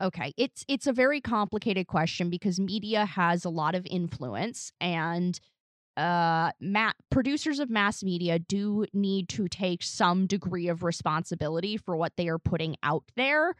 [0.00, 5.40] Okay, it's it's a very complicated question because media has a lot of influence and
[5.96, 11.96] uh ma- producers of mass media do need to take some degree of responsibility for
[11.96, 13.54] what they are putting out there.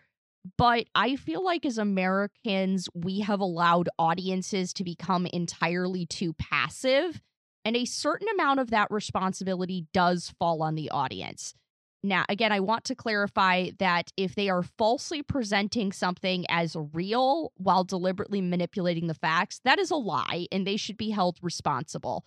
[0.56, 7.20] But I feel like as Americans, we have allowed audiences to become entirely too passive,
[7.64, 11.54] and a certain amount of that responsibility does fall on the audience.
[12.02, 17.52] Now, again, I want to clarify that if they are falsely presenting something as real
[17.56, 22.24] while deliberately manipulating the facts, that is a lie and they should be held responsible.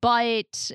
[0.00, 0.72] But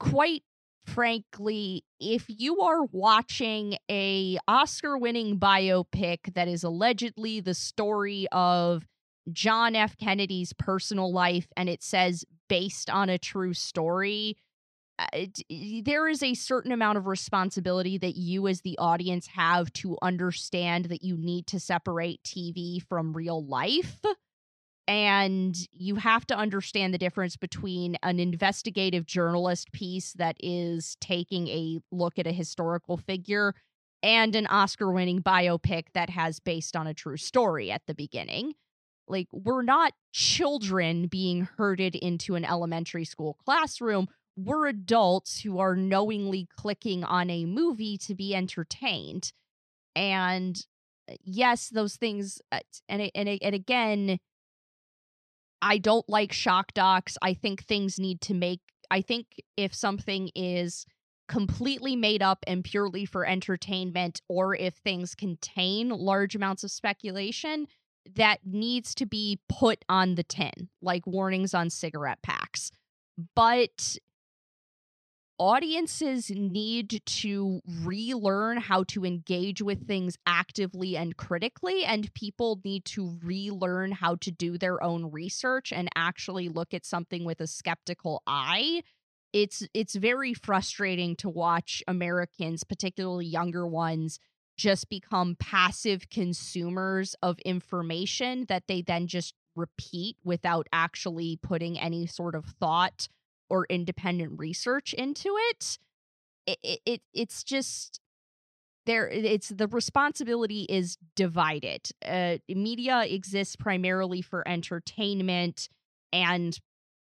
[0.00, 0.42] quite
[0.84, 8.86] frankly, if you are watching a Oscar-winning biopic that is allegedly the story of
[9.30, 9.96] John F.
[9.98, 14.36] Kennedy's personal life and it says based on a true story,
[14.98, 19.72] Uh, eh, there is a certain amount of responsibility that you as the audience have
[19.74, 24.00] to understand that you need to separate TV from real life.
[24.88, 31.46] And you have to understand the difference between an investigative journalist piece that is taking
[31.48, 33.54] a look at a historical figure
[34.02, 38.54] and an Oscar winning biopic that has based on a true story at the beginning.
[39.06, 44.08] Like, we're not children being herded into an elementary school classroom
[44.38, 49.32] we're adults who are knowingly clicking on a movie to be entertained.
[49.96, 50.56] And
[51.10, 54.18] uh, yes, those things, uh, and, and, and again,
[55.60, 57.18] I don't like shock docs.
[57.20, 58.60] I think things need to make,
[58.90, 60.86] I think if something is
[61.26, 67.66] completely made up and purely for entertainment, or if things contain large amounts of speculation,
[68.14, 72.70] that needs to be put on the tin, like warnings on cigarette packs.
[73.34, 73.98] But
[75.38, 82.84] audiences need to relearn how to engage with things actively and critically and people need
[82.84, 87.46] to relearn how to do their own research and actually look at something with a
[87.46, 88.82] skeptical eye.
[89.32, 94.18] It's it's very frustrating to watch americans particularly younger ones
[94.56, 102.06] just become passive consumers of information that they then just repeat without actually putting any
[102.06, 103.08] sort of thought
[103.50, 105.78] or independent research into it,
[106.46, 108.00] it, it it's just
[108.86, 111.90] there it's the responsibility is divided.
[112.04, 115.68] Uh, media exists primarily for entertainment
[116.12, 116.58] and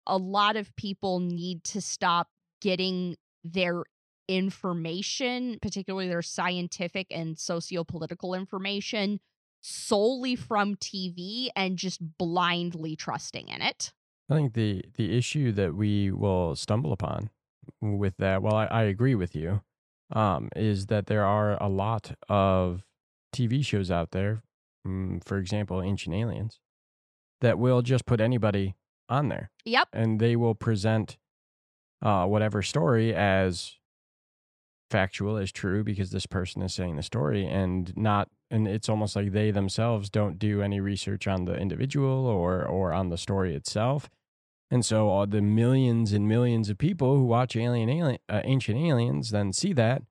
[0.06, 2.28] a lot of people need to stop
[2.60, 3.84] getting their
[4.26, 9.20] information particularly their scientific and socio-political information
[9.62, 13.92] solely from tv and just blindly trusting in it
[14.30, 17.30] I think the the issue that we will stumble upon
[17.80, 19.62] with that, well, I, I agree with you,
[20.12, 22.84] um, is that there are a lot of
[23.34, 24.42] TV shows out there,
[24.84, 26.60] um, for example, Ancient Aliens,
[27.40, 28.74] that will just put anybody
[29.08, 29.50] on there.
[29.64, 29.88] Yep.
[29.92, 31.16] And they will present
[32.02, 33.76] uh, whatever story as
[34.90, 39.14] factual as true because this person is saying the story and not and it's almost
[39.14, 43.54] like they themselves don't do any research on the individual or or on the story
[43.54, 44.08] itself
[44.70, 48.78] and so all the millions and millions of people who watch Alien, Alien uh, Ancient
[48.78, 50.02] Aliens then see that,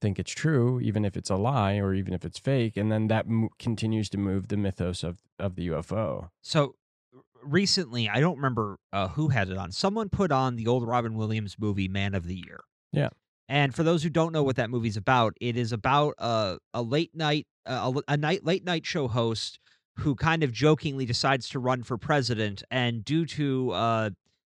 [0.00, 3.08] think it's true, even if it's a lie or even if it's fake, and then
[3.08, 6.30] that mo- continues to move the mythos of of the UFO.
[6.42, 6.76] So
[7.42, 9.72] recently, I don't remember uh, who had it on.
[9.72, 12.60] Someone put on the old Robin Williams movie Man of the Year.
[12.92, 13.10] Yeah.
[13.48, 16.82] And for those who don't know what that movie's about, it is about a a
[16.82, 19.58] late night uh, a, a night late night show host
[19.98, 24.10] who kind of jokingly decides to run for president, and due to uh,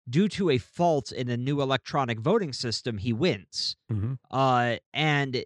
[0.09, 3.75] due to a fault in a new electronic voting system, he wins.
[3.91, 4.13] Mm-hmm.
[4.31, 5.43] Uh, and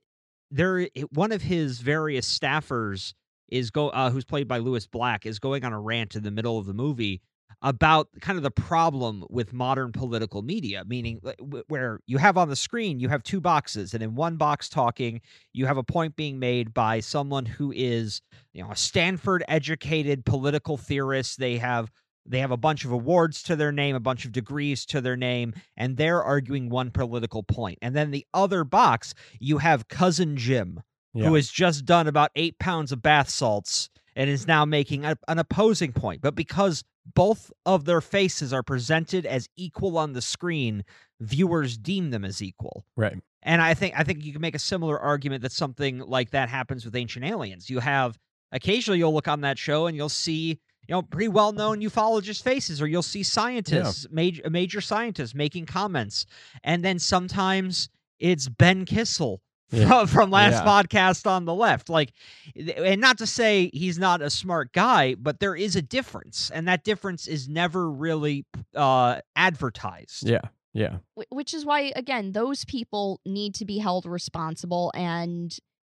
[0.51, 3.13] there, one of his various staffers
[3.47, 6.31] is go, uh, who's played by Lewis Black, is going on a rant in the
[6.31, 7.21] middle of the movie
[7.61, 11.19] about kind of the problem with modern political media, meaning
[11.67, 15.19] where you have on the screen, you have two boxes, and in one box talking,
[15.53, 18.21] you have a point being made by someone who is,
[18.53, 21.39] you know, a Stanford educated political theorist.
[21.39, 21.91] They have
[22.25, 25.17] they have a bunch of awards to their name, a bunch of degrees to their
[25.17, 27.79] name, and they're arguing one political point.
[27.81, 30.81] And then the other box, you have cousin Jim,
[31.13, 31.25] Yeah.
[31.25, 35.17] who has just done about eight pounds of bath salts and is now making a,
[35.27, 36.21] an opposing point.
[36.21, 36.83] But because
[37.15, 40.83] both of their faces are presented as equal on the screen,
[41.19, 42.85] viewers deem them as equal.
[42.95, 43.17] Right.
[43.43, 46.49] And I think I think you can make a similar argument that something like that
[46.49, 47.69] happens with Ancient Aliens.
[47.69, 48.17] You have
[48.51, 52.43] occasionally you'll look on that show and you'll see you know pretty well known ufologist
[52.43, 56.25] faces, or you'll see scientists, major major scientists making comments,
[56.63, 59.41] and then sometimes it's Ben Kissel
[59.71, 59.87] Yeah.
[59.87, 60.65] from, from last Yeah.
[60.65, 61.89] podcast on the left.
[61.89, 62.11] Like,
[62.55, 66.67] and not to say he's not a smart guy, but there is a difference, and
[66.67, 70.27] that difference is never really uh, advertised.
[70.27, 70.41] Yeah.
[70.73, 70.97] Yeah.
[71.29, 75.55] Which is why again those people need to be held responsible and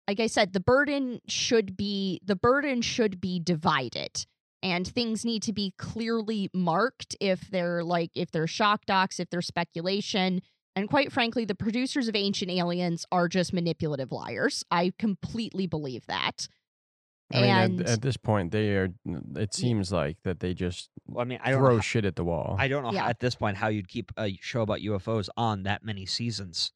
[0.07, 4.25] like i said the burden should be the burden should be divided
[4.63, 9.29] and things need to be clearly marked if they're like if they're shock docs if
[9.31, 10.41] they're speculation
[10.81, 16.05] and quite frankly the producers of ancient aliens are just manipulative liars i completely believe
[16.07, 16.49] that
[17.33, 18.89] I mean, and at, at this point, they are.
[19.37, 21.81] It seems like that they just Well, I mean, I don't throw know.
[21.81, 22.57] shit at the wall.
[22.59, 23.03] I don't know Yeah.
[23.05, 26.73] how, at this point how you'd keep a show about UFOs on that many seasons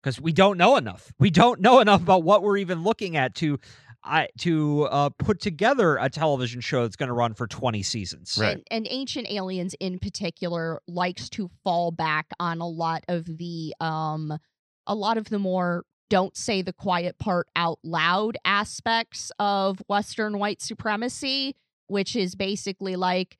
[0.00, 1.12] because we don't know enough.
[1.18, 3.58] We don't know enough about what we're even looking at to,
[4.06, 8.38] I to uh, put together a television show that's going to run for twenty seasons.
[8.40, 8.52] Right.
[8.56, 13.74] And, and Ancient Aliens in particular likes to fall back on a lot of the
[13.80, 14.38] um
[14.86, 20.38] a lot of the more don't say the quiet part out loud aspects of Western
[20.38, 21.56] white supremacy,
[21.88, 23.36] which is basically like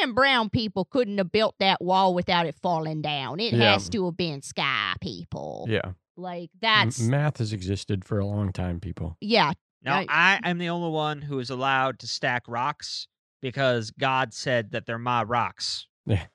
[0.00, 3.38] them brown people couldn't have built that wall without it falling down.
[3.40, 3.72] It Yeah.
[3.72, 5.66] has to have been sky people.
[5.68, 5.92] yeah.
[6.16, 9.16] Like M- that's math has existed for a long time, people.
[9.20, 9.52] yeah,
[9.82, 13.06] Now I- I am the only one who is allowed to stack rocks
[13.40, 15.86] because God said that they're my rocks.
[16.06, 16.26] Yeah,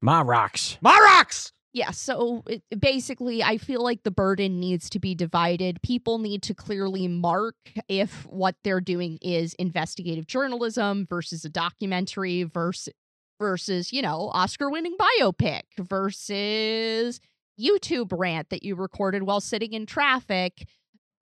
[0.00, 0.78] My rocks.
[0.80, 1.52] My rocks.
[1.74, 5.82] Yeah, so it, basically, I feel like the burden needs to be divided.
[5.82, 7.56] People need to clearly mark
[7.88, 12.94] if what they're doing is investigative journalism versus a documentary versus
[13.38, 17.20] versus, you know, Oscar-winning biopic versus
[17.60, 20.66] YouTube rant that you recorded while sitting in traffic,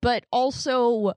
[0.01, 1.13] but also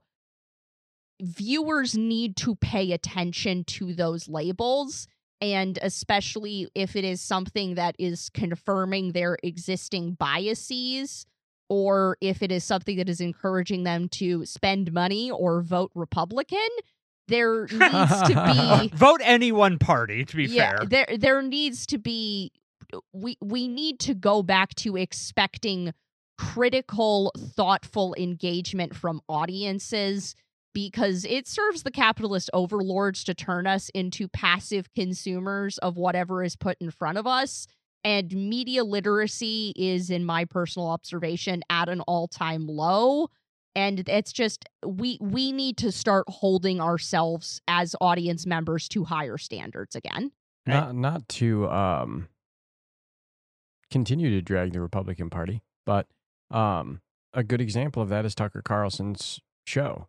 [1.21, 5.07] viewers need to pay attention to those labels
[5.39, 11.25] and especially if it is something that is confirming their existing biases
[11.69, 16.57] or if it is something that is encouraging them to spend money or vote republican
[17.27, 20.25] there needs to be Vote any one party.
[20.25, 20.85] To be yeah fair.
[20.87, 22.51] there there needs to be
[23.13, 25.93] we we need to go back to expecting
[26.37, 30.35] critical thoughtful engagement from audiences
[30.73, 36.55] because it serves the capitalist overlords to turn us into passive consumers of whatever is
[36.55, 37.67] put in front of us.
[38.03, 43.27] And media literacy is in my personal observation at an all-time low.
[43.75, 49.37] And it's just we we need to start holding ourselves as audience members to higher
[49.37, 50.31] standards again.
[50.67, 50.73] Right.
[50.73, 52.27] Not not to um
[53.89, 56.07] continue to drag the Republican Party, but
[56.51, 57.01] um
[57.33, 60.07] a good example of that is Tucker Carlson's show.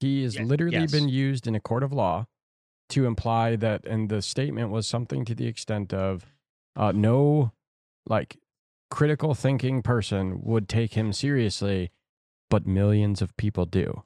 [0.00, 0.90] He has Ye- literally yes.
[0.90, 2.26] been used in a court of law
[2.90, 6.26] to imply that, and the statement was something to the extent of
[6.74, 7.52] uh, no
[8.06, 8.36] like
[8.90, 11.90] critical thinking person would take him seriously,
[12.50, 14.02] but millions of people do.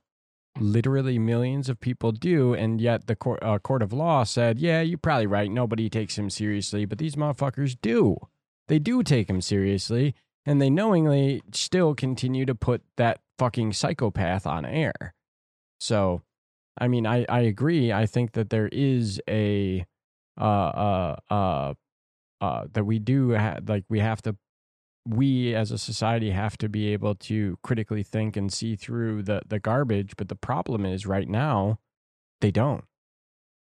[0.58, 4.80] Literally millions of people do, and yet the court, uh, court of law said, "Yeah,
[4.80, 5.50] you're probably right.
[5.50, 8.16] Nobody takes him seriously, but these motherfuckers do.
[8.68, 10.14] They do take him seriously,
[10.46, 15.14] and they knowingly still continue to put that fucking psychopath on air."
[15.78, 16.22] So,
[16.78, 17.92] I mean, I I agree.
[17.92, 19.86] I think that there is a
[20.40, 21.74] uh uh uh
[22.40, 24.36] uh that we do ha- like we have to
[25.06, 29.40] we as a society have to be able to critically think and see through the
[29.46, 31.78] the garbage but the problem is right now
[32.40, 32.84] they don't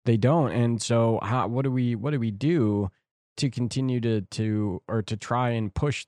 [0.04, 2.90] they don't and so how what do we what do we do
[3.36, 6.06] to continue to to or to try and push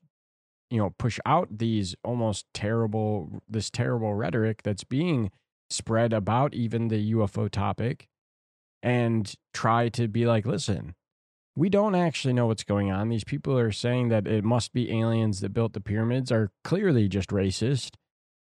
[0.73, 5.31] you know push out these almost terrible this terrible rhetoric that's being
[5.70, 8.09] spread about even the UFO topic
[8.82, 10.94] and try to be like listen
[11.55, 13.09] we don't actually know what's going on.
[13.09, 17.09] These people are saying that it must be aliens that built the pyramids are clearly
[17.09, 17.97] just racist.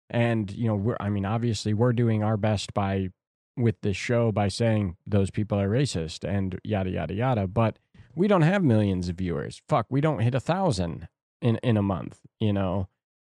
[0.09, 3.09] And, you know, we're, I mean, obviously we're doing our best by
[3.57, 7.79] with this show by saying those people are racist and yada yada yada, but
[8.15, 9.61] we don't have millions of viewers.
[9.69, 11.09] Fuck, we don't hit a thousand
[11.41, 12.89] in in a month, you know.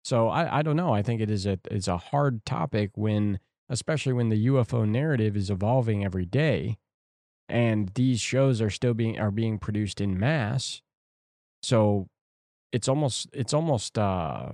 [0.05, 0.93] So I I don't know.
[0.95, 5.37] I think it is a it's a hard topic when especially when the UFO narrative
[5.37, 6.79] is evolving every day
[7.49, 10.83] and these shows are still being are being produced in mass.
[11.63, 12.09] So
[12.73, 14.53] it's almost it's almost uh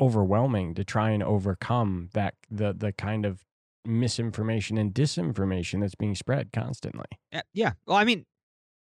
[0.00, 3.44] overwhelming to try and overcome that the the kind of
[3.84, 7.06] misinformation and disinformation that's being spread constantly.
[7.32, 7.72] Uh, yeah.
[7.86, 8.26] Well, I mean,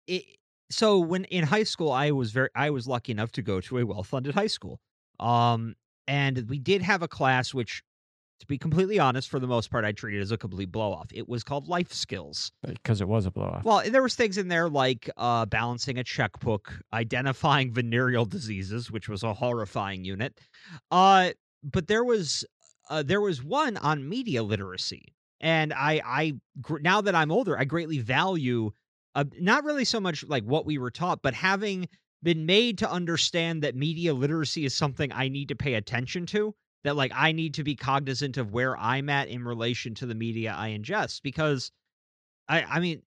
[0.07, 0.23] it,
[0.69, 3.77] so when in high school, I was very, I was lucky enough to go to
[3.79, 4.79] a well-funded high school.
[5.19, 5.75] Um,
[6.07, 7.83] and we did have a class which,
[8.39, 11.07] to be completely honest, for the most part, I treated as a complete blow-off.
[11.13, 12.51] It was called life skills.
[12.65, 13.63] Because it was a blow off.
[13.63, 19.07] Well, there was things in there like uh, balancing a checkbook, identifying venereal diseases, which
[19.07, 20.37] was a horrifying unit.
[20.91, 21.29] Uh,
[21.63, 22.45] but there was
[22.89, 27.57] uh, there was one on media literacy, and I I gr- now that I'm older,
[27.57, 28.71] I greatly value
[29.15, 31.87] uh, not really so much like what we were taught, but having
[32.23, 36.55] been made to understand that media literacy is something I need to pay attention to.
[36.83, 40.13] That like I need to be cognizant of where I'm at in relation to the
[40.15, 41.71] media I ingest because
[42.47, 43.01] I I mean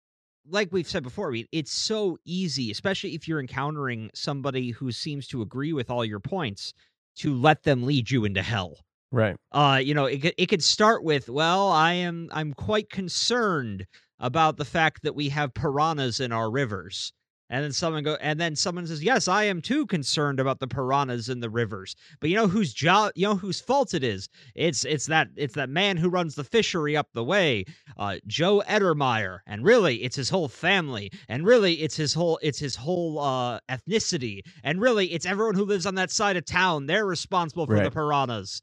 [0.50, 4.90] like we've said before, I mean, it's so easy, especially if you're encountering somebody who
[4.92, 6.72] seems to agree with all your points,
[7.16, 8.78] to let them lead you into hell.
[9.10, 9.36] right.
[9.52, 13.86] Uh, you know, it could- it could start with, well, I am I'm quite concerned
[14.18, 17.12] about the fact that we have piranhas in our rivers.
[17.50, 20.66] And then someone go and then someone says, "Yes, I am too concerned about the
[20.66, 24.28] piranhas in the rivers." But you know whose job, you know whose fault it is?
[24.54, 27.64] It's it's that it's that man who runs the fishery up the way,
[27.96, 32.58] uh, Joe Edermeyer, and really it's his whole family, and really it's his whole it's
[32.58, 36.84] his whole uh, ethnicity, and really it's everyone who lives on that side of town.
[36.84, 38.60] They're responsible for the piranhas.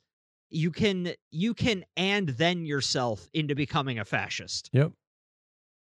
[0.52, 4.70] You can you can and then yourself into becoming a fascist.
[4.74, 4.92] Yep.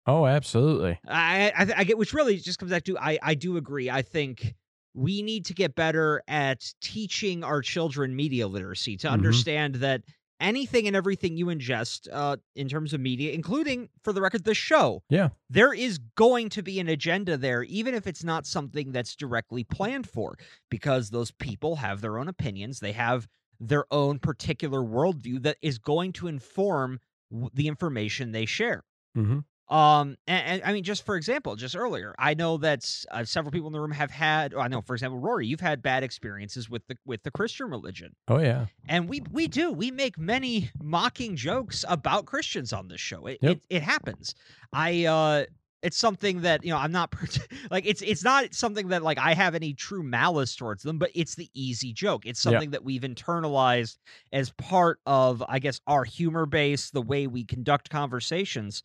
[0.07, 1.01] Oh, absolutely.
[1.07, 3.91] I I, I get which really just comes back to I I do agree.
[3.91, 4.55] I think
[4.95, 9.11] we need to get better at teaching our children media literacy to Mhm.
[9.11, 10.03] understand that
[10.41, 14.55] anything and everything you ingest uh, in terms of media, including for the record, the
[14.55, 15.31] show, Yeah.
[15.51, 19.65] there is going to be an agenda there, even if it's not something that's directly
[19.65, 20.37] planned for,
[20.71, 22.81] because those people have their own opinions.
[22.81, 23.29] They have
[23.61, 27.01] their own particular worldview that is going to inform
[27.31, 28.83] w- the information they share.
[29.15, 29.39] hmm
[29.69, 33.51] Um, and, and I mean, just for example, just earlier, I know that uh, several
[33.51, 34.55] people in the room have had.
[34.55, 38.15] I know, for example, Rory, you've had bad experiences with the with the Christian religion,
[38.29, 38.67] Oh yeah.
[38.89, 43.27] and we we do we make many mocking jokes about Christians on this show.
[43.27, 43.53] It Yep.
[43.57, 44.35] it, it happens.
[44.73, 45.45] I uh,
[45.83, 47.13] it's something that you know I'm not
[47.71, 51.11] like it's it's not something that like I have any true malice towards them, but
[51.15, 52.25] it's the easy joke.
[52.25, 52.53] It's Yeah.
[52.53, 53.99] something that we've internalized
[54.33, 58.85] as part of I guess our humor base, the way we conduct conversations.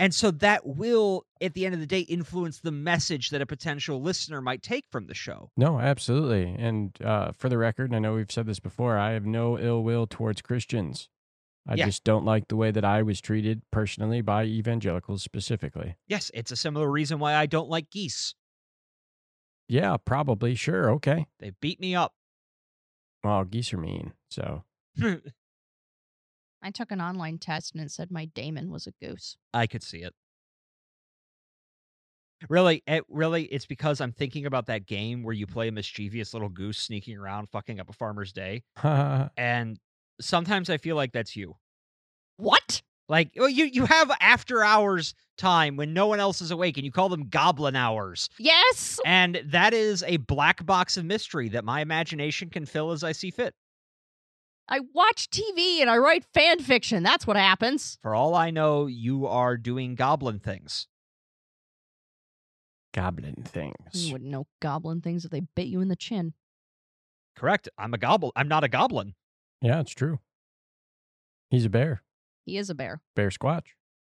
[0.00, 3.46] And so that will, at the end of the day, influence the message that a
[3.46, 5.50] potential listener might take from the show.
[5.56, 6.54] No, absolutely.
[6.56, 8.96] And uh, for the record, I know we've said this before.
[8.96, 11.08] I have no ill will towards Christians.
[11.66, 11.86] I Yeah.
[11.86, 15.96] just don't like the way that I was treated personally by evangelicals specifically.
[16.06, 18.36] Yes, it's a similar reason why I don't like geese.
[19.68, 20.54] Yeah, probably.
[20.54, 20.90] Sure.
[20.92, 21.26] Okay.
[21.40, 22.14] They beat me up.
[23.24, 24.12] Well, geese are mean.
[24.30, 24.62] So
[26.62, 29.36] I took an online test and it said my daemon was a goose.
[29.54, 30.12] I could see it.
[32.48, 36.32] Really, it really, it's because I'm thinking about that game where you play a mischievous
[36.34, 39.76] little goose sneaking around, fucking up a farmer's day, and
[40.20, 41.56] sometimes I feel like that's you.
[42.36, 42.82] What?
[43.08, 46.84] Like, well, you you have after hours time when no one else is awake, and
[46.84, 49.00] you call them goblin hours, Yes.
[49.04, 53.10] and that is a black box of mystery that my imagination can fill as I
[53.10, 53.52] see fit.
[54.68, 57.02] I watch TV and I write fan fiction.
[57.02, 57.98] That's what happens.
[58.02, 60.86] For all I know, you are doing goblin things.
[62.94, 63.74] goblin things.
[63.94, 66.34] You wouldn't know goblin things if they bit you in the chin.
[67.36, 67.68] Correct.
[67.78, 68.32] I'm a goblin.
[68.34, 69.14] I'm not a goblin.
[69.62, 70.18] Yeah, it's true.
[71.50, 72.02] He's a bear.
[72.44, 73.00] He is a bear.
[73.14, 73.66] Bear Squatch.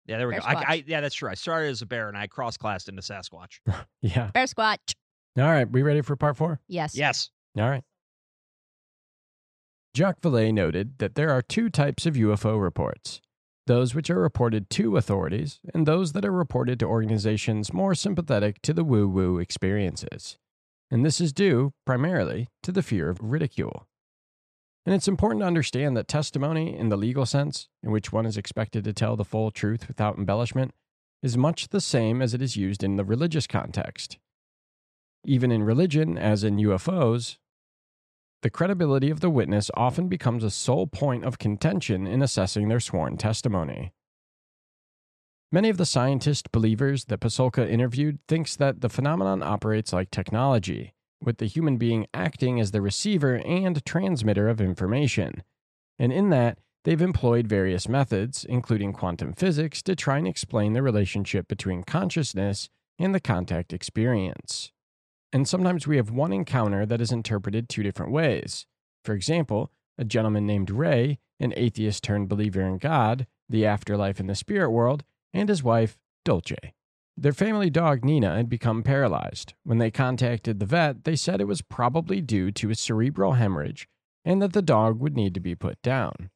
[0.05, 0.47] Yeah, there we Bear go.
[0.47, 1.29] I, I, yeah, that's true.
[1.29, 3.59] I started as a bear and I cross classed into Sasquatch.
[4.01, 4.31] Yeah.
[4.33, 4.95] Bear squatch.
[5.37, 5.69] All right.
[5.69, 6.59] We ready for part four?
[6.67, 6.93] Yes.
[6.93, 7.29] Yes.
[7.57, 7.83] All right.
[9.95, 13.21] Jacques Vallée noted that there are two types of UFO reports
[13.65, 18.61] those which are reported to authorities, and those that are reported to organizations more sympathetic
[18.61, 20.37] to the woo woo experiences.
[20.91, 23.87] And this is due, primarily, to the fear of ridicule.
[24.85, 28.35] And it's important to understand that testimony, in the legal sense, in which one is
[28.35, 30.73] expected to tell the full truth without embellishment,
[31.21, 34.17] is much the same as it is used in the religious context.
[35.23, 37.37] Even in religion, as in UFOs,
[38.43, 42.81] the credibility of the witness often becomes a sole point of contention in assessing their
[42.81, 43.93] sworn testimony.
[45.49, 50.93] Many of the scientist believers that Pasulka interviewed thinks that the phenomenon operates like technology,
[51.21, 55.43] with the human being acting as the receiver and transmitter of information.
[55.97, 60.83] And in that, they've employed various methods, including quantum physics, to try and explain the
[60.83, 62.67] relationship between consciousness
[62.99, 64.72] and the contact experience.
[65.33, 68.67] And sometimes we have one encounter that is interpreted two different ways.
[69.03, 74.29] For example, a gentleman named Ray, an atheist turned believer in God, the afterlife, and
[74.29, 75.03] the spirit world,
[75.33, 76.73] and his wife, Dolce.
[77.17, 79.55] Their family dog, Nina, had become paralyzed.
[79.63, 83.87] When they contacted the vet, they said it was probably due to a cerebral hemorrhage
[84.25, 86.29] and that the dog would need to be put down.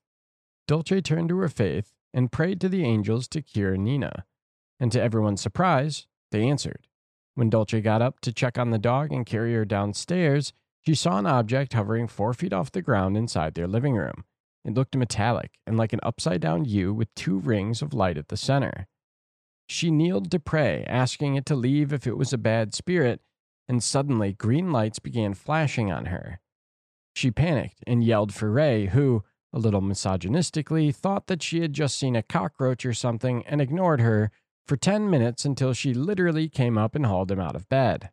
[0.67, 4.25] Dolce turned to her faith and prayed to the angels to cure Nina.
[4.79, 6.86] And to everyone's surprise, they answered.
[7.37, 10.53] When Dolce got up to check on the dog and carry her downstairs,
[10.83, 14.23] she saw an object hovering four feet off the ground inside their living room.
[14.65, 18.29] It looked metallic and like an upside down U with two rings of light at
[18.29, 18.87] the center.
[19.67, 23.21] She kneeled to pray, asking it to leave if it was a bad spirit,
[23.69, 26.39] and suddenly green lights began flashing on her.
[27.13, 29.23] She panicked and yelled for Ray, who,
[29.53, 34.01] a little misogynistically, thought that she had just seen a cockroach or something and ignored
[34.01, 34.31] her
[34.67, 38.09] for 10 minutes until she literally came up and hauled him out of bed.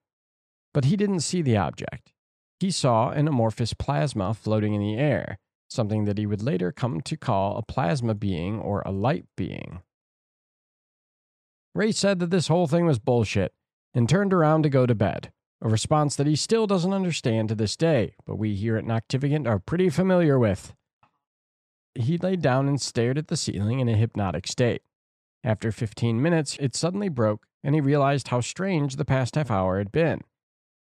[0.73, 2.13] But he didn't see the object.
[2.61, 7.01] He saw an amorphous plasma floating in the air, something that he would later come
[7.03, 9.83] to call a plasma being or a light being.
[11.75, 13.53] Ray said that this whole thing was bullshit
[13.93, 17.55] and turned around to go to bed, a response that he still doesn't understand to
[17.55, 20.75] this day, but we here at Noctivagant are pretty familiar with.
[21.95, 24.83] He lay down and stared at the ceiling in a hypnotic state.
[25.45, 29.77] After 15 minutes, it suddenly broke, and he realized how strange the past half hour
[29.77, 30.23] had been.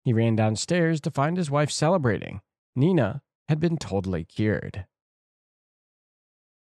[0.04, 2.40] He ran downstairs to find his wife celebrating.
[2.74, 4.86] Nina had been totally cured.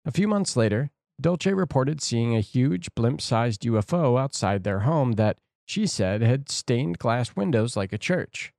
[0.06, 5.14] A few months later, Dolce reported seeing a huge blimp sized UFO outside their home
[5.14, 8.52] that she said had stained glass windows like a church.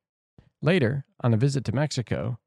[0.63, 2.39] Later, on a visit to Mexico,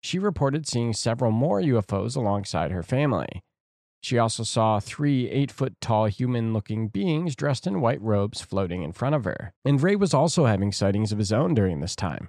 [0.00, 3.42] she reported seeing several more UFOs alongside her family.
[4.04, 8.82] She also saw three eight foot tall human looking beings dressed in white robes floating
[8.82, 9.54] in front of her.
[9.64, 12.28] And Ray was also having sightings of his own during this time.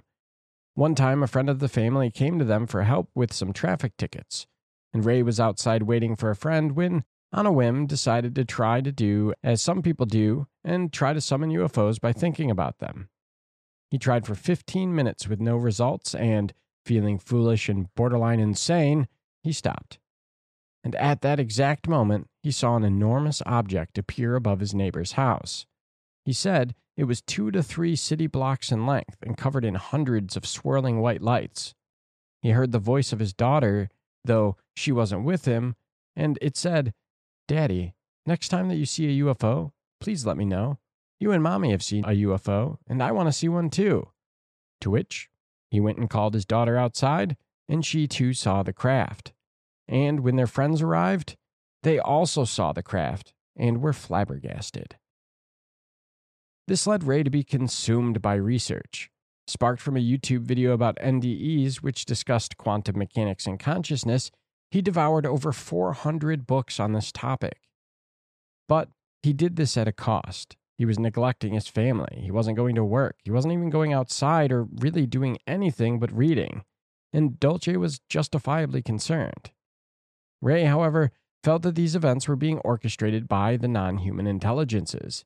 [0.72, 3.94] One time, a friend of the family came to them for help with some traffic
[3.98, 4.46] tickets,
[4.94, 8.80] and Ray was outside waiting for a friend when, on a whim, decided to try
[8.80, 13.10] to do as some people do and try to summon UFOs by thinking about them.
[13.90, 16.54] He tried for 15 minutes with no results, and,
[16.86, 19.08] feeling foolish and borderline insane,
[19.42, 19.98] he stopped
[20.86, 25.66] and at that exact moment, he saw an enormous object appear above his neighbor's house.
[26.24, 30.36] He said it was two to three city blocks in length and covered in hundreds
[30.36, 31.74] of swirling white lights.
[32.40, 33.90] He heard the voice of his daughter,
[34.24, 35.74] though she wasn't with him,
[36.14, 36.94] and it said,
[37.48, 37.94] Daddy,
[38.24, 40.78] next time that you see a UFO, please let me know.
[41.18, 44.10] You and Mommy have seen a UFO, and I want to see one too.
[44.82, 45.30] To which
[45.68, 47.36] he went and called his daughter outside,
[47.68, 49.32] and she too saw the craft.
[49.88, 51.36] And when their friends arrived,
[51.82, 54.96] they also saw the craft and were flabbergasted.
[56.66, 59.10] This led Ray to be consumed by research.
[59.46, 64.32] Sparked from a YouTube video about NDEs, which discussed quantum mechanics and consciousness,
[64.72, 67.60] he devoured over 400 books on this topic.
[68.68, 68.88] But
[69.22, 70.56] he did this at a cost.
[70.76, 72.20] He was neglecting his family.
[72.20, 73.16] He wasn't going to work.
[73.22, 76.64] He wasn't even going outside or really doing anything but reading.
[77.12, 79.52] And Dolce was justifiably concerned.
[80.40, 85.24] Ray, however, felt that these events were being orchestrated by the non human intelligences.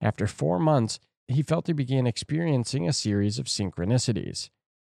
[0.00, 0.98] After four months,
[1.28, 4.50] he felt he began experiencing a series of synchronicities.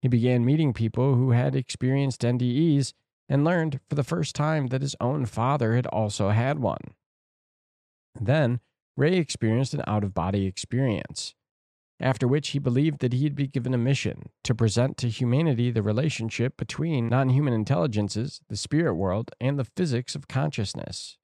[0.01, 2.93] He began meeting people who had experienced NDEs
[3.29, 6.95] and learned for the first time that his own father had also had one.
[8.21, 8.61] Then,
[8.97, 11.35] Ray experienced an out of body experience
[12.01, 15.83] after which he believed that he'd be given a mission to present to humanity the
[15.83, 21.19] relationship between non human intelligences, the spirit world, and the physics of consciousness.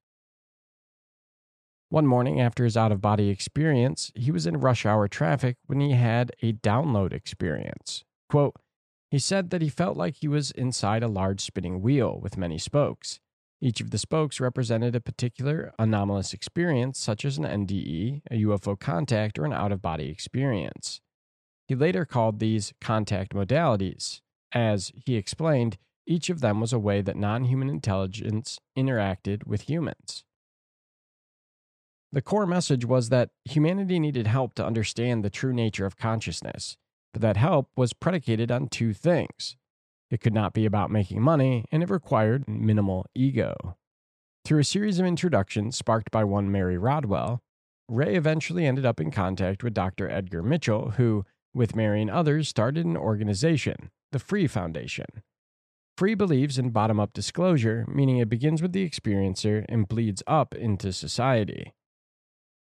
[1.89, 5.79] One morning after his out of body experience, he was in rush hour traffic when
[5.81, 8.03] he had a download experience.
[8.29, 8.55] Quote,
[9.09, 12.59] he said that he felt like he was inside a large spinning wheel with many
[12.59, 13.19] spokes.
[13.61, 18.79] Each of the spokes represented a particular anomalous experience, such as an NDE, a UFO
[18.79, 21.01] contact, or an out of body experience.
[21.67, 24.21] He later called these contact modalities.
[24.53, 25.77] As he explained,
[26.07, 30.23] each of them was a way that non human intelligence interacted with humans.
[32.11, 36.77] The core message was that humanity needed help to understand the true nature of consciousness,
[37.13, 39.57] but that help was predicated on two things
[40.09, 43.77] it could not be about making money, and it required minimal ego.
[44.45, 47.41] Through a series of introductions sparked by one Mary Rodwell,
[47.87, 50.09] Ray eventually ended up in contact with Dr.
[50.09, 55.07] Edgar Mitchell, who, with Mary and others, started an organization, the Free Foundation.
[55.97, 60.55] Free believes in bottom up disclosure, meaning it begins with the experiencer and bleeds up
[60.55, 61.73] into society.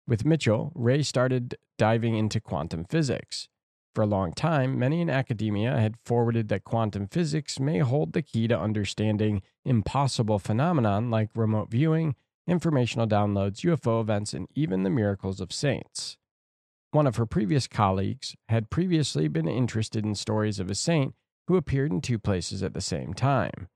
[0.06, 3.48] With Mitchell, Ray started diving into quantum physics.
[3.94, 8.22] For a long time, many in academia had forwarded that quantum physics may hold the
[8.22, 12.16] key to understanding impossible phenomenon like remote viewing,
[12.48, 16.18] informational downloads, UFO events, and even the miracles of saints.
[16.92, 21.14] One of her previous colleagues had previously been interested in stories of a saint
[21.48, 23.68] who appeared in two places at the same time.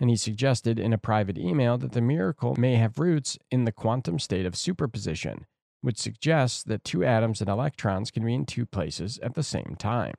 [0.00, 3.72] And he suggested in a private email that the miracle may have roots in the
[3.72, 5.46] quantum state of superposition,
[5.82, 9.76] which suggests that two atoms and electrons can be in two places at the same
[9.78, 10.14] time.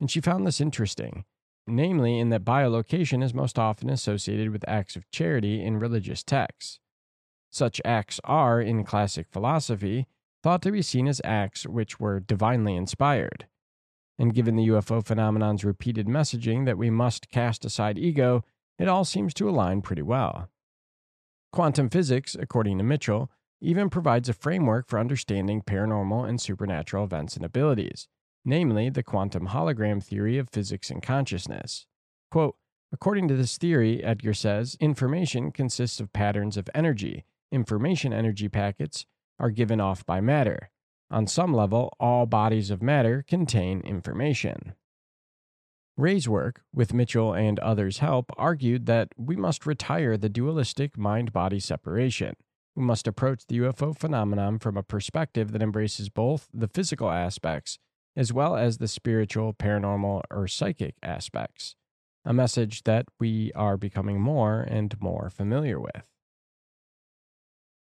[0.00, 1.24] And she found this interesting,
[1.66, 6.78] namely in that bilocation is most often associated with acts of charity in religious texts.
[7.50, 10.06] Such acts are, in classic philosophy,
[10.42, 13.46] thought to be seen as acts which were divinely inspired.
[14.18, 18.44] And given the UFO phenomenon's repeated messaging that we must cast aside ego,
[18.78, 20.48] it all seems to align pretty well.
[21.52, 23.30] Quantum physics, according to Mitchell,
[23.62, 28.08] even provides a framework for understanding paranormal and supernatural events and abilities,
[28.44, 31.86] namely the quantum hologram theory of physics and consciousness.
[32.30, 32.56] Quote,
[32.92, 37.24] According to this theory, Edgar says, information consists of patterns of energy.
[37.50, 39.06] Information energy packets
[39.38, 40.70] are given off by matter.
[41.10, 44.74] On some level, all bodies of matter contain information.
[45.96, 51.32] Ray's work, with Mitchell and others' help, argued that we must retire the dualistic mind
[51.32, 52.34] body separation.
[52.74, 57.78] We must approach the UFO phenomenon from a perspective that embraces both the physical aspects
[58.16, 61.76] as well as the spiritual, paranormal, or psychic aspects.
[62.24, 66.04] A message that we are becoming more and more familiar with.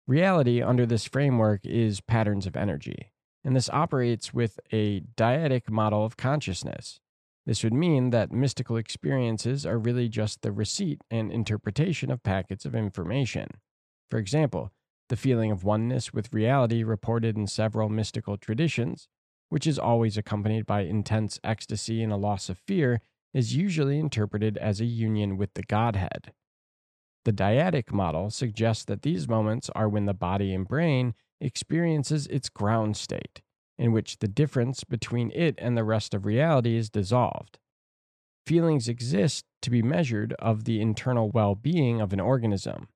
[0.06, 3.10] Reality under this framework is patterns of energy,
[3.44, 7.00] and this operates with a dyadic model of consciousness.
[7.44, 12.64] This would mean that mystical experiences are really just the receipt and interpretation of packets
[12.64, 13.48] of information.
[14.10, 14.70] For example,
[15.09, 19.09] the feeling of oneness with reality reported in several mystical traditions,
[19.49, 23.01] which is always accompanied by intense ecstasy and a loss of fear,
[23.33, 26.33] is usually interpreted as a union with the Godhead.
[27.24, 32.49] The dyadic model suggests that these moments are when the body and brain experiences its
[32.49, 33.43] ground state,
[33.78, 37.59] in which the difference between it and the rest of reality is dissolved.
[38.47, 42.89] Feelings exist to be measured of the internal well being of an organism.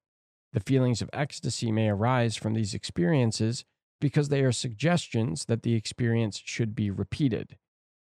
[0.53, 3.65] The feelings of ecstasy may arise from these experiences
[4.01, 7.57] because they are suggestions that the experience should be repeated,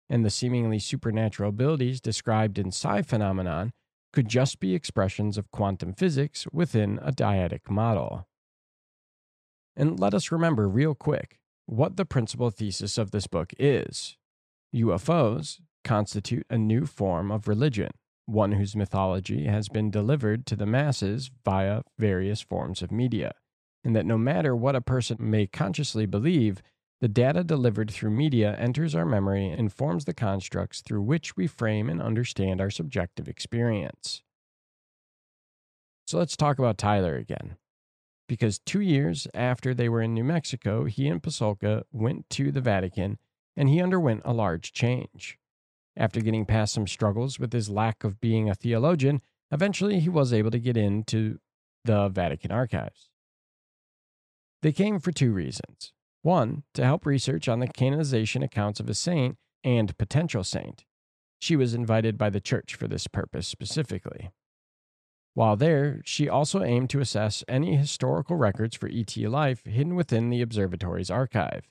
[0.09, 3.71] and the seemingly supernatural abilities described in psi phenomenon
[4.13, 8.27] could just be expressions of quantum physics within a dyadic model.
[9.75, 14.17] And let us remember, real quick, what the principal thesis of this book is.
[14.73, 17.91] UFOs constitute a new form of religion,
[18.25, 23.33] one whose mythology has been delivered to the masses via various forms of media,
[23.83, 26.61] and that no matter what a person may consciously believe,
[27.01, 31.45] the data delivered through media enters our memory and forms the constructs through which we
[31.45, 34.23] frame and understand our subjective experience.
[36.07, 37.57] So let's talk about Tyler again.
[38.27, 42.61] Because two years after they were in New Mexico, he and Pasulka went to the
[42.61, 43.19] Vatican
[43.55, 45.37] and he underwent a large change.
[45.97, 50.33] After getting past some struggles with his lack of being a theologian, eventually he was
[50.33, 51.39] able to get into
[51.85, 53.09] the Vatican archives.
[54.61, 55.93] They came for two reasons.
[56.21, 60.83] One, to help research on the canonization accounts of a saint and potential saint.
[61.39, 64.31] She was invited by the church for this purpose specifically.
[65.35, 70.29] While there, she also aimed to assess any historical records for ET life hidden within
[70.29, 71.69] the observatory's archive.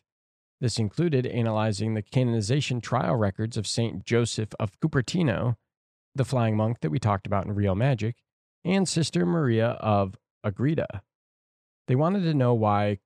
[0.65, 4.03] This included analyzing the canonization trial records of St.
[4.07, 5.57] Joseph of Cupertino,
[6.15, 8.17] the flying monk that we talked about in Real Magic,
[8.65, 11.03] and Sister Maria of Agreda.
[11.87, 13.01] They wanted to know why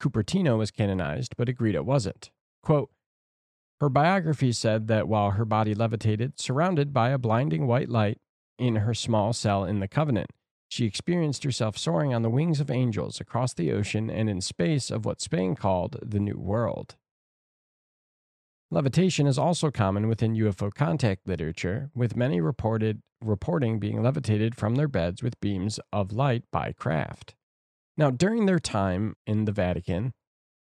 [0.00, 2.30] Cupertino was canonized, but Agreda wasn't.
[2.62, 2.88] Quote,
[3.78, 8.22] her biography said that while her body levitated, surrounded by a blinding white light
[8.58, 10.30] in her small cell in the Covenant,
[10.70, 14.90] she experienced herself soaring on the wings of angels across the ocean and in space
[14.90, 16.96] of what Spain called the New World.
[18.72, 24.76] Levitation is also common within UFO contact literature, with many reported reporting being levitated from
[24.76, 27.34] their beds with beams of light by craft.
[27.98, 30.14] Now, during their time in the Vatican,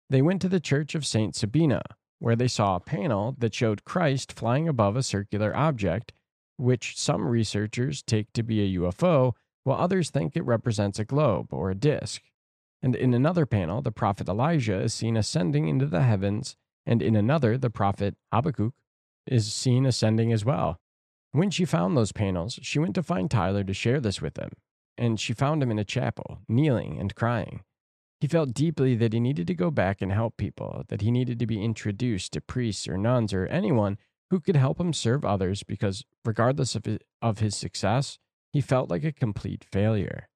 [0.09, 1.35] they went to the Church of St.
[1.35, 1.81] Sabina,
[2.19, 6.13] where they saw a panel that showed Christ flying above a circular object,
[6.55, 9.33] which some researchers take to be a UFO,
[9.65, 12.21] while others think it represents a globe or a disk.
[12.81, 16.55] And in another panel, the prophet Elijah is seen ascending into the heavens,
[16.89, 18.73] and in another, the prophet Habakkuk
[19.27, 20.79] is seen ascending as well.
[21.31, 24.49] When she found those panels, she went to find Tyler to share this with him,
[24.97, 27.61] and she found him in a chapel, kneeling and crying.
[28.19, 31.37] He felt deeply that he needed to go back and help people, that he needed
[31.37, 33.99] to be introduced to priests or nuns or anyone
[34.31, 38.17] who could help him serve others because, regardless of his, of his success,
[38.51, 40.27] he felt like a complete failure.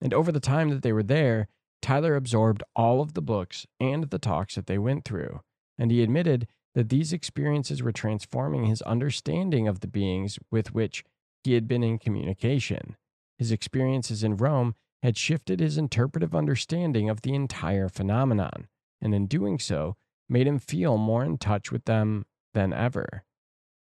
[0.00, 1.48] And over the time that they were there,
[1.82, 5.40] Tyler absorbed all of the books and the talks that they went through,
[5.78, 11.04] and he admitted that these experiences were transforming his understanding of the beings with which
[11.42, 12.96] he had been in communication.
[13.38, 18.68] His experiences in Rome had shifted his interpretive understanding of the entire phenomenon,
[19.00, 19.96] and in doing so,
[20.28, 22.24] made him feel more in touch with them
[22.54, 23.24] than ever.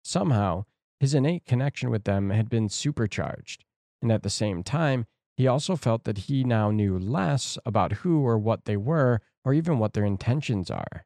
[0.03, 0.65] Somehow,
[0.99, 3.63] his innate connection with them had been supercharged,
[4.01, 5.05] and at the same time,
[5.37, 9.53] he also felt that he now knew less about who or what they were, or
[9.53, 11.05] even what their intentions are.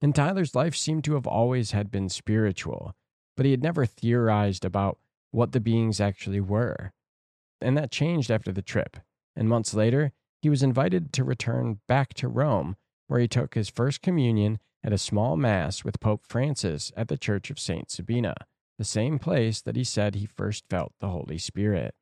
[0.00, 2.94] And Tyler's life seemed to have always had been spiritual,
[3.36, 4.98] but he had never theorized about
[5.30, 6.92] what the beings actually were
[7.60, 8.96] and that changed after the trip.
[9.34, 10.12] And months later,
[10.42, 12.76] he was invited to return back to Rome,
[13.08, 17.18] where he took his first communion at a small mass with Pope Francis at the
[17.18, 17.90] Church of St.
[17.90, 18.34] Sabina,
[18.78, 21.94] the same place that he said he first felt the Holy Spirit.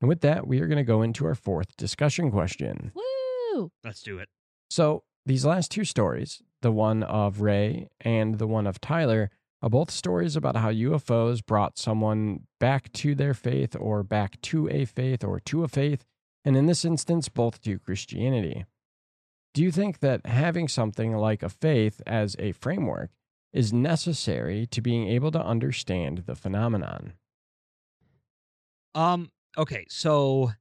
[0.00, 2.92] And with that, we are going to go into our fourth discussion question.
[2.94, 3.70] Woo!
[3.84, 4.28] Let's do it.
[4.68, 9.30] So, these last two stories, the one of Ray and the one of Tyler,
[9.62, 14.68] are both stories about how UFOs brought someone back to their faith or back to
[14.68, 16.04] a faith or to a faith,
[16.44, 18.64] and in this instance, both to Christianity.
[19.52, 23.10] Do you think that having something like a faith as a framework
[23.52, 27.14] is necessary to being able to understand the phenomenon?
[28.94, 29.30] Um.
[29.58, 29.86] Okay.
[29.88, 30.52] So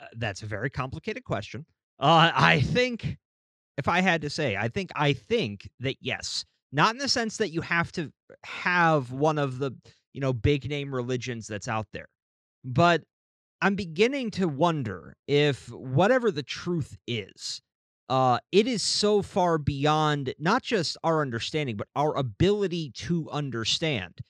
[0.00, 1.66] uh, that's a very complicated question.
[1.98, 3.18] Uh, I think,
[3.78, 7.36] if I had to say, I think I think that yes, not in the sense
[7.36, 8.10] that you have to
[8.44, 9.72] have one of the
[10.12, 12.08] you know big name religions that's out there
[12.64, 13.02] but
[13.60, 17.60] i'm beginning to wonder if whatever the truth is
[18.08, 24.20] uh it is so far beyond not just our understanding but our ability to understand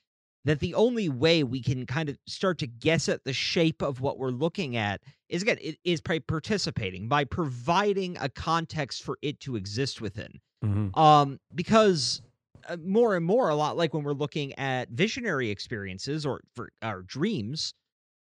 [0.45, 4.01] that the only way we can kind of start to guess at the shape of
[4.01, 9.19] what we're looking at is again it is by participating by providing a context for
[9.23, 10.97] it to exist within Mm-hmm.
[10.99, 12.23] um because
[12.69, 16.71] uh, more and more a lot like when we're looking at visionary experiences or for
[16.83, 17.75] our dreams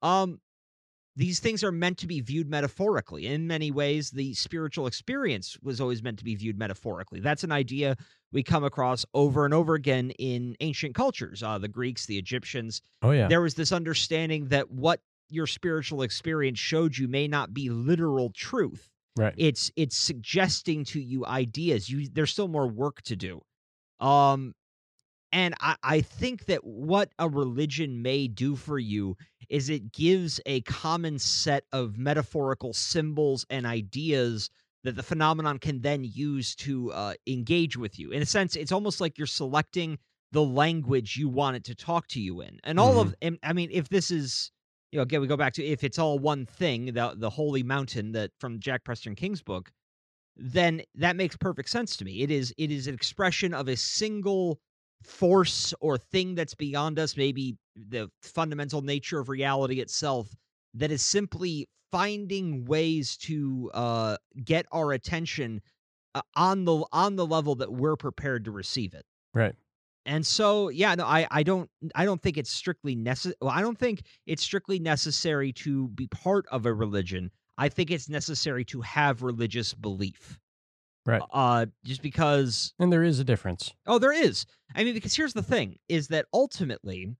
[0.01, 0.39] um
[1.19, 3.27] these things are meant to be viewed metaphorically.
[3.27, 7.19] In many ways the spiritual experience was always meant to be viewed metaphorically.
[7.19, 7.97] That's an idea
[8.31, 12.81] we come across over and over again in ancient cultures uh, the greeks the egyptians.
[13.01, 13.27] Oh, yeah.
[13.27, 18.31] there was this understanding that what your spiritual experience showed you may not be literal
[18.33, 18.89] truth.
[19.17, 19.33] Right.
[19.35, 21.89] it's it's suggesting to you ideas.
[21.89, 23.41] You there's still more work to do.
[23.99, 24.55] Um
[25.31, 29.17] and I, I think that what a religion may do for you
[29.49, 34.49] is it gives a common set of metaphorical symbols and ideas
[34.83, 38.11] that the phenomenon can then use to uh, engage with you.
[38.11, 39.97] In a sense, it's almost like you're selecting
[40.31, 42.59] the language you want it to talk to you in.
[42.63, 44.51] And all of, and, I mean, if this is,
[44.91, 47.63] you know, again, we go back to if it's all one thing, the the holy
[47.63, 49.71] mountain that from Jack Preston King's book,
[50.35, 52.21] then that makes perfect sense to me.
[52.21, 54.59] It is it is an expression of a single
[55.03, 60.27] force or thing that's beyond us, maybe the fundamental nature of reality itself,
[60.73, 65.61] that is simply finding ways to uh, get our attention
[66.15, 69.05] uh, on the on the level that we're prepared to receive it.
[69.33, 69.55] Right.
[70.05, 73.35] And so, yeah, no, I, I don't, I don't think it's strictly necessary.
[73.41, 77.29] Well, I don't think it's strictly necessary to be part of a religion.
[77.59, 80.39] I think it's necessary to have religious belief.
[81.05, 81.21] Right.
[81.31, 83.73] Uh, just because And there is a difference.
[83.87, 84.45] Oh, there is.
[84.75, 87.15] I mean, because here's the thing: is that ultimately,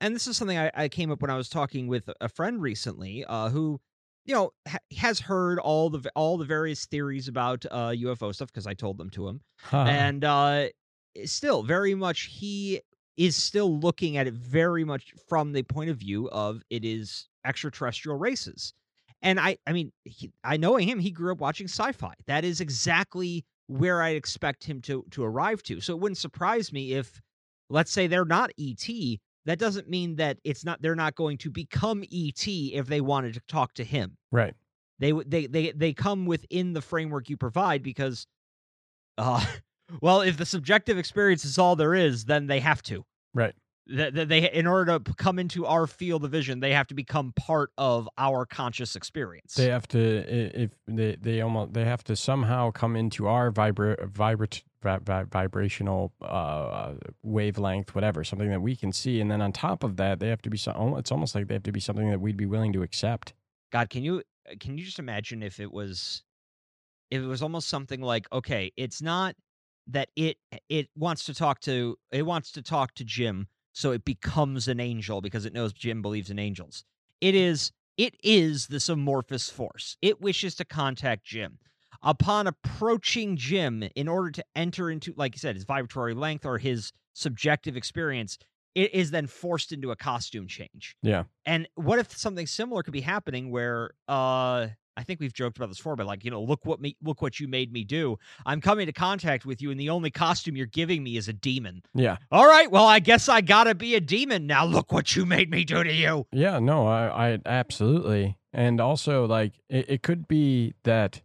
[0.00, 2.60] and this is something I, I came up when I was talking with a friend
[2.60, 3.80] recently, uh, who,
[4.24, 8.48] you know, ha- has heard all the all the various theories about uh, UFO stuff
[8.48, 9.40] because I told them to him,
[9.72, 10.68] and uh,
[11.24, 12.80] still very much he
[13.16, 17.28] is still looking at it very much from the point of view of it is
[17.44, 18.74] extraterrestrial races.
[19.22, 22.14] And I, I mean, he, I knowing him, he grew up watching sci-fi.
[22.26, 25.80] That is exactly where I expect him to to arrive to.
[25.80, 27.20] So it wouldn't surprise me if,
[27.68, 28.88] let's say, they're not ET.
[29.44, 30.80] That doesn't mean that it's not.
[30.82, 34.16] They're not going to become ET if they wanted to talk to him.
[34.30, 34.54] right.
[35.00, 38.26] They they they they come within the framework you provide because,
[39.16, 39.44] uh,
[40.02, 43.04] well, if the subjective experience is all there is, then they have to.
[43.32, 43.54] Right.
[43.88, 46.94] That, that they in order to come into our field of vision they have to
[46.94, 52.04] become part of our conscious experience They have to if they they almost they have
[52.04, 58.60] to somehow come into our vibra vibrat vi- vi- vibrational uh wavelength whatever something that
[58.60, 61.10] we can see and then on top of that they have to be so it's
[61.10, 63.32] almost like they have to be something that we'd be willing to accept.
[63.72, 64.22] god can you
[64.60, 66.22] can you just imagine if it was
[67.10, 69.34] if it was almost something like okay it's not
[69.86, 70.36] that it
[70.68, 73.48] it wants to talk to it wants to talk to jim
[73.78, 76.82] so it becomes an angel because it knows jim believes in angels.
[77.20, 79.96] It is it is this amorphous force.
[80.02, 81.58] It wishes to contact jim.
[82.02, 86.58] Upon approaching jim in order to enter into like you said his vibratory length or
[86.58, 88.36] his subjective experience
[88.74, 90.96] it is then forced into a costume change.
[91.02, 91.24] Yeah.
[91.46, 94.68] and what if something similar could be happening where uh
[94.98, 97.22] I think we've joked about this before, but like, you know, look what me look
[97.22, 98.18] what you made me do.
[98.44, 101.32] I'm coming to contact with you, and the only costume you're giving me is a
[101.32, 101.82] demon.
[101.94, 102.16] Yeah.
[102.32, 104.64] All right, well, I guess I gotta be a demon now.
[104.64, 106.26] Look what you made me do to you.
[106.32, 108.38] Yeah, no, I, I absolutely.
[108.52, 111.22] And also, like, it, it could be that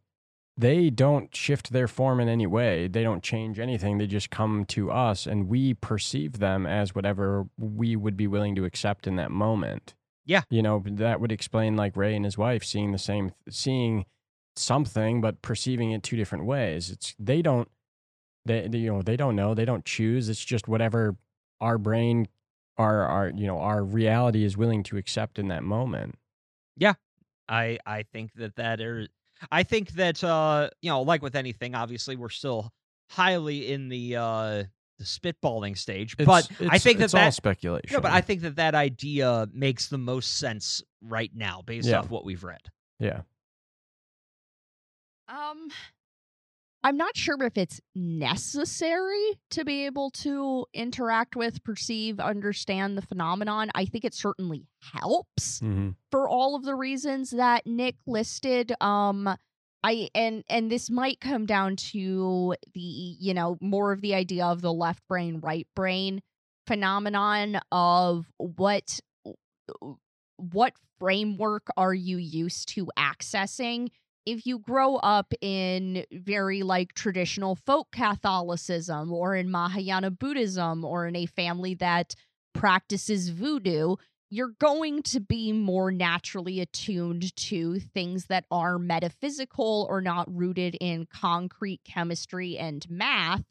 [0.55, 2.87] they don't shift their form in any way.
[2.87, 3.97] They don't change anything.
[3.97, 8.53] They just come to us and we perceive them as whatever we would be willing
[8.55, 9.95] to accept in that moment.
[10.25, 10.41] Yeah.
[10.49, 14.05] You know, that would explain like Ray and his wife seeing the same, seeing
[14.55, 16.89] something, but perceiving it two different ways.
[16.89, 17.69] It's, they don't,
[18.45, 19.53] they, they, you know, they don't know.
[19.53, 20.29] They don't choose.
[20.29, 21.15] It's just whatever
[21.61, 22.27] our brain
[22.77, 26.15] our our you know our reality is willing to accept in that moment
[26.75, 26.93] Yeah.
[27.47, 29.07] I I think that that are
[29.51, 32.71] I think that uh you know like with anything obviously we're still
[33.11, 34.63] highly in the uh
[34.99, 38.11] the spitballing stage but It's- I it's- think that it's all that speculation no but
[38.11, 41.99] I think that that idea makes the most sense right now based Yeah.
[41.99, 42.61] off what we've read
[42.99, 43.21] yeah
[45.27, 45.69] Um,
[46.83, 53.01] I'm not sure if it's necessary to be able to interact with, perceive, understand the
[53.01, 53.71] phenomenon.
[53.73, 58.73] I think it certainly helps hmm for all of the reasons that Nick listed.
[58.81, 59.29] Um,
[59.83, 64.45] I and and this might come down to the you know more of the idea
[64.45, 66.21] of the left brain right brain
[66.65, 68.99] phenomenon of what
[70.37, 73.89] what framework are you used to accessing?
[74.25, 81.07] If you grow up in very like traditional folk Catholicism or in Mahayana Buddhism or
[81.07, 82.15] in a family that
[82.53, 83.97] practices voodoo,
[84.33, 90.75] you're going to be more naturally attuned to things that are metaphysical or not rooted
[90.81, 93.45] in concrete chemistry and math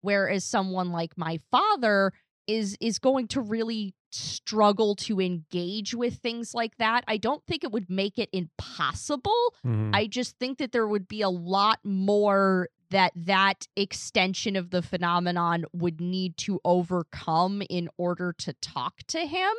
[0.00, 2.12] whereas someone like my father
[2.46, 7.04] is is going to really struggle to engage with things like that.
[7.06, 9.54] I don't think it would make it impossible.
[9.66, 9.94] Mhm.
[9.94, 14.80] I just think that there would be a lot more that that extension of the
[14.80, 19.54] phenomenon would need to overcome in order to talk to him.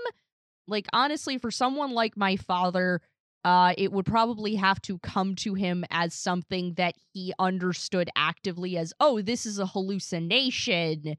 [0.69, 3.01] Like honestly, for someone like my father,
[3.43, 8.77] uh, it would probably have to come to him as something that he understood actively
[8.77, 11.15] as, oh, this is a hallucination.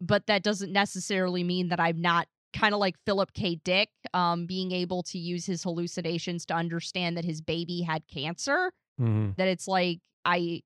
[0.00, 3.56] But that doesn't necessarily mean that I'm not kind of like Philip K.
[3.64, 8.72] Dick, um, being able to use his hallucinations to understand that his baby had cancer.
[9.00, 9.36] Mhm.
[9.36, 10.62] That it's like, I.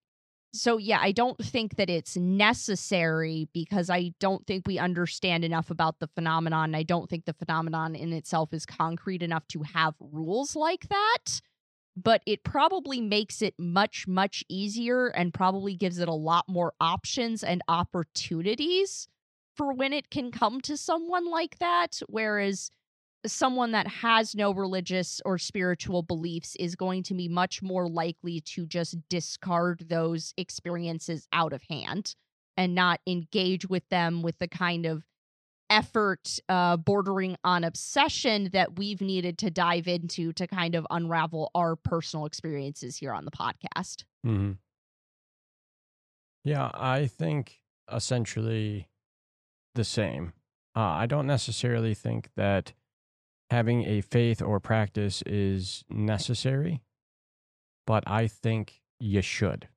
[0.52, 5.70] So, yeah, I don't think that it's necessary because I don't think we understand enough
[5.70, 6.74] about the phenomenon.
[6.74, 11.40] I don't think the phenomenon in itself is concrete enough to have rules like that.
[11.96, 16.72] But it probably makes it much, much easier and probably gives it a lot more
[16.80, 19.08] options and opportunities
[19.54, 22.00] for when it can come to someone like that.
[22.08, 22.70] Whereas
[23.32, 28.40] someone that has no religious or spiritual beliefs is going to be much more likely
[28.40, 32.14] to just discard those experiences out of hand
[32.56, 35.04] and not engage with them with the kind of
[35.70, 41.50] effort uh, bordering on obsession that we've needed to dive into to kind of unravel
[41.54, 44.04] our personal experiences here on the podcast.
[44.24, 44.52] hmm
[46.44, 47.60] Yeah, I think
[47.92, 48.88] essentially
[49.74, 50.32] the same.
[50.74, 52.72] Uh, I don't necessarily think that
[53.50, 56.82] having a faith or practice is necessary,
[57.86, 59.68] but I think you should.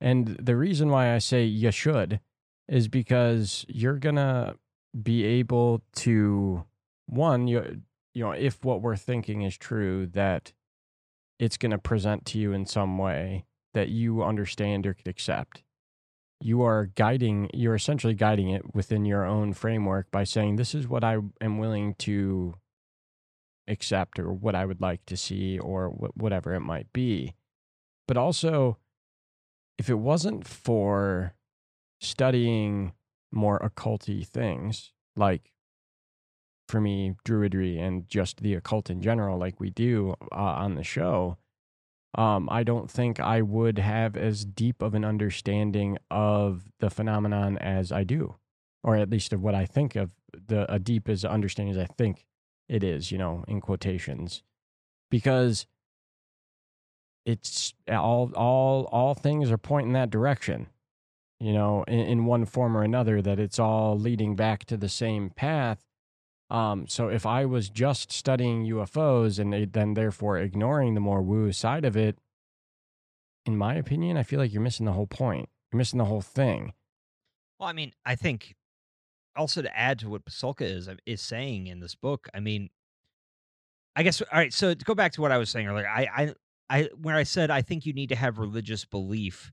[0.00, 2.20] And the reason why I say you should
[2.68, 4.56] is because you're going to
[5.00, 6.64] be able to,
[7.06, 7.82] one, you,
[8.14, 10.52] you know, if what we're thinking is true, that
[11.38, 15.62] it's going to present to you in some way that you understand or could accept.
[16.40, 20.86] You are guiding, you're essentially guiding it within your own framework by saying, This is
[20.86, 22.54] what I am willing to
[23.68, 27.34] accept or what I would like to see or wh- whatever it might be.
[28.06, 28.78] But also,
[29.78, 31.34] if it wasn't for
[32.00, 32.92] studying
[33.32, 35.52] more occulty things like
[36.68, 40.84] for me druidry and just the occult in general, like we do uh, on the
[40.84, 41.38] show,
[42.16, 47.58] um, I don't think I would have as deep of an understanding of the phenomenon
[47.58, 48.36] as I do,
[48.82, 51.86] or at least of what I think of the a deep as understanding as I
[51.86, 52.26] think
[52.68, 54.42] it is, you know, in quotations,
[55.10, 55.66] because
[57.26, 60.68] it's all all all things are pointing that direction
[61.40, 64.88] you know in, in one form or another that it's all leading back to the
[64.88, 65.85] same path
[66.50, 71.52] um so if i was just studying ufos and then therefore ignoring the more woo
[71.52, 72.18] side of it
[73.44, 76.20] in my opinion i feel like you're missing the whole point you're missing the whole
[76.22, 76.72] thing
[77.58, 78.54] Well, I mean, I think
[79.36, 82.70] also to add to what Pasulka is is saying in this book, I mean,
[83.94, 84.52] I guess all right.
[84.52, 86.34] So to go back to what I was saying earlier, I, I,
[86.68, 89.52] I, when I said I think you need to have religious belief,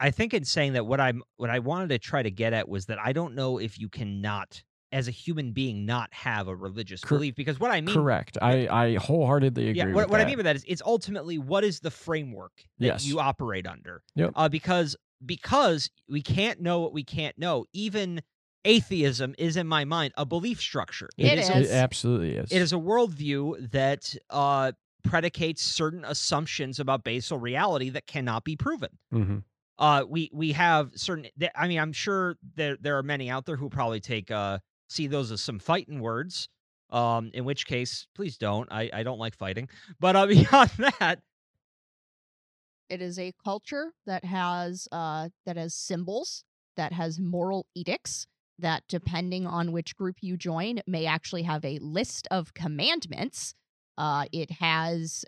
[0.00, 2.68] I think in saying that what I'm, what I wanted to try to get at
[2.68, 4.62] was that I don't know if you cannot,
[4.92, 8.36] as a human being, not have a religious Cor- belief because what I mean, correct
[8.42, 11.38] i i wholeheartedly agree yeah, with what, what I mean by that is it's ultimately
[11.38, 13.04] what is the framework that Yes.
[13.04, 14.02] you operate under.
[14.14, 14.32] Yep.
[14.34, 17.64] Uh, because because we can't know what we can't know.
[17.72, 18.22] Even
[18.64, 21.08] atheism is in my mind a belief structure.
[21.16, 21.48] It is.
[21.48, 21.70] is.
[21.70, 27.90] It absolutely is it is a worldview that uh, predicates certain assumptions about basal reality
[27.90, 28.98] that cannot be proven.
[29.10, 29.38] hmm
[29.78, 31.26] Uh, we we have certain.
[31.56, 34.58] I mean, I'm sure there there are many out there who probably take uh
[34.92, 36.48] see those as some fighting words.
[36.90, 38.70] Um, in which case, please don't.
[38.70, 39.68] I I don't like fighting.
[40.00, 41.20] But uh, beyond that,
[42.88, 46.44] It is a culture that has uh that has symbols,
[46.76, 48.26] that has moral edicts,
[48.58, 53.54] that depending on which group you join may actually have a list of commandments.
[53.96, 55.24] Uh it has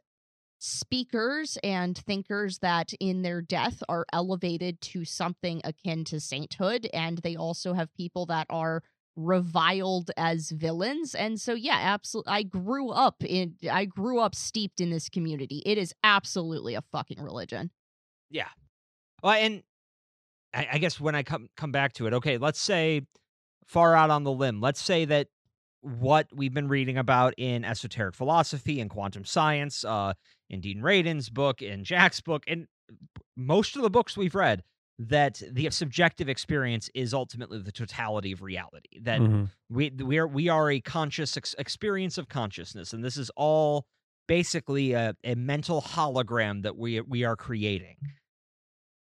[0.61, 7.19] speakers and thinkers that in their death are elevated to something akin to sainthood and
[7.19, 8.83] they also have people that are
[9.17, 14.81] reviled as villains and so yeah absolutely i grew up in i grew up steeped
[14.81, 15.63] in this community.
[15.65, 17.71] It is absolutely a fucking religion.
[18.31, 18.49] Yeah.
[19.23, 19.63] Well, and
[20.53, 23.07] I, I guess when I come come back to it, okay, let's say
[23.67, 25.29] far out on the limb, let's say that
[25.81, 30.15] what we've been reading about in esoteric philosophy and quantum science, uh,
[30.51, 32.67] in Dean Radin's book, in Jack's book, and
[33.37, 34.63] most of the books we've read,
[34.99, 39.01] that the subjective experience is ultimately the totality of reality.
[39.03, 39.51] That Mhm.
[39.69, 43.87] we we are we are a conscious ex- experience of consciousness, and this is all
[44.29, 47.97] basically a, a mental hologram that we we are creating.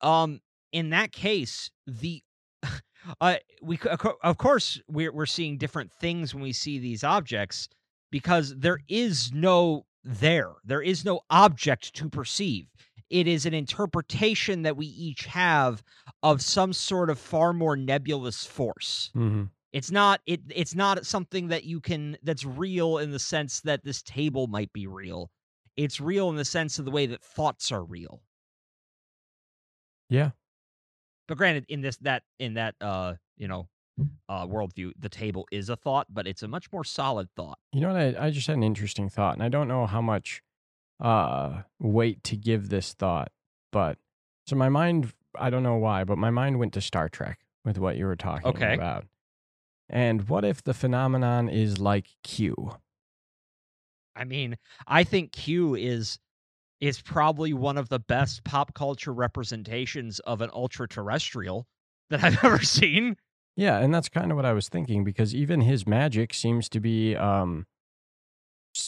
[0.02, 0.40] Um,
[0.72, 2.24] in that case, the
[3.22, 7.68] uh, we of of course we're we're seeing different things when we see these objects
[8.12, 12.68] because there is no there, there is no object to perceive.
[13.12, 15.84] It is an interpretation that we each have
[16.24, 19.52] of some sort of far more nebulous force Mhm.
[19.74, 23.84] it's not it it's not something that you can that's real in the sense that
[23.84, 25.32] this table might be real
[25.78, 28.24] it's real in the sense of the way that thoughts are real
[30.10, 30.32] Yeah.
[31.28, 33.70] but granted in this that in that uh you know
[34.30, 37.82] uh worldview the table is a thought but it's a much more solid thought You
[37.82, 38.18] know what?
[38.18, 40.42] I, I just had an interesting thought, and I don't know how much
[41.02, 43.32] uh, wait to give this thought,
[43.72, 43.98] but
[44.48, 47.78] so my mind, I don't know why, but my mind went to Star Trek with
[47.78, 48.74] what you were talking Okay.
[48.74, 49.06] about.
[49.90, 52.72] And what if the phenomenon is like Q?
[54.16, 54.58] i mean
[54.88, 56.20] i think q is
[56.80, 61.68] is probably one of the best pop culture representations of an ultra terrestrial
[62.10, 63.16] that i've ever seen
[63.56, 66.80] Yeah, and that's kind of what I was thinking because even his magic seems to
[66.80, 67.68] be, um,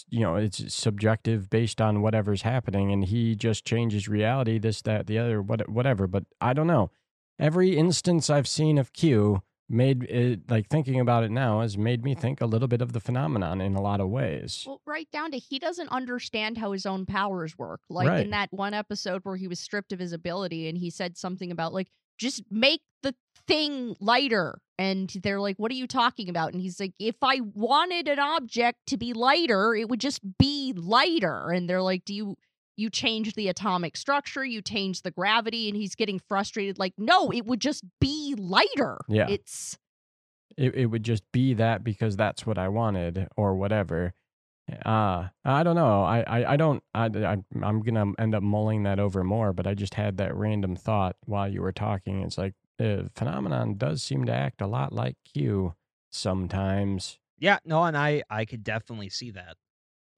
[0.09, 5.07] you know, it's subjective based on whatever's happening, and he just changes reality, this, that,
[5.07, 6.07] the other, what, whatever.
[6.07, 6.91] But I don't know.
[7.39, 12.03] Every instance I've seen of Q made it like thinking about it now has made
[12.03, 14.65] me think a little bit of the phenomenon in a lot of ways.
[14.67, 17.81] Well, right down to he doesn't understand how his own powers work.
[17.89, 18.25] Like Right.
[18.25, 21.49] in that one episode where he was stripped of his ability and he said something
[21.49, 21.87] about like
[22.19, 23.15] just make the
[23.47, 24.59] thing lighter.
[24.77, 28.19] And they're like, "What are you talking about?" And he's like, "If I wanted an
[28.19, 32.37] object to be lighter, it would just be lighter." And they're like, "Do you
[32.75, 37.29] you change the atomic structure, you change the gravity?" And he's getting frustrated like, "No,
[37.31, 39.27] it would just be lighter." Yeah.
[39.29, 39.77] It's
[40.57, 44.13] it, it would just be that because that's what I wanted or whatever.
[44.85, 46.03] Uh, I don't know.
[46.03, 49.51] I, I, I don't, I, I, I'm going to end up mulling that over more,
[49.51, 52.21] but I just had that random thought while you were talking.
[52.21, 55.73] It's like the phenomenon does seem to act a lot like Q
[56.11, 57.19] sometimes.
[57.39, 59.55] yeah no and i i could definitely see that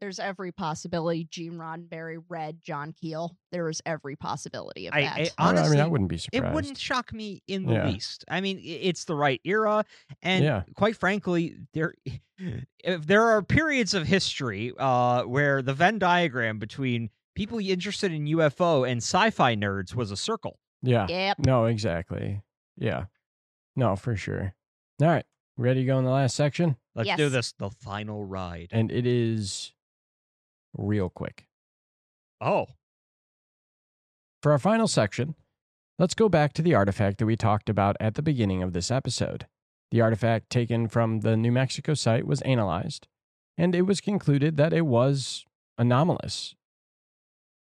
[0.01, 3.37] There's every possibility Gene Roddenberry read John Keel.
[3.51, 5.11] There is every possibility of I- that.
[5.15, 6.45] I- I, don't- I mean, honestly, I wouldn't be surprised.
[6.45, 7.87] It wouldn't shock me in the Yeah.
[7.87, 8.25] least.
[8.27, 9.85] I mean, it's the right era,
[10.21, 10.63] and Yeah.
[10.75, 11.93] quite frankly, there
[12.83, 18.25] if there are periods of history uh, where the Venn diagram between people interested in
[18.27, 20.59] UFO and sci-fi nerds was a circle.
[20.85, 21.07] Yeah.
[21.09, 21.37] yep.
[21.39, 22.41] No, exactly.
[22.77, 23.05] Yeah.
[23.75, 24.53] No, for sure.
[25.01, 25.25] All right.
[25.57, 26.75] Ready to go in the last section?
[26.95, 27.53] Let's do this.
[27.53, 28.69] The final ride.
[28.71, 29.73] And it is
[30.77, 31.47] real quick.
[32.41, 32.67] Oh,
[34.41, 35.35] For our final section,
[35.97, 38.91] let's go back to the artifact that we talked about at the beginning of this
[38.91, 39.47] episode.
[39.91, 43.07] The artifact taken from the New Mexico site was analyzed,
[43.57, 45.45] and it was concluded that it was
[45.77, 46.55] anomalous.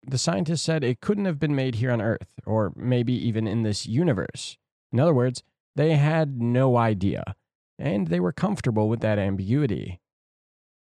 [0.06, 3.62] The scientists said it couldn't have been made here on Earth, or maybe even in
[3.62, 4.59] this universe.
[4.93, 5.43] In other words,
[5.76, 7.35] they had no idea,
[7.78, 10.01] and they were comfortable with that ambiguity.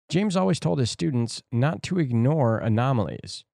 [0.08, 3.44] James always told his students not to ignore anomalies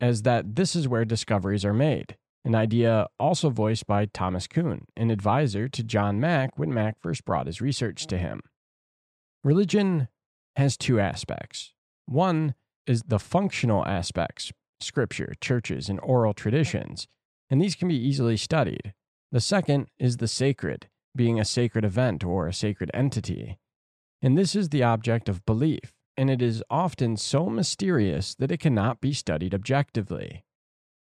[0.00, 4.86] as that this is where discoveries are made, an idea also voiced by Thomas Kuhn,
[4.96, 8.40] an advisor to John Mack when Mack first brought his research to him.
[9.42, 10.08] Religion
[10.56, 11.74] has two aspects.
[12.06, 12.54] One
[12.86, 17.06] is the functional aspects, scripture, churches, and oral traditions,
[17.50, 18.94] and these can be easily studied.
[19.32, 23.58] The second is the sacred, being a sacred event or a sacred entity.
[24.22, 28.60] And this is the object of belief, and it is often so mysterious that it
[28.60, 30.44] cannot be studied objectively.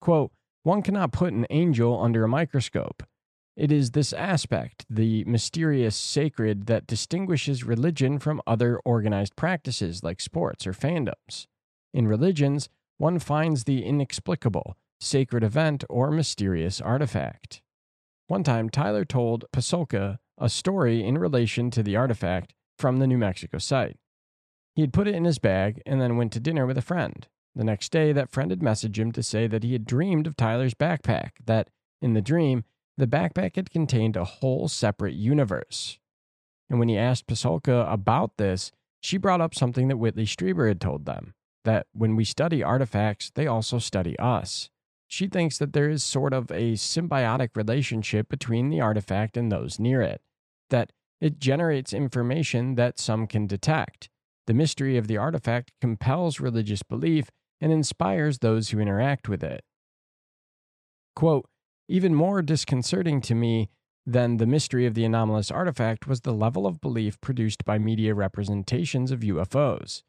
[0.01, 0.31] Quote,
[0.63, 3.03] one cannot put an angel under a microscope.
[3.55, 10.19] It is this aspect, the mysterious sacred, that distinguishes religion from other organized practices like
[10.19, 11.47] sports or fandoms.
[11.93, 12.67] In religions,
[12.97, 17.61] one finds the inexplicable, sacred event, or mysterious artifact.
[18.27, 23.17] One time, Tyler told Pasulka a story in relation to the artifact from the New
[23.17, 23.97] Mexico site.
[24.75, 27.27] He had put it in his bag and then went to dinner with a friend.
[27.55, 30.35] The next day, that friend had messaged him to say that he had dreamed of
[30.35, 31.69] Tyler's backpack, that,
[32.01, 32.65] in the dream,
[32.97, 35.99] the backpack had contained a whole separate universe.
[36.69, 40.81] And when he asked Pasulka about this, she brought up something that Whitley Strieber had
[40.81, 41.34] told them
[41.65, 44.69] that when we study artifacts, they also study us.
[45.07, 49.79] She thinks that there is sort of a symbiotic relationship between the artifact and those
[49.79, 50.21] near it,
[50.69, 54.09] that it generates information that some can detect.
[54.47, 57.29] The mystery of the artifact compels religious belief
[57.61, 59.63] and inspires those who interact with it.
[61.15, 61.47] Quote,
[61.87, 63.69] even more disconcerting to me
[64.05, 68.13] than the mystery of the anomalous artifact was the level of belief produced by media
[68.13, 70.03] representations of UFOs.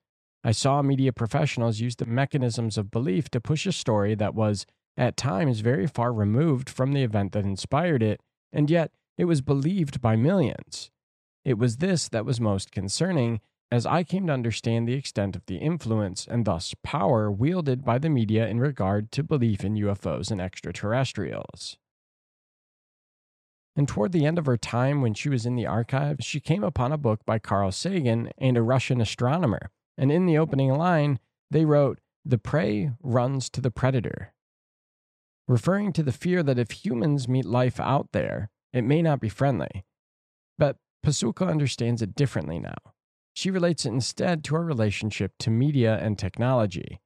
[0.47, 4.65] I saw media professionals use the mechanisms of belief to push a story that was,
[4.97, 8.21] at times, very far removed from the event that inspired it,
[8.53, 10.93] and yet it was believed by millions.
[11.45, 13.41] It was this that was most concerning,
[13.73, 17.99] as I came to understand the extent of the influence and thus power wielded by
[17.99, 21.77] the media in regard to belief in UFOs and extraterrestrials.
[23.75, 26.63] And toward the end of her time when she was in the archives, she came
[26.63, 29.73] upon a book by Carl Sagan and a Russian astronomer.
[29.99, 31.19] And in the opening line,
[31.51, 34.33] they wrote, The prey runs to the predator.
[35.49, 39.29] Referring to the fear that if humans meet life out there, it may not be
[39.29, 39.85] friendly.
[40.59, 42.77] But Pasulka understands it differently now.
[43.35, 47.01] She relates it instead to our relationship to media and technology.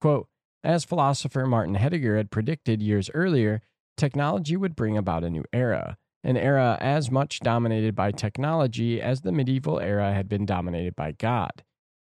[0.00, 0.28] Quote,
[0.64, 3.60] as philosopher Martin Heidegger had predicted years earlier,
[3.96, 9.20] technology would bring about a new era, an era as much dominated by technology as
[9.20, 11.62] the medieval era had been dominated by God.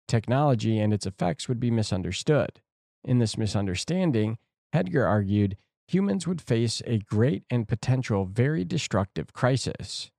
[0.07, 2.61] Technology and its effects would be misunderstood.
[3.03, 4.37] In this misunderstanding,
[4.73, 5.57] Heidegger argued
[5.87, 10.11] humans would face a great and potential very destructive crisis.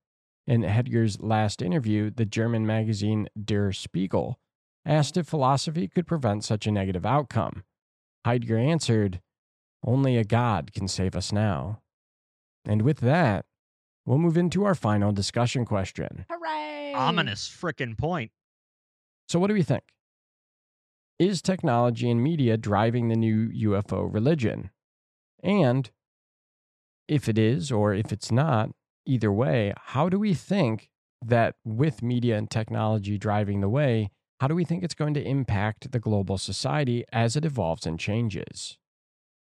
[0.47, 4.39] In Heidegger's last interview, the German magazine Der Spiegel
[4.85, 7.65] asked if philosophy could prevent such a negative outcome.
[8.25, 9.21] Heidegger answered,
[9.85, 11.81] Only a God can save us now.
[12.65, 13.45] And with that,
[14.07, 16.25] we'll move into our final discussion question.
[16.31, 16.49] Hooray!
[16.99, 18.33] ominous frickin' point.
[19.29, 19.85] So, what do we think?
[21.19, 24.71] Is technology and media driving the new UFO religion?
[25.43, 25.91] And
[27.07, 28.71] if it is, or if it's not,
[29.07, 30.91] either way, how do we think
[31.25, 34.11] that with media and technology driving the way,
[34.41, 37.99] how do we think it's going to impact the global society as it evolves and
[37.99, 38.79] changes?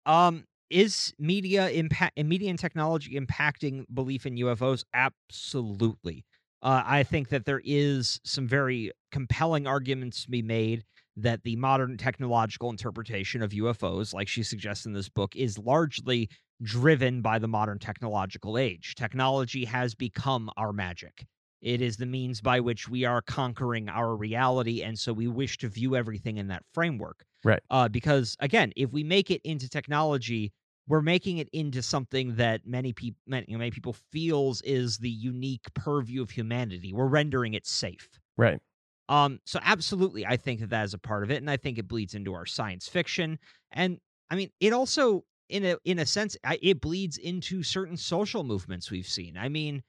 [0.05, 4.83] Um, is media impact media and technology impacting belief in UFOs?
[4.93, 6.25] Absolutely.
[6.61, 10.83] Uh, I think that there is some very compelling arguments to be made
[11.15, 16.29] that the modern technological interpretation of UFOs, like she suggests in this book, is largely
[16.61, 18.95] driven by the modern technological age.
[18.95, 21.25] Technology has become our magic.
[21.61, 25.57] It is the means by which we are conquering our reality, and so we wish
[25.57, 27.25] to view everything in that framework.
[27.43, 27.61] Right.
[27.69, 30.53] Uh, because again, if we make it into technology,
[30.89, 34.97] we're making it into something that many people, many, you know, many people feels is
[34.97, 36.93] the unique purview of humanity.
[36.93, 38.09] We're rendering it safe.
[38.37, 38.59] Right.
[39.07, 41.77] Um, so absolutely, I think that that is a part of it, and I think
[41.77, 43.39] it bleeds into our science fiction,
[43.71, 43.99] and
[44.29, 48.43] I mean, it also, in a in a sense, I- it bleeds into certain social
[48.43, 49.35] movements we've seen.
[49.37, 49.81] I mean,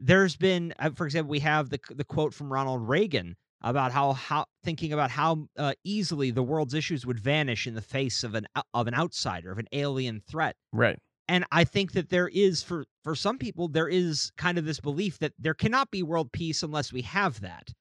[0.00, 4.12] there's been, uh, for example, we have the the quote from Ronald Reagan about how
[4.12, 8.34] how thinking about how uh, easily the world's issues would vanish in the face of
[8.34, 10.98] an of an outsider, of an alien threat Right.
[11.28, 14.80] and i think that there is for for some people there is kind of this
[14.80, 17.72] belief that there cannot be world peace unless we have that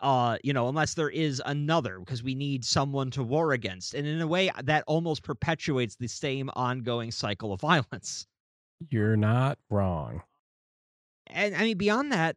[0.00, 4.06] uh you know unless there is another because we need someone to war against and
[4.06, 8.26] in a way that almost perpetuates the same ongoing cycle of violence
[8.90, 10.22] You're not wrong.
[11.26, 12.36] and i mean beyond that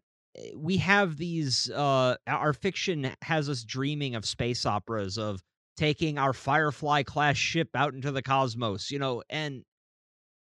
[0.55, 5.41] we have these uh our fiction has us dreaming of space operas of
[5.77, 9.63] taking our firefly class ship out into the cosmos you know and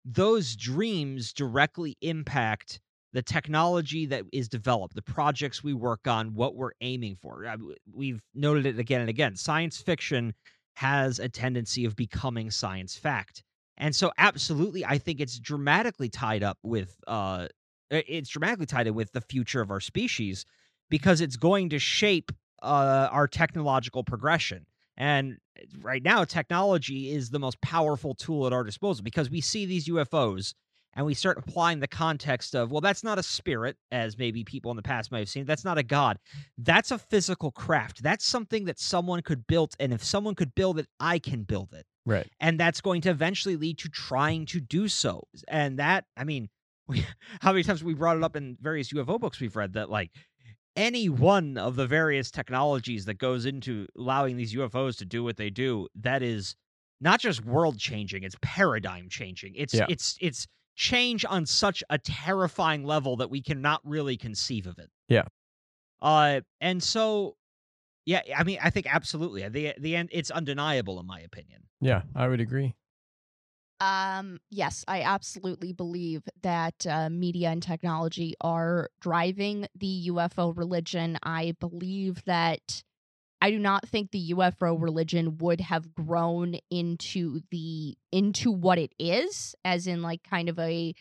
[0.04, 2.80] those dreams directly impact
[3.14, 7.46] the technology that is developed the projects we work on what we're aiming for.
[7.94, 10.34] We've noted it again and again science fiction
[10.76, 13.44] has a tendency of becoming science fact.
[13.78, 17.48] And so absolutely i think it's dramatically tied up with uh
[17.92, 20.46] it's dramatically tied in with the future of our species
[20.90, 22.32] because it's going to shape
[22.64, 24.66] uh, our technological progression.
[24.98, 25.38] And
[25.82, 29.88] right now, technology is the most powerful tool at our disposal because we see these
[29.88, 30.54] UFOs
[30.94, 34.72] and we start applying the context of, well, that's not a spirit, as maybe people
[34.72, 35.46] in the past might have seen.
[35.46, 36.20] That's not a god.
[36.58, 38.04] That's a physical craft.
[38.04, 39.74] That's something that someone could build.
[39.80, 42.28] And if someone could build it, I can build it Right.
[42.40, 46.50] and that's going to eventually lead to trying to do so and that i mean
[46.92, 47.06] we,
[47.42, 50.12] how many times we brought it up in various ufo books we've read that like
[50.76, 55.38] any one of the various technologies that goes into allowing these ufos to do what
[55.38, 56.56] they do that is
[57.02, 59.86] not just world changing it's paradigm changing it's Yeah.
[59.90, 64.90] it's it's change on such a terrifying level that we cannot really conceive of it
[65.10, 65.24] Yeah.
[66.02, 67.36] uh and so
[68.06, 72.04] yeah i mean i think absolutely the the end it's undeniable in my opinion Yeah,
[72.16, 72.76] I would agree.
[73.82, 81.18] Um, yes, I absolutely believe that uh, media and technology are driving the UFO religion.
[81.24, 82.84] I believe that
[83.42, 88.94] I do not think the UFO religion would have grown into the into what it
[89.00, 90.94] is, as in like kind of a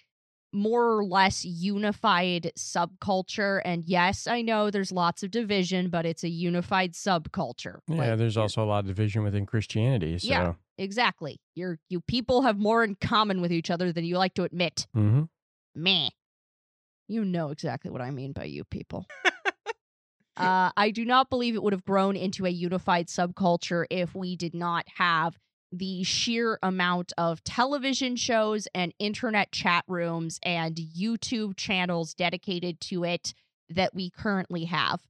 [0.53, 3.61] more or less unified subculture.
[3.65, 7.81] And yes, I know there's lots of division, but it's a unified subculture.
[7.89, 10.19] Yeah, Like, there's also a lot of division within Christianity.
[10.19, 10.55] So, Yeah.
[10.81, 11.41] Exactly.
[11.55, 14.87] You're you people have more in common with each other than you like to admit.
[14.95, 15.23] hmm
[15.75, 16.11] Meh.
[17.09, 19.07] You know exactly what I mean by you people.
[20.37, 24.37] uh, I do not believe it would have grown into a unified subculture if we
[24.37, 25.37] did not have
[25.73, 33.05] the sheer amount of television shows and internet chat rooms and YouTube channels dedicated to
[33.05, 33.35] it
[33.69, 35.01] that we currently have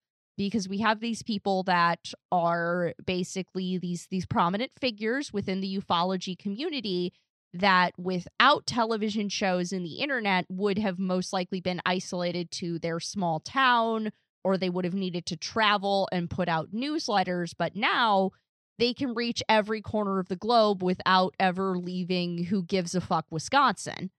[0.41, 6.39] because we have these people that are basically these these prominent figures within the ufology
[6.39, 7.12] community
[7.53, 12.99] that without television shows and the internet would have most likely been isolated to their
[12.99, 14.11] small town
[14.43, 17.53] or they would have needed to travel and put out newsletters.
[17.59, 18.31] But now
[18.79, 23.27] they can reach every corner of the globe without ever leaving who gives a fuck
[23.31, 24.11] Wisconsin.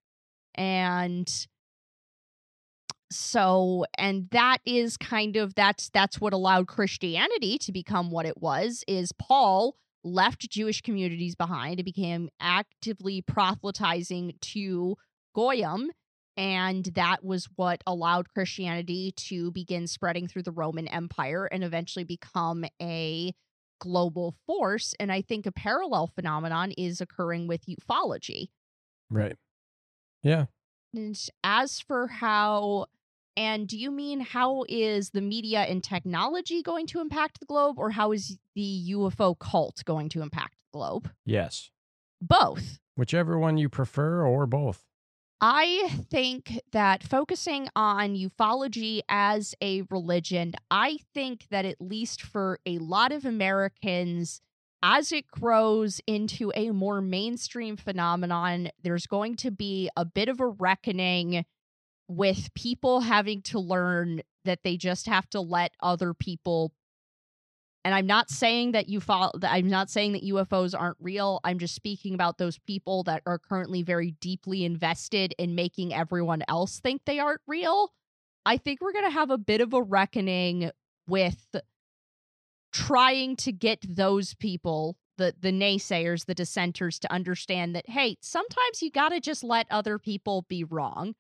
[0.54, 1.48] And
[3.12, 8.42] so and that is kind of that's that's what allowed christianity to become what it
[8.42, 14.96] was is paul left jewish communities behind and became actively proselytizing to
[15.36, 15.92] goyim
[16.38, 22.06] and that was what allowed christianity to begin spreading through the roman empire and eventually
[22.06, 23.34] become a
[23.80, 28.48] global force and i think a parallel phenomenon is occurring with ufology
[29.10, 29.36] Right.
[30.24, 30.46] Yeah.
[30.94, 32.86] and as for how,
[33.38, 37.78] and do you mean how is the media and technology going to impact the globe,
[37.78, 41.10] or how is the UFO cult going to impact the globe?
[41.26, 41.70] Yes.
[42.22, 42.80] Both.
[42.96, 44.84] Whichever one you prefer, or both.
[45.44, 52.60] I think that focusing on ufology as a religion, I think that at least for
[52.64, 54.40] a lot of Americans,
[54.84, 60.40] as it grows into a more mainstream phenomenon, there's going to be a bit of
[60.40, 61.46] a reckoning
[62.12, 66.74] with people having to learn that they just have to let other people
[67.84, 71.40] and I'm not saying that you follow I'm not saying that UFOs aren't real.
[71.44, 76.44] I'm just speaking about those people that are currently very deeply invested in making everyone
[76.48, 77.92] else think they aren't real.
[78.46, 80.70] I think we're going to have a bit of a reckoning
[81.08, 81.56] with
[82.72, 88.84] trying to get those people, the the naysayers, the dissenters to understand that hey, sometimes
[88.84, 91.16] you got to just let other people be wrong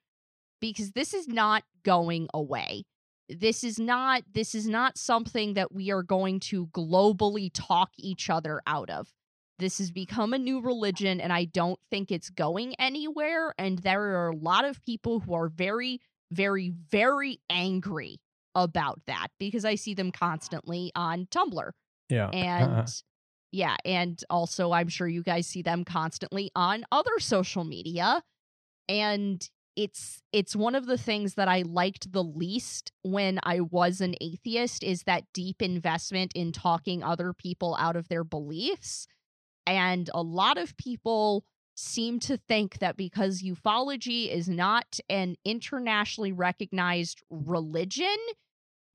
[0.62, 2.86] because this is not going away.
[3.28, 8.30] This is not this is not something that we are going to globally talk each
[8.30, 9.10] other out of.
[9.60, 14.02] This has become a new religion and I don't think it's going anywhere and there
[14.18, 16.00] are a lot of people who are very
[16.32, 18.20] very very angry
[18.56, 21.72] about that because I see them constantly on Tumblr
[22.10, 22.30] Yeah.
[22.30, 22.88] and
[23.54, 28.24] yeah and also i'm sure you guys see them constantly on other social media
[28.88, 34.02] and it's it's one of the things that i liked the least when i was
[34.02, 39.08] an atheist is that deep investment in talking other people out of their beliefs.
[39.68, 41.46] And a lot of people
[41.76, 48.18] seem to think that because ufology is not an internationally recognized religion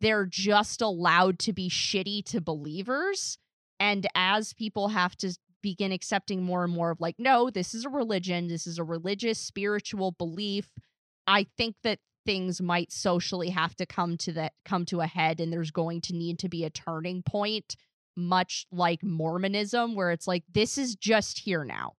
[0.01, 3.39] they're just allowed to be shitty to believers.
[3.79, 5.37] And as people have to
[5.67, 8.85] begin accepting more and more of like, no, this is a religion, this is a
[8.85, 10.71] religious, spiritual belief,
[11.27, 15.41] I think that things might socially have to come to that come to a head
[15.41, 17.75] and there's going to need to be a turning point,
[18.17, 21.95] much like Mormonism, where it's like, this is just here now.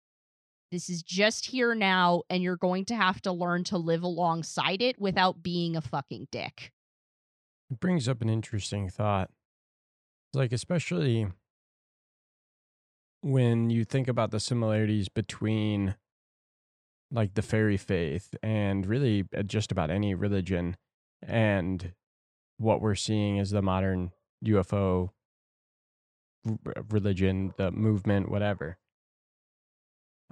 [0.72, 4.82] This is just here now, and you're going to have to learn to live alongside
[4.82, 6.72] it without being a fucking dick.
[7.70, 9.30] It brings up an interesting thought.
[10.34, 11.28] Like, especially
[13.22, 15.96] when you think about the similarities between
[17.12, 20.76] like the fairy faith and really uh, just about any religion
[21.22, 21.94] and
[22.58, 24.12] what we're seeing is the modern
[24.46, 25.10] UFO
[26.90, 28.78] religion, the movement, whatever.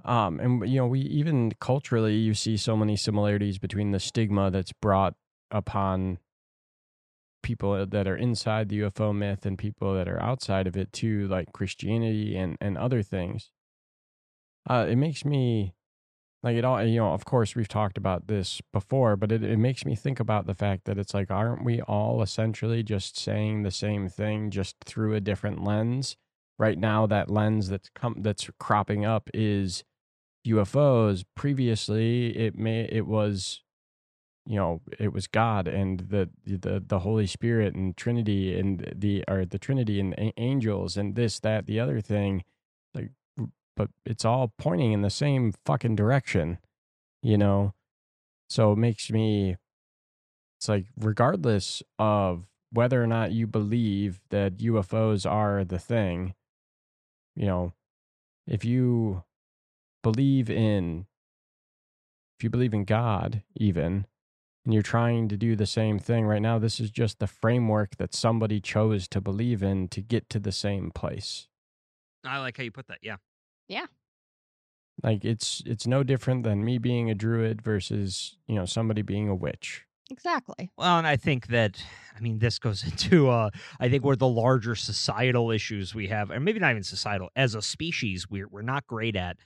[0.04, 4.50] Um, and you know, we even culturally, you see so many similarities between the stigma
[4.50, 5.14] that's brought
[5.50, 6.18] upon
[7.46, 11.28] people that are inside the UFO myth and people that are outside of it too,
[11.28, 13.52] like Christianity and and other things.
[14.68, 15.72] Uh, it makes me
[16.42, 16.82] like it all.
[16.82, 20.18] You know, of course, we've talked about this before, but it it makes me think
[20.18, 24.50] about the fact that it's like, aren't we all essentially just saying the same thing,
[24.50, 26.16] just through a different lens?
[26.58, 29.84] Right now, that lens that's come that's cropping up is
[30.48, 31.24] UFOs.
[31.36, 33.62] Previously, it may it was
[34.46, 39.24] you know it was god and the the the holy spirit and trinity and the
[39.28, 42.44] or the trinity and angels and this that the other thing.
[42.94, 43.10] Like
[43.76, 46.58] but it's all pointing in the same fucking direction
[47.22, 47.74] you know?
[48.48, 49.56] So it makes me
[50.58, 56.34] it's like regardless of whether or not you believe that UFOs are the thing
[57.34, 57.72] you know
[58.46, 59.24] if you
[60.02, 61.06] believe in
[62.38, 64.06] if you believe in god even
[64.66, 67.96] and you're trying to do the same thing right now this is just the framework
[67.96, 71.48] that somebody chose to believe in to get to the same place
[72.26, 72.98] I like how you put that.
[73.02, 73.16] Yeah.
[73.68, 73.86] Yeah.
[75.02, 79.28] Like it's it's no different than me being a druid versus you know somebody being
[79.28, 80.70] a witch Exactly.
[80.78, 81.82] Well, and I think that
[82.16, 86.30] I mean this goes into uh I think where the larger societal issues we have,
[86.30, 89.36] and maybe not even societal, as a species, we're we're not great at.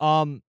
[0.00, 0.42] Um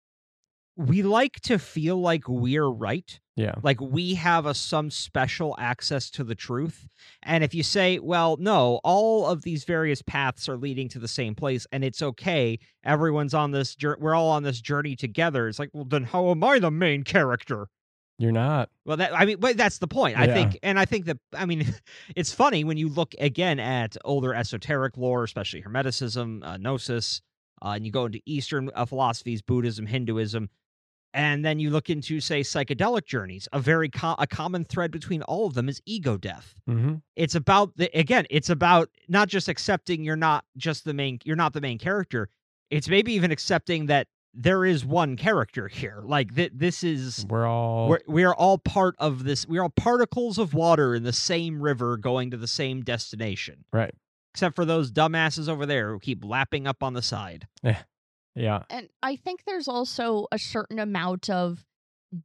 [0.79, 3.19] we like to feel like we're right.
[3.35, 6.89] yeah Like we have a some special access to the truth.
[7.25, 11.09] And if you say, well, no, all of these various paths are leading to the
[11.09, 15.49] same place and it's okay, everyone's on this we're all on this journey together.
[15.49, 17.69] It's like, well, then how am I the main character?
[18.21, 20.19] you're not Well, that I mean, but that's the point.
[20.19, 21.73] I think, and I think that I mean,
[22.17, 27.21] it's funny when you look again at older esoteric lore, especially Hermeticism, uh, Gnosis,
[27.63, 30.51] uh, and you go into Eastern uh, philosophies, Buddhism, Hinduism,
[31.14, 33.48] and then you look into say psychedelic journeys.
[33.52, 36.55] A very co- a common thread between all of them is ego death.
[36.68, 36.97] mm-hmm.
[37.16, 41.36] It's about the again, it's about not just accepting you're not just the main, you're
[41.36, 42.28] not the main character.
[42.70, 46.02] It's maybe even accepting that there is one character here.
[46.05, 49.48] Like th- this is we're all we're, we are all part of this.
[49.48, 53.64] We are all particles of water in the same river going to the same destination.
[53.72, 53.94] right
[54.35, 57.48] Except for those dumbasses over there who keep lapping up on the side.
[57.62, 57.78] yeah
[58.71, 61.65] And I think there's also a certain amount of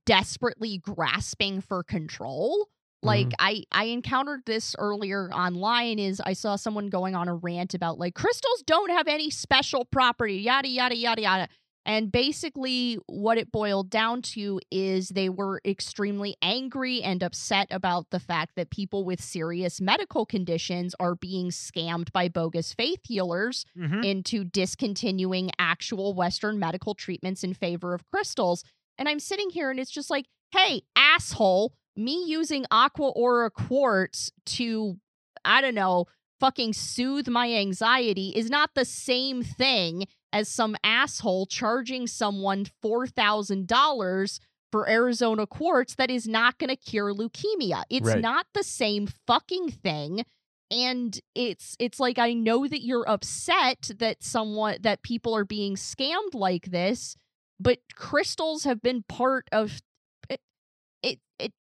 [0.05, 2.69] desperately grasping for control.
[3.01, 3.35] Like mm-hmm.
[3.39, 7.99] I I encountered this earlier online is I saw someone going on a rant about
[7.99, 11.49] like crystals don't have any special property yada yada yada yada.
[11.85, 18.09] And basically what it boiled down to is they were extremely angry and upset about
[18.09, 23.65] the fact that people with serious medical conditions are being scammed by bogus faith healers
[23.77, 24.03] Mm-hmm.
[24.03, 28.63] into discontinuing actual Western medical treatments in favor of crystals.
[28.97, 34.31] And I'm sitting here and it's just like, hey, asshole, me using Aqua Aura quartz
[34.45, 34.97] to,
[35.43, 36.05] I don't know,
[36.39, 44.39] fucking soothe my anxiety is not the same thing as some asshole charging someone $4,000
[44.71, 47.83] for Arizona quartz that is not going to cure leukemia.
[47.89, 48.19] It's Right.
[48.19, 50.25] not the same fucking thing.
[50.71, 55.75] And it's it's like I know that you're upset that someone that people are being
[55.75, 57.15] scammed like this,
[57.59, 59.81] but crystals have been part of
[60.29, 60.41] it
[61.03, 61.53] it, it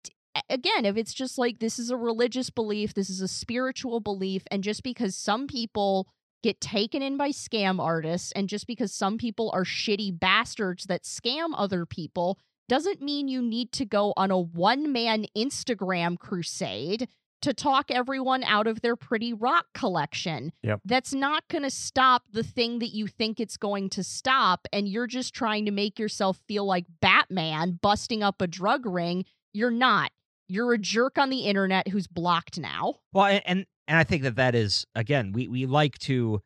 [0.48, 4.44] again if it's just like this is a religious belief this is a spiritual belief
[4.50, 6.08] and just because some people
[6.42, 11.04] get taken in by scam artists and just because some people are shitty bastards that
[11.04, 12.38] scam other people
[12.68, 17.08] doesn't mean you need to go on a one man Instagram crusade
[17.42, 20.52] to talk everyone out of their pretty rock collection.
[20.62, 20.80] Yep.
[20.84, 24.66] That's not going to stop the thing that you think it's going to stop.
[24.72, 29.24] And you're just trying to make yourself feel like Batman busting up a drug ring.
[29.52, 30.12] You're not.
[30.48, 32.96] You're a jerk on the internet who's blocked now.
[33.12, 36.40] Well, and, and and I think that that is again, we we like to.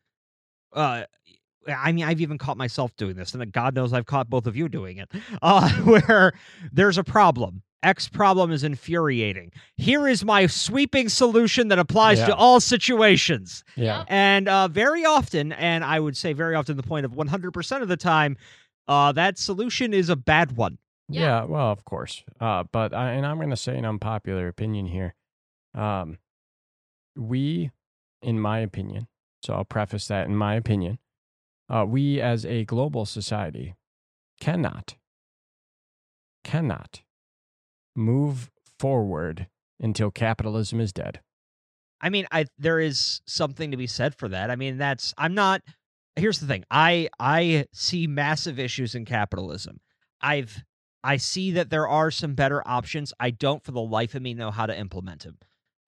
[0.73, 1.03] uh
[1.69, 4.55] I mean, I've even caught myself doing this, and God knows I've caught both of
[4.55, 5.09] you doing it.
[5.41, 6.33] Uh, where
[6.71, 9.51] there's a problem, X problem is infuriating.
[9.75, 12.27] Here is my sweeping solution that applies Yeah.
[12.27, 13.65] to all situations.
[13.75, 14.05] Yeah.
[14.07, 17.87] And uh, very often, and I would say very often, the point of 100% of
[17.89, 18.37] the time,
[18.87, 20.77] uh, that solution is a bad one.
[21.09, 21.21] Yeah.
[21.21, 22.23] Yeah, well, of course.
[22.39, 25.15] Uh, but I, and I'm going to say an unpopular opinion here.
[25.75, 26.17] Um,
[27.17, 27.71] we,
[28.21, 29.07] in my opinion,
[29.43, 30.99] so I'll preface that in my opinion,
[31.69, 33.75] uh, we as a global society
[34.39, 34.95] cannot,
[36.43, 37.01] cannot
[37.95, 38.49] move
[38.79, 39.47] forward
[39.79, 41.21] until capitalism is dead.
[41.99, 44.51] I mean, I there is something to be said for that.
[44.51, 45.61] I mean, that's I'm not
[46.15, 46.63] here's the thing.
[46.69, 49.79] I I see massive issues in capitalism.
[50.21, 50.63] I've
[51.03, 53.13] I see that there are some better options.
[53.19, 55.37] I don't for the life of me know how to implement them.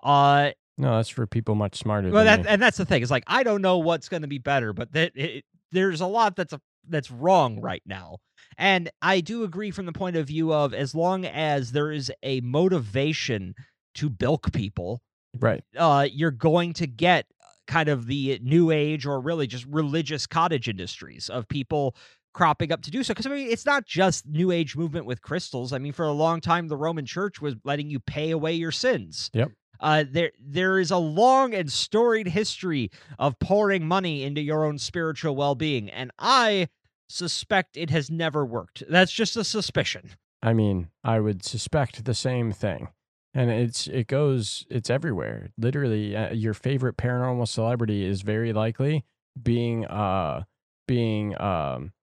[0.04, 3.02] Uh No, that's for people much smarter well than that and that's the thing.
[3.02, 6.08] It's like I don't know what's going to be better, but that it, there's a
[6.08, 8.18] lot that's a, that's wrong right now.
[8.58, 12.12] And I do agree from the point of view of as long as there is
[12.24, 13.56] a motivation
[13.96, 15.02] to bilk people,
[15.40, 15.64] right.
[15.78, 17.26] uh, you're going to get
[17.68, 21.96] kind of the new age or really just religious cottage industries of people
[22.34, 23.14] cropping up to do so.
[23.14, 25.74] Because I mean, it's not just new age movement with crystals.
[25.74, 28.72] I mean, for a long time, the Roman Church was letting you pay away your
[28.72, 29.30] sins.
[29.34, 29.52] Yep.
[29.80, 34.78] Uh, there, there is a long and storied history of pouring money into your own
[34.78, 36.68] spiritual well-being, and I
[37.08, 38.84] suspect it has never worked.
[38.90, 40.12] That's just a suspicion.
[40.42, 42.90] I mean, I would suspect the same thing.
[43.34, 45.52] And it's it goes it's everywhere.
[45.58, 49.06] Literally, uh, your favorite paranormal celebrity is very likely
[49.42, 50.44] being uh
[50.88, 51.94] being um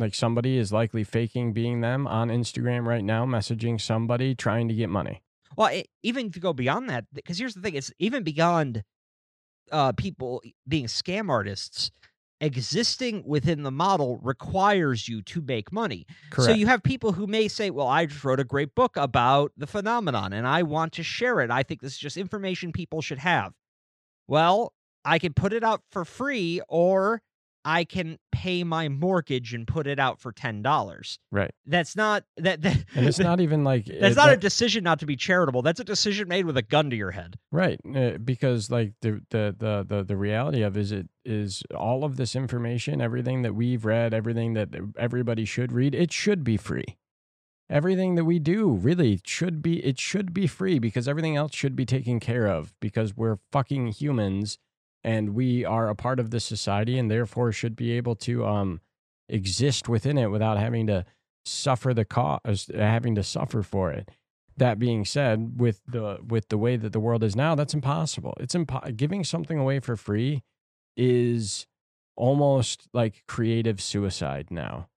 [0.00, 4.74] like somebody is likely faking being them on Instagram right now, messaging somebody trying to
[4.74, 5.22] get money.
[5.56, 8.82] Well, it, even if you go beyond that, because here's the thing: it's even beyond
[9.70, 11.90] uh, people being scam artists.
[12.42, 16.06] Existing within the model requires you to make money.
[16.30, 16.46] Correct.
[16.46, 19.52] So you have people who may say, "Well, I just wrote a great book about
[19.58, 21.50] the phenomenon, and I want to share it.
[21.50, 23.52] I think this is just information people should have."
[24.26, 24.72] Well,
[25.04, 27.20] I can put it out for free, or
[27.64, 31.18] I can pay my mortgage and put it out for ten dollars.
[31.30, 31.50] right.
[31.66, 32.62] That's not that.
[32.62, 35.62] that And it's not even like That's it- not a decision not to be charitable.
[35.62, 37.36] That's a decision made with a gun to your head.
[37.52, 42.02] Right, uh, because like the, the the the the reality of is it is all
[42.04, 46.56] of this information, everything that we've read, everything that everybody should read, it should be
[46.56, 46.96] free.
[47.68, 51.76] Everything that we do really should be it should be free because everything else should
[51.76, 54.58] be taken care of because we're fucking humans
[55.02, 58.80] and we are a part of this society and therefore should be able to um
[59.28, 61.04] exist within it without having to
[61.44, 64.10] suffer the cost having to suffer for it.
[64.56, 68.34] That being said with the with the way that the world is now that's impossible.
[68.40, 70.42] It's impo- giving something away for free
[70.96, 71.66] is
[72.16, 74.88] almost like creative suicide now.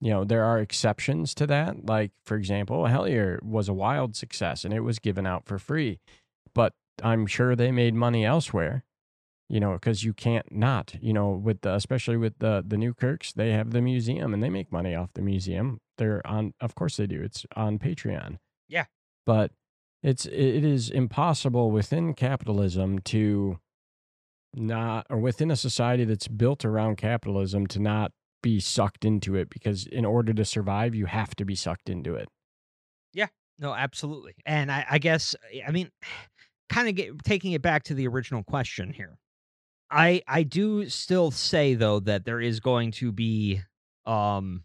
[0.00, 1.84] You know there are exceptions to that.
[1.84, 5.98] Like for example hellier was a wild success and it was given out for free
[6.54, 6.72] but
[7.02, 8.84] i'm sure they made money elsewhere
[9.50, 13.32] you know because you can't not you know with the, especially with the the Newkirks
[13.34, 16.96] they have the museum and they make money off the museum they're on of course
[16.96, 18.38] they do it's on patreon
[18.68, 18.84] Yeah.
[19.26, 19.50] but
[20.02, 23.58] it's it is impossible within capitalism to
[24.54, 28.12] not or within a society that's built around capitalism to not
[28.42, 32.14] be sucked into it because in order to survive you have to be sucked into
[32.14, 32.28] it
[33.12, 33.26] Yeah,
[33.58, 34.34] No, absolutely.
[34.46, 35.90] And I, I guess I mean,
[36.70, 39.18] kind of get taking it back to the original question here.
[39.90, 43.60] I I do still say though that there is going to be
[44.06, 44.64] um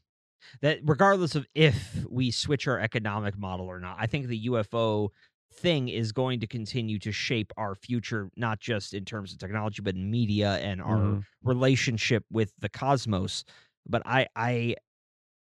[0.62, 5.12] that regardless of if we switch our economic model or not, I think the UFO
[5.54, 9.82] thing is going to continue to shape our future, not just in terms of technology,
[9.82, 11.26] but in media and our Mhm.
[11.44, 13.46] relationship with the cosmos.
[13.88, 14.76] But I I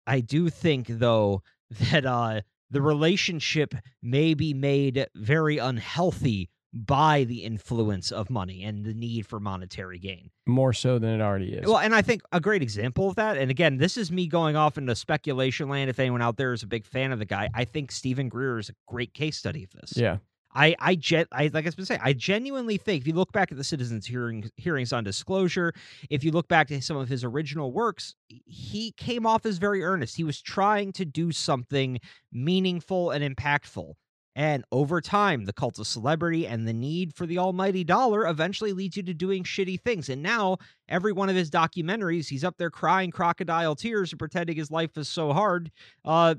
[0.07, 1.43] I do think though
[1.91, 8.83] that uh the relationship may be made very unhealthy by the influence of money and
[8.83, 10.29] the need for monetary gain.
[10.45, 11.65] More so than it already is.
[11.65, 14.57] Well, and I think a great example of that, and again, this is me going
[14.57, 15.89] off into speculation land.
[15.89, 18.59] If anyone out there is a big fan of the guy, I think Steven Greer
[18.59, 19.95] is a great case study of this.
[19.95, 20.17] yeah.
[20.57, 23.51] I, I, gen- I like I was saying, I genuinely think if you look back
[23.51, 25.73] at the citizens' hearing, hearings on disclosure,
[26.09, 29.83] if you look back to some of his original works, he came off as very
[29.83, 30.15] earnest.
[30.15, 31.99] He was trying to do something
[32.31, 33.95] meaningful and impactful.
[34.35, 38.73] And over time, the cult of celebrity and the need for the almighty dollar eventually
[38.73, 40.09] leads you to doing shitty things.
[40.09, 40.57] And now,
[40.89, 44.97] every one of his documentaries, he's up there crying crocodile tears and pretending his life
[44.97, 45.71] is so hard
[46.03, 46.35] uh,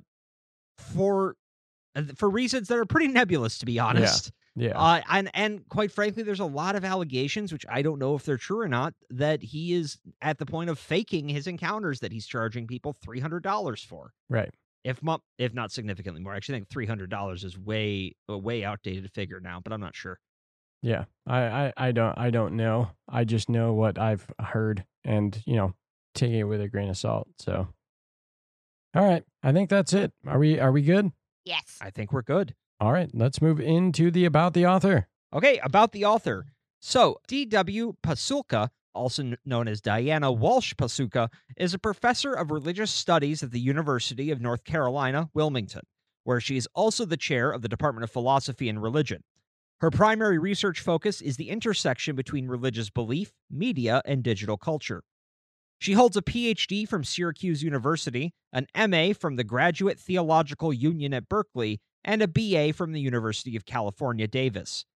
[0.76, 1.36] for
[2.16, 4.31] for reasons that are pretty nebulous, to be honest.
[4.58, 4.78] Yeah.
[4.78, 8.25] Uh, and and quite frankly, there's a lot of allegations, which I don't know if
[8.25, 12.12] they're true or not, that he is at the point of faking his encounters that
[12.12, 14.12] he's charging people three hundred dollars for.
[14.28, 14.52] right.
[14.86, 18.39] If mo- if not significantly more, I actually think three hundred dollars is way a
[18.39, 20.18] way outdated figure now, but I'm not sure.
[20.82, 21.05] Yeah.
[21.26, 22.90] I, I, I don't I don't know.
[23.08, 25.74] I just know what I've heard and, you know,
[26.15, 27.26] taking it with a grain of salt.
[27.40, 27.66] So
[28.94, 29.24] All right.
[29.42, 30.12] I think that's it.
[30.26, 31.10] Are we are we good?
[31.44, 31.78] Yes.
[31.81, 32.55] I think we're good.
[32.78, 33.10] All right.
[33.12, 35.08] Let's move into the about the author.
[35.34, 36.47] Okay, about the author.
[36.81, 37.94] So, D.W.
[38.02, 43.52] Pasulka, also kn- known as Diana Walsh Pasulka, is a professor of religious studies at
[43.52, 45.83] the University of North Carolina, Wilmington,
[46.25, 49.23] where she is also the chair of the Department of Philosophy and Religion.
[49.81, 55.02] Her primary research focus is the intersection between religious belief, media, and digital culture.
[55.78, 61.28] She holds a PhD from Syracuse University, an MA from the Graduate Theological Union at
[61.28, 64.86] Berkeley, and a BA from the University of California, Davis.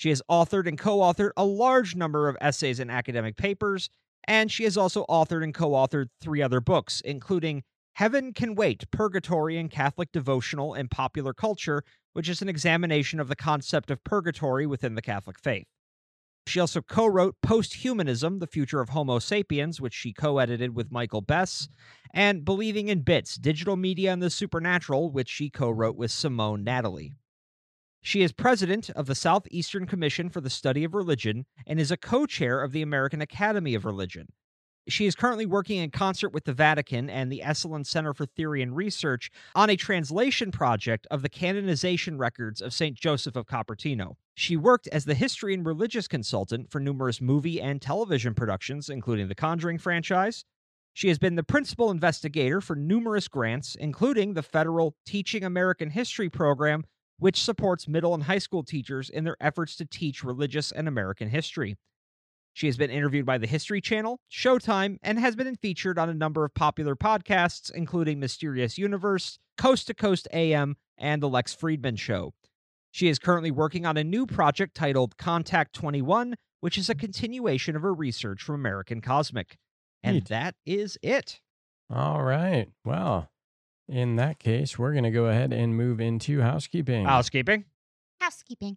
[0.00, 3.90] She has authored and co authored a large number of essays and academic papers,
[4.24, 7.64] and she has also authored and co authored three other books, including
[7.96, 13.28] Heaven Can Wait Purgatory in Catholic Devotional and Popular Culture, which is an examination of
[13.28, 15.66] the concept of purgatory within the Catholic faith.
[16.46, 20.90] She also co wrote Posthumanism, The Future of Homo Sapiens, which she co edited with
[20.90, 21.68] Michael Bess,
[22.14, 26.64] and Believing in Bits, Digital Media and the Supernatural, which she co wrote with Simone
[26.64, 27.10] Natale.
[28.02, 31.96] She is president of the Southeastern Commission for the Study of Religion and is a
[31.96, 34.28] co chair of the American Academy of Religion.
[34.88, 38.62] She is currently working in concert with the Vatican and the Esalen Center for Theory
[38.62, 42.96] and Research on a translation project of the canonization records of St.
[42.96, 44.16] Joseph of Cupertino.
[44.34, 49.28] She worked as the history and religious consultant for numerous movie and television productions, including
[49.28, 50.44] the Conjuring franchise.
[50.94, 56.30] She has been the principal investigator for numerous grants, including the federal Teaching American History
[56.30, 56.84] program,
[57.20, 61.28] which supports middle and high school teachers in their efforts to teach religious and American
[61.28, 61.76] history.
[62.52, 66.14] She has been interviewed by the History Channel, Showtime, and has been featured on a
[66.14, 71.98] number of popular podcasts, including Mysterious Universe, Coast to Coast AM, and The Lex Fridman
[71.98, 72.34] Show.
[72.90, 77.00] She is currently working on a new project titled Contact 21, which is a mm.
[77.00, 79.56] continuation of her research from American Cosmic.
[80.02, 80.28] And Neat.
[80.28, 81.40] that is it.
[81.88, 82.68] All right.
[82.84, 83.28] Well,
[83.90, 87.04] in that case, we're going to go ahead and move into housekeeping.
[87.06, 87.64] Housekeeping.
[88.20, 88.76] Housekeeping.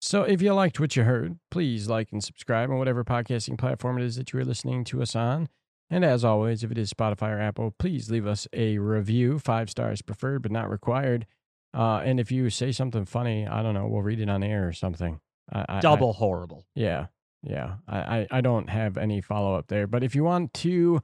[0.00, 3.98] So, if you liked what you heard, please like and subscribe on whatever podcasting platform
[3.98, 5.48] it is that you are listening to us on.
[5.90, 9.38] And as always, if it is Spotify or Apple, please leave us a review.
[9.38, 11.26] Five stars preferred, but not required.
[11.72, 14.68] Uh, and if you say something funny, I don't know, we'll read it on air
[14.68, 15.20] or something.
[15.52, 16.64] I, I- I- Double horrible.
[16.74, 17.06] yeah,
[17.42, 17.74] yeah.
[17.88, 19.86] I, I, I don't have any follow up there.
[19.86, 21.00] But if you want to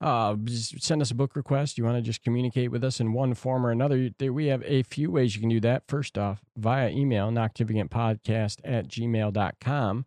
[0.00, 3.34] uh, send us a book request, you want to just communicate with us in one
[3.34, 5.84] form or another, we have a few ways you can do that.
[5.88, 10.06] First off, via email, noctivagantpodcast at gmail.com.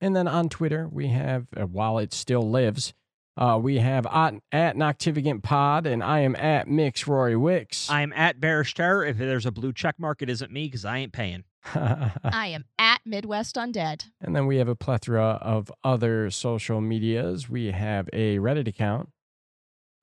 [0.00, 2.94] And then on Twitter, we have, uh, while it still lives,
[3.38, 7.90] uh, we have at, at Noctivagant Pod, and I am at Mix Rory Wicks.
[7.90, 9.04] I'm at Bearish Terror.
[9.04, 11.44] If there's a blue check mark, it isn't me because I ain't paying.
[11.74, 14.06] I am at Midwest Undead.
[14.20, 17.50] And then we have a plethora of other social medias.
[17.50, 19.10] We have a Reddit account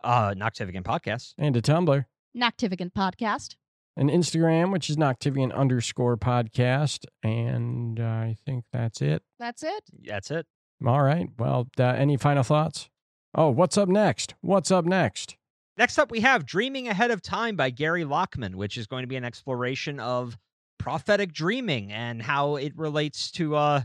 [0.03, 1.33] Uh, Noctivagant Podcast.
[1.37, 2.05] and a Tumblr,
[2.37, 3.55] Noctivagant Podcast.
[3.95, 7.05] an Instagram, which is Noctivagant underscore podcast.
[7.23, 9.23] And I think that's it.
[9.39, 9.83] That's it.
[10.05, 10.45] That's it.
[10.85, 11.27] All right.
[11.37, 12.89] Well, uh, any final thoughts?
[13.35, 14.33] Oh, what's up next?
[14.41, 15.37] What's up next?
[15.77, 19.07] Next up, we have Dreaming Ahead of Time by Gary Lachman, which is going to
[19.07, 20.37] be an exploration of
[20.77, 23.81] prophetic dreaming and how it relates to uh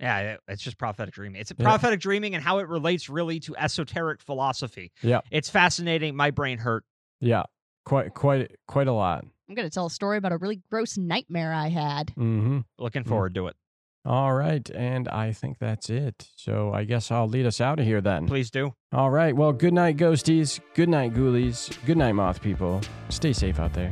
[0.00, 1.40] Yeah, it's just prophetic dreaming.
[1.40, 1.64] It's Yeah.
[1.64, 4.92] prophetic dreaming and how it relates really to esoteric philosophy.
[5.02, 5.20] Yeah.
[5.30, 6.14] It's fascinating.
[6.16, 6.84] My brain hurt.
[7.20, 7.44] Yeah,
[7.84, 9.24] quite quite quite a lot.
[9.48, 12.08] I'm going to tell a story about a really gross nightmare I had.
[12.08, 12.60] Mm-hmm.
[12.78, 13.56] Looking forward to it.
[14.04, 16.28] All right, and I think that's it.
[16.36, 18.26] So I guess I'll lead us out of here then.
[18.26, 18.72] Please do.
[18.92, 19.34] All right.
[19.34, 20.60] Well, good night, ghosties.
[20.74, 21.76] Good night, ghoulies.
[21.86, 22.80] Good night, moth people.
[23.08, 23.90] Stay safe out there.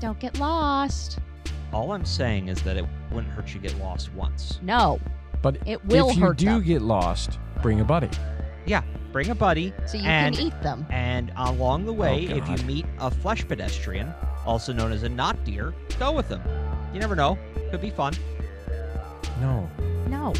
[0.00, 1.18] Don't get lost.
[1.72, 4.58] All I'm saying is that it wouldn't hurt you get lost once.
[4.62, 4.98] No,
[5.42, 6.62] But it will if you hurt do them.
[6.62, 8.08] get lost, bring a buddy.
[8.66, 10.86] Yeah, bring a buddy, so you and- can eat them.
[10.90, 14.12] and along the way, Oh, if you meet a flesh pedestrian,
[14.44, 16.40] also known as a not deer, go with them.
[16.92, 17.38] You never know.
[17.70, 18.14] Could be fun.
[19.40, 19.68] No.
[20.08, 20.32] No.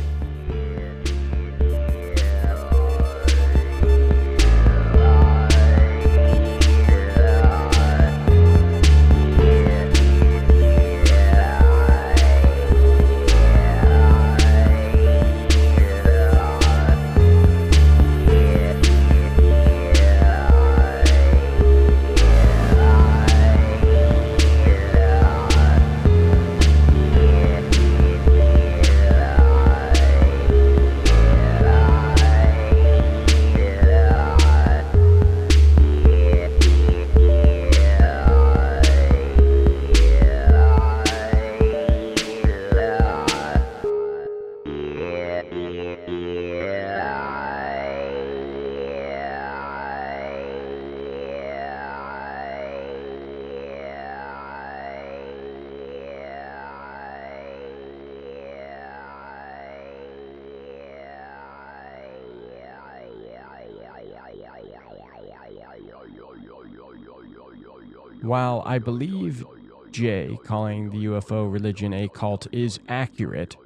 [68.26, 69.44] While I believe
[69.92, 73.56] Jay calling the UFO religion a cult is accurate,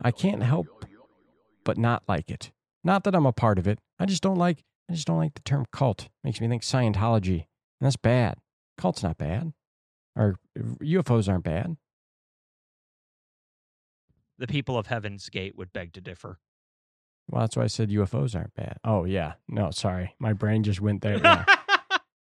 [0.00, 0.86] I can't help
[1.64, 2.52] but not like it.
[2.84, 3.80] Not that I'm a part of it.
[3.98, 6.08] I just don't like I just don't like the term cult.
[6.22, 7.46] Makes me think Scientology.
[7.80, 8.38] And that's bad.
[8.78, 9.52] Cult's not bad.
[10.14, 11.76] Or UFOs aren't bad.
[14.38, 16.38] The people of Heaven's Gate would beg to differ.
[17.28, 18.78] Well, that's why I said UFOs aren't bad.
[18.84, 19.32] Oh yeah.
[19.48, 20.14] No, sorry.
[20.20, 21.18] My brain just went there.
[21.24, 21.44] Yeah.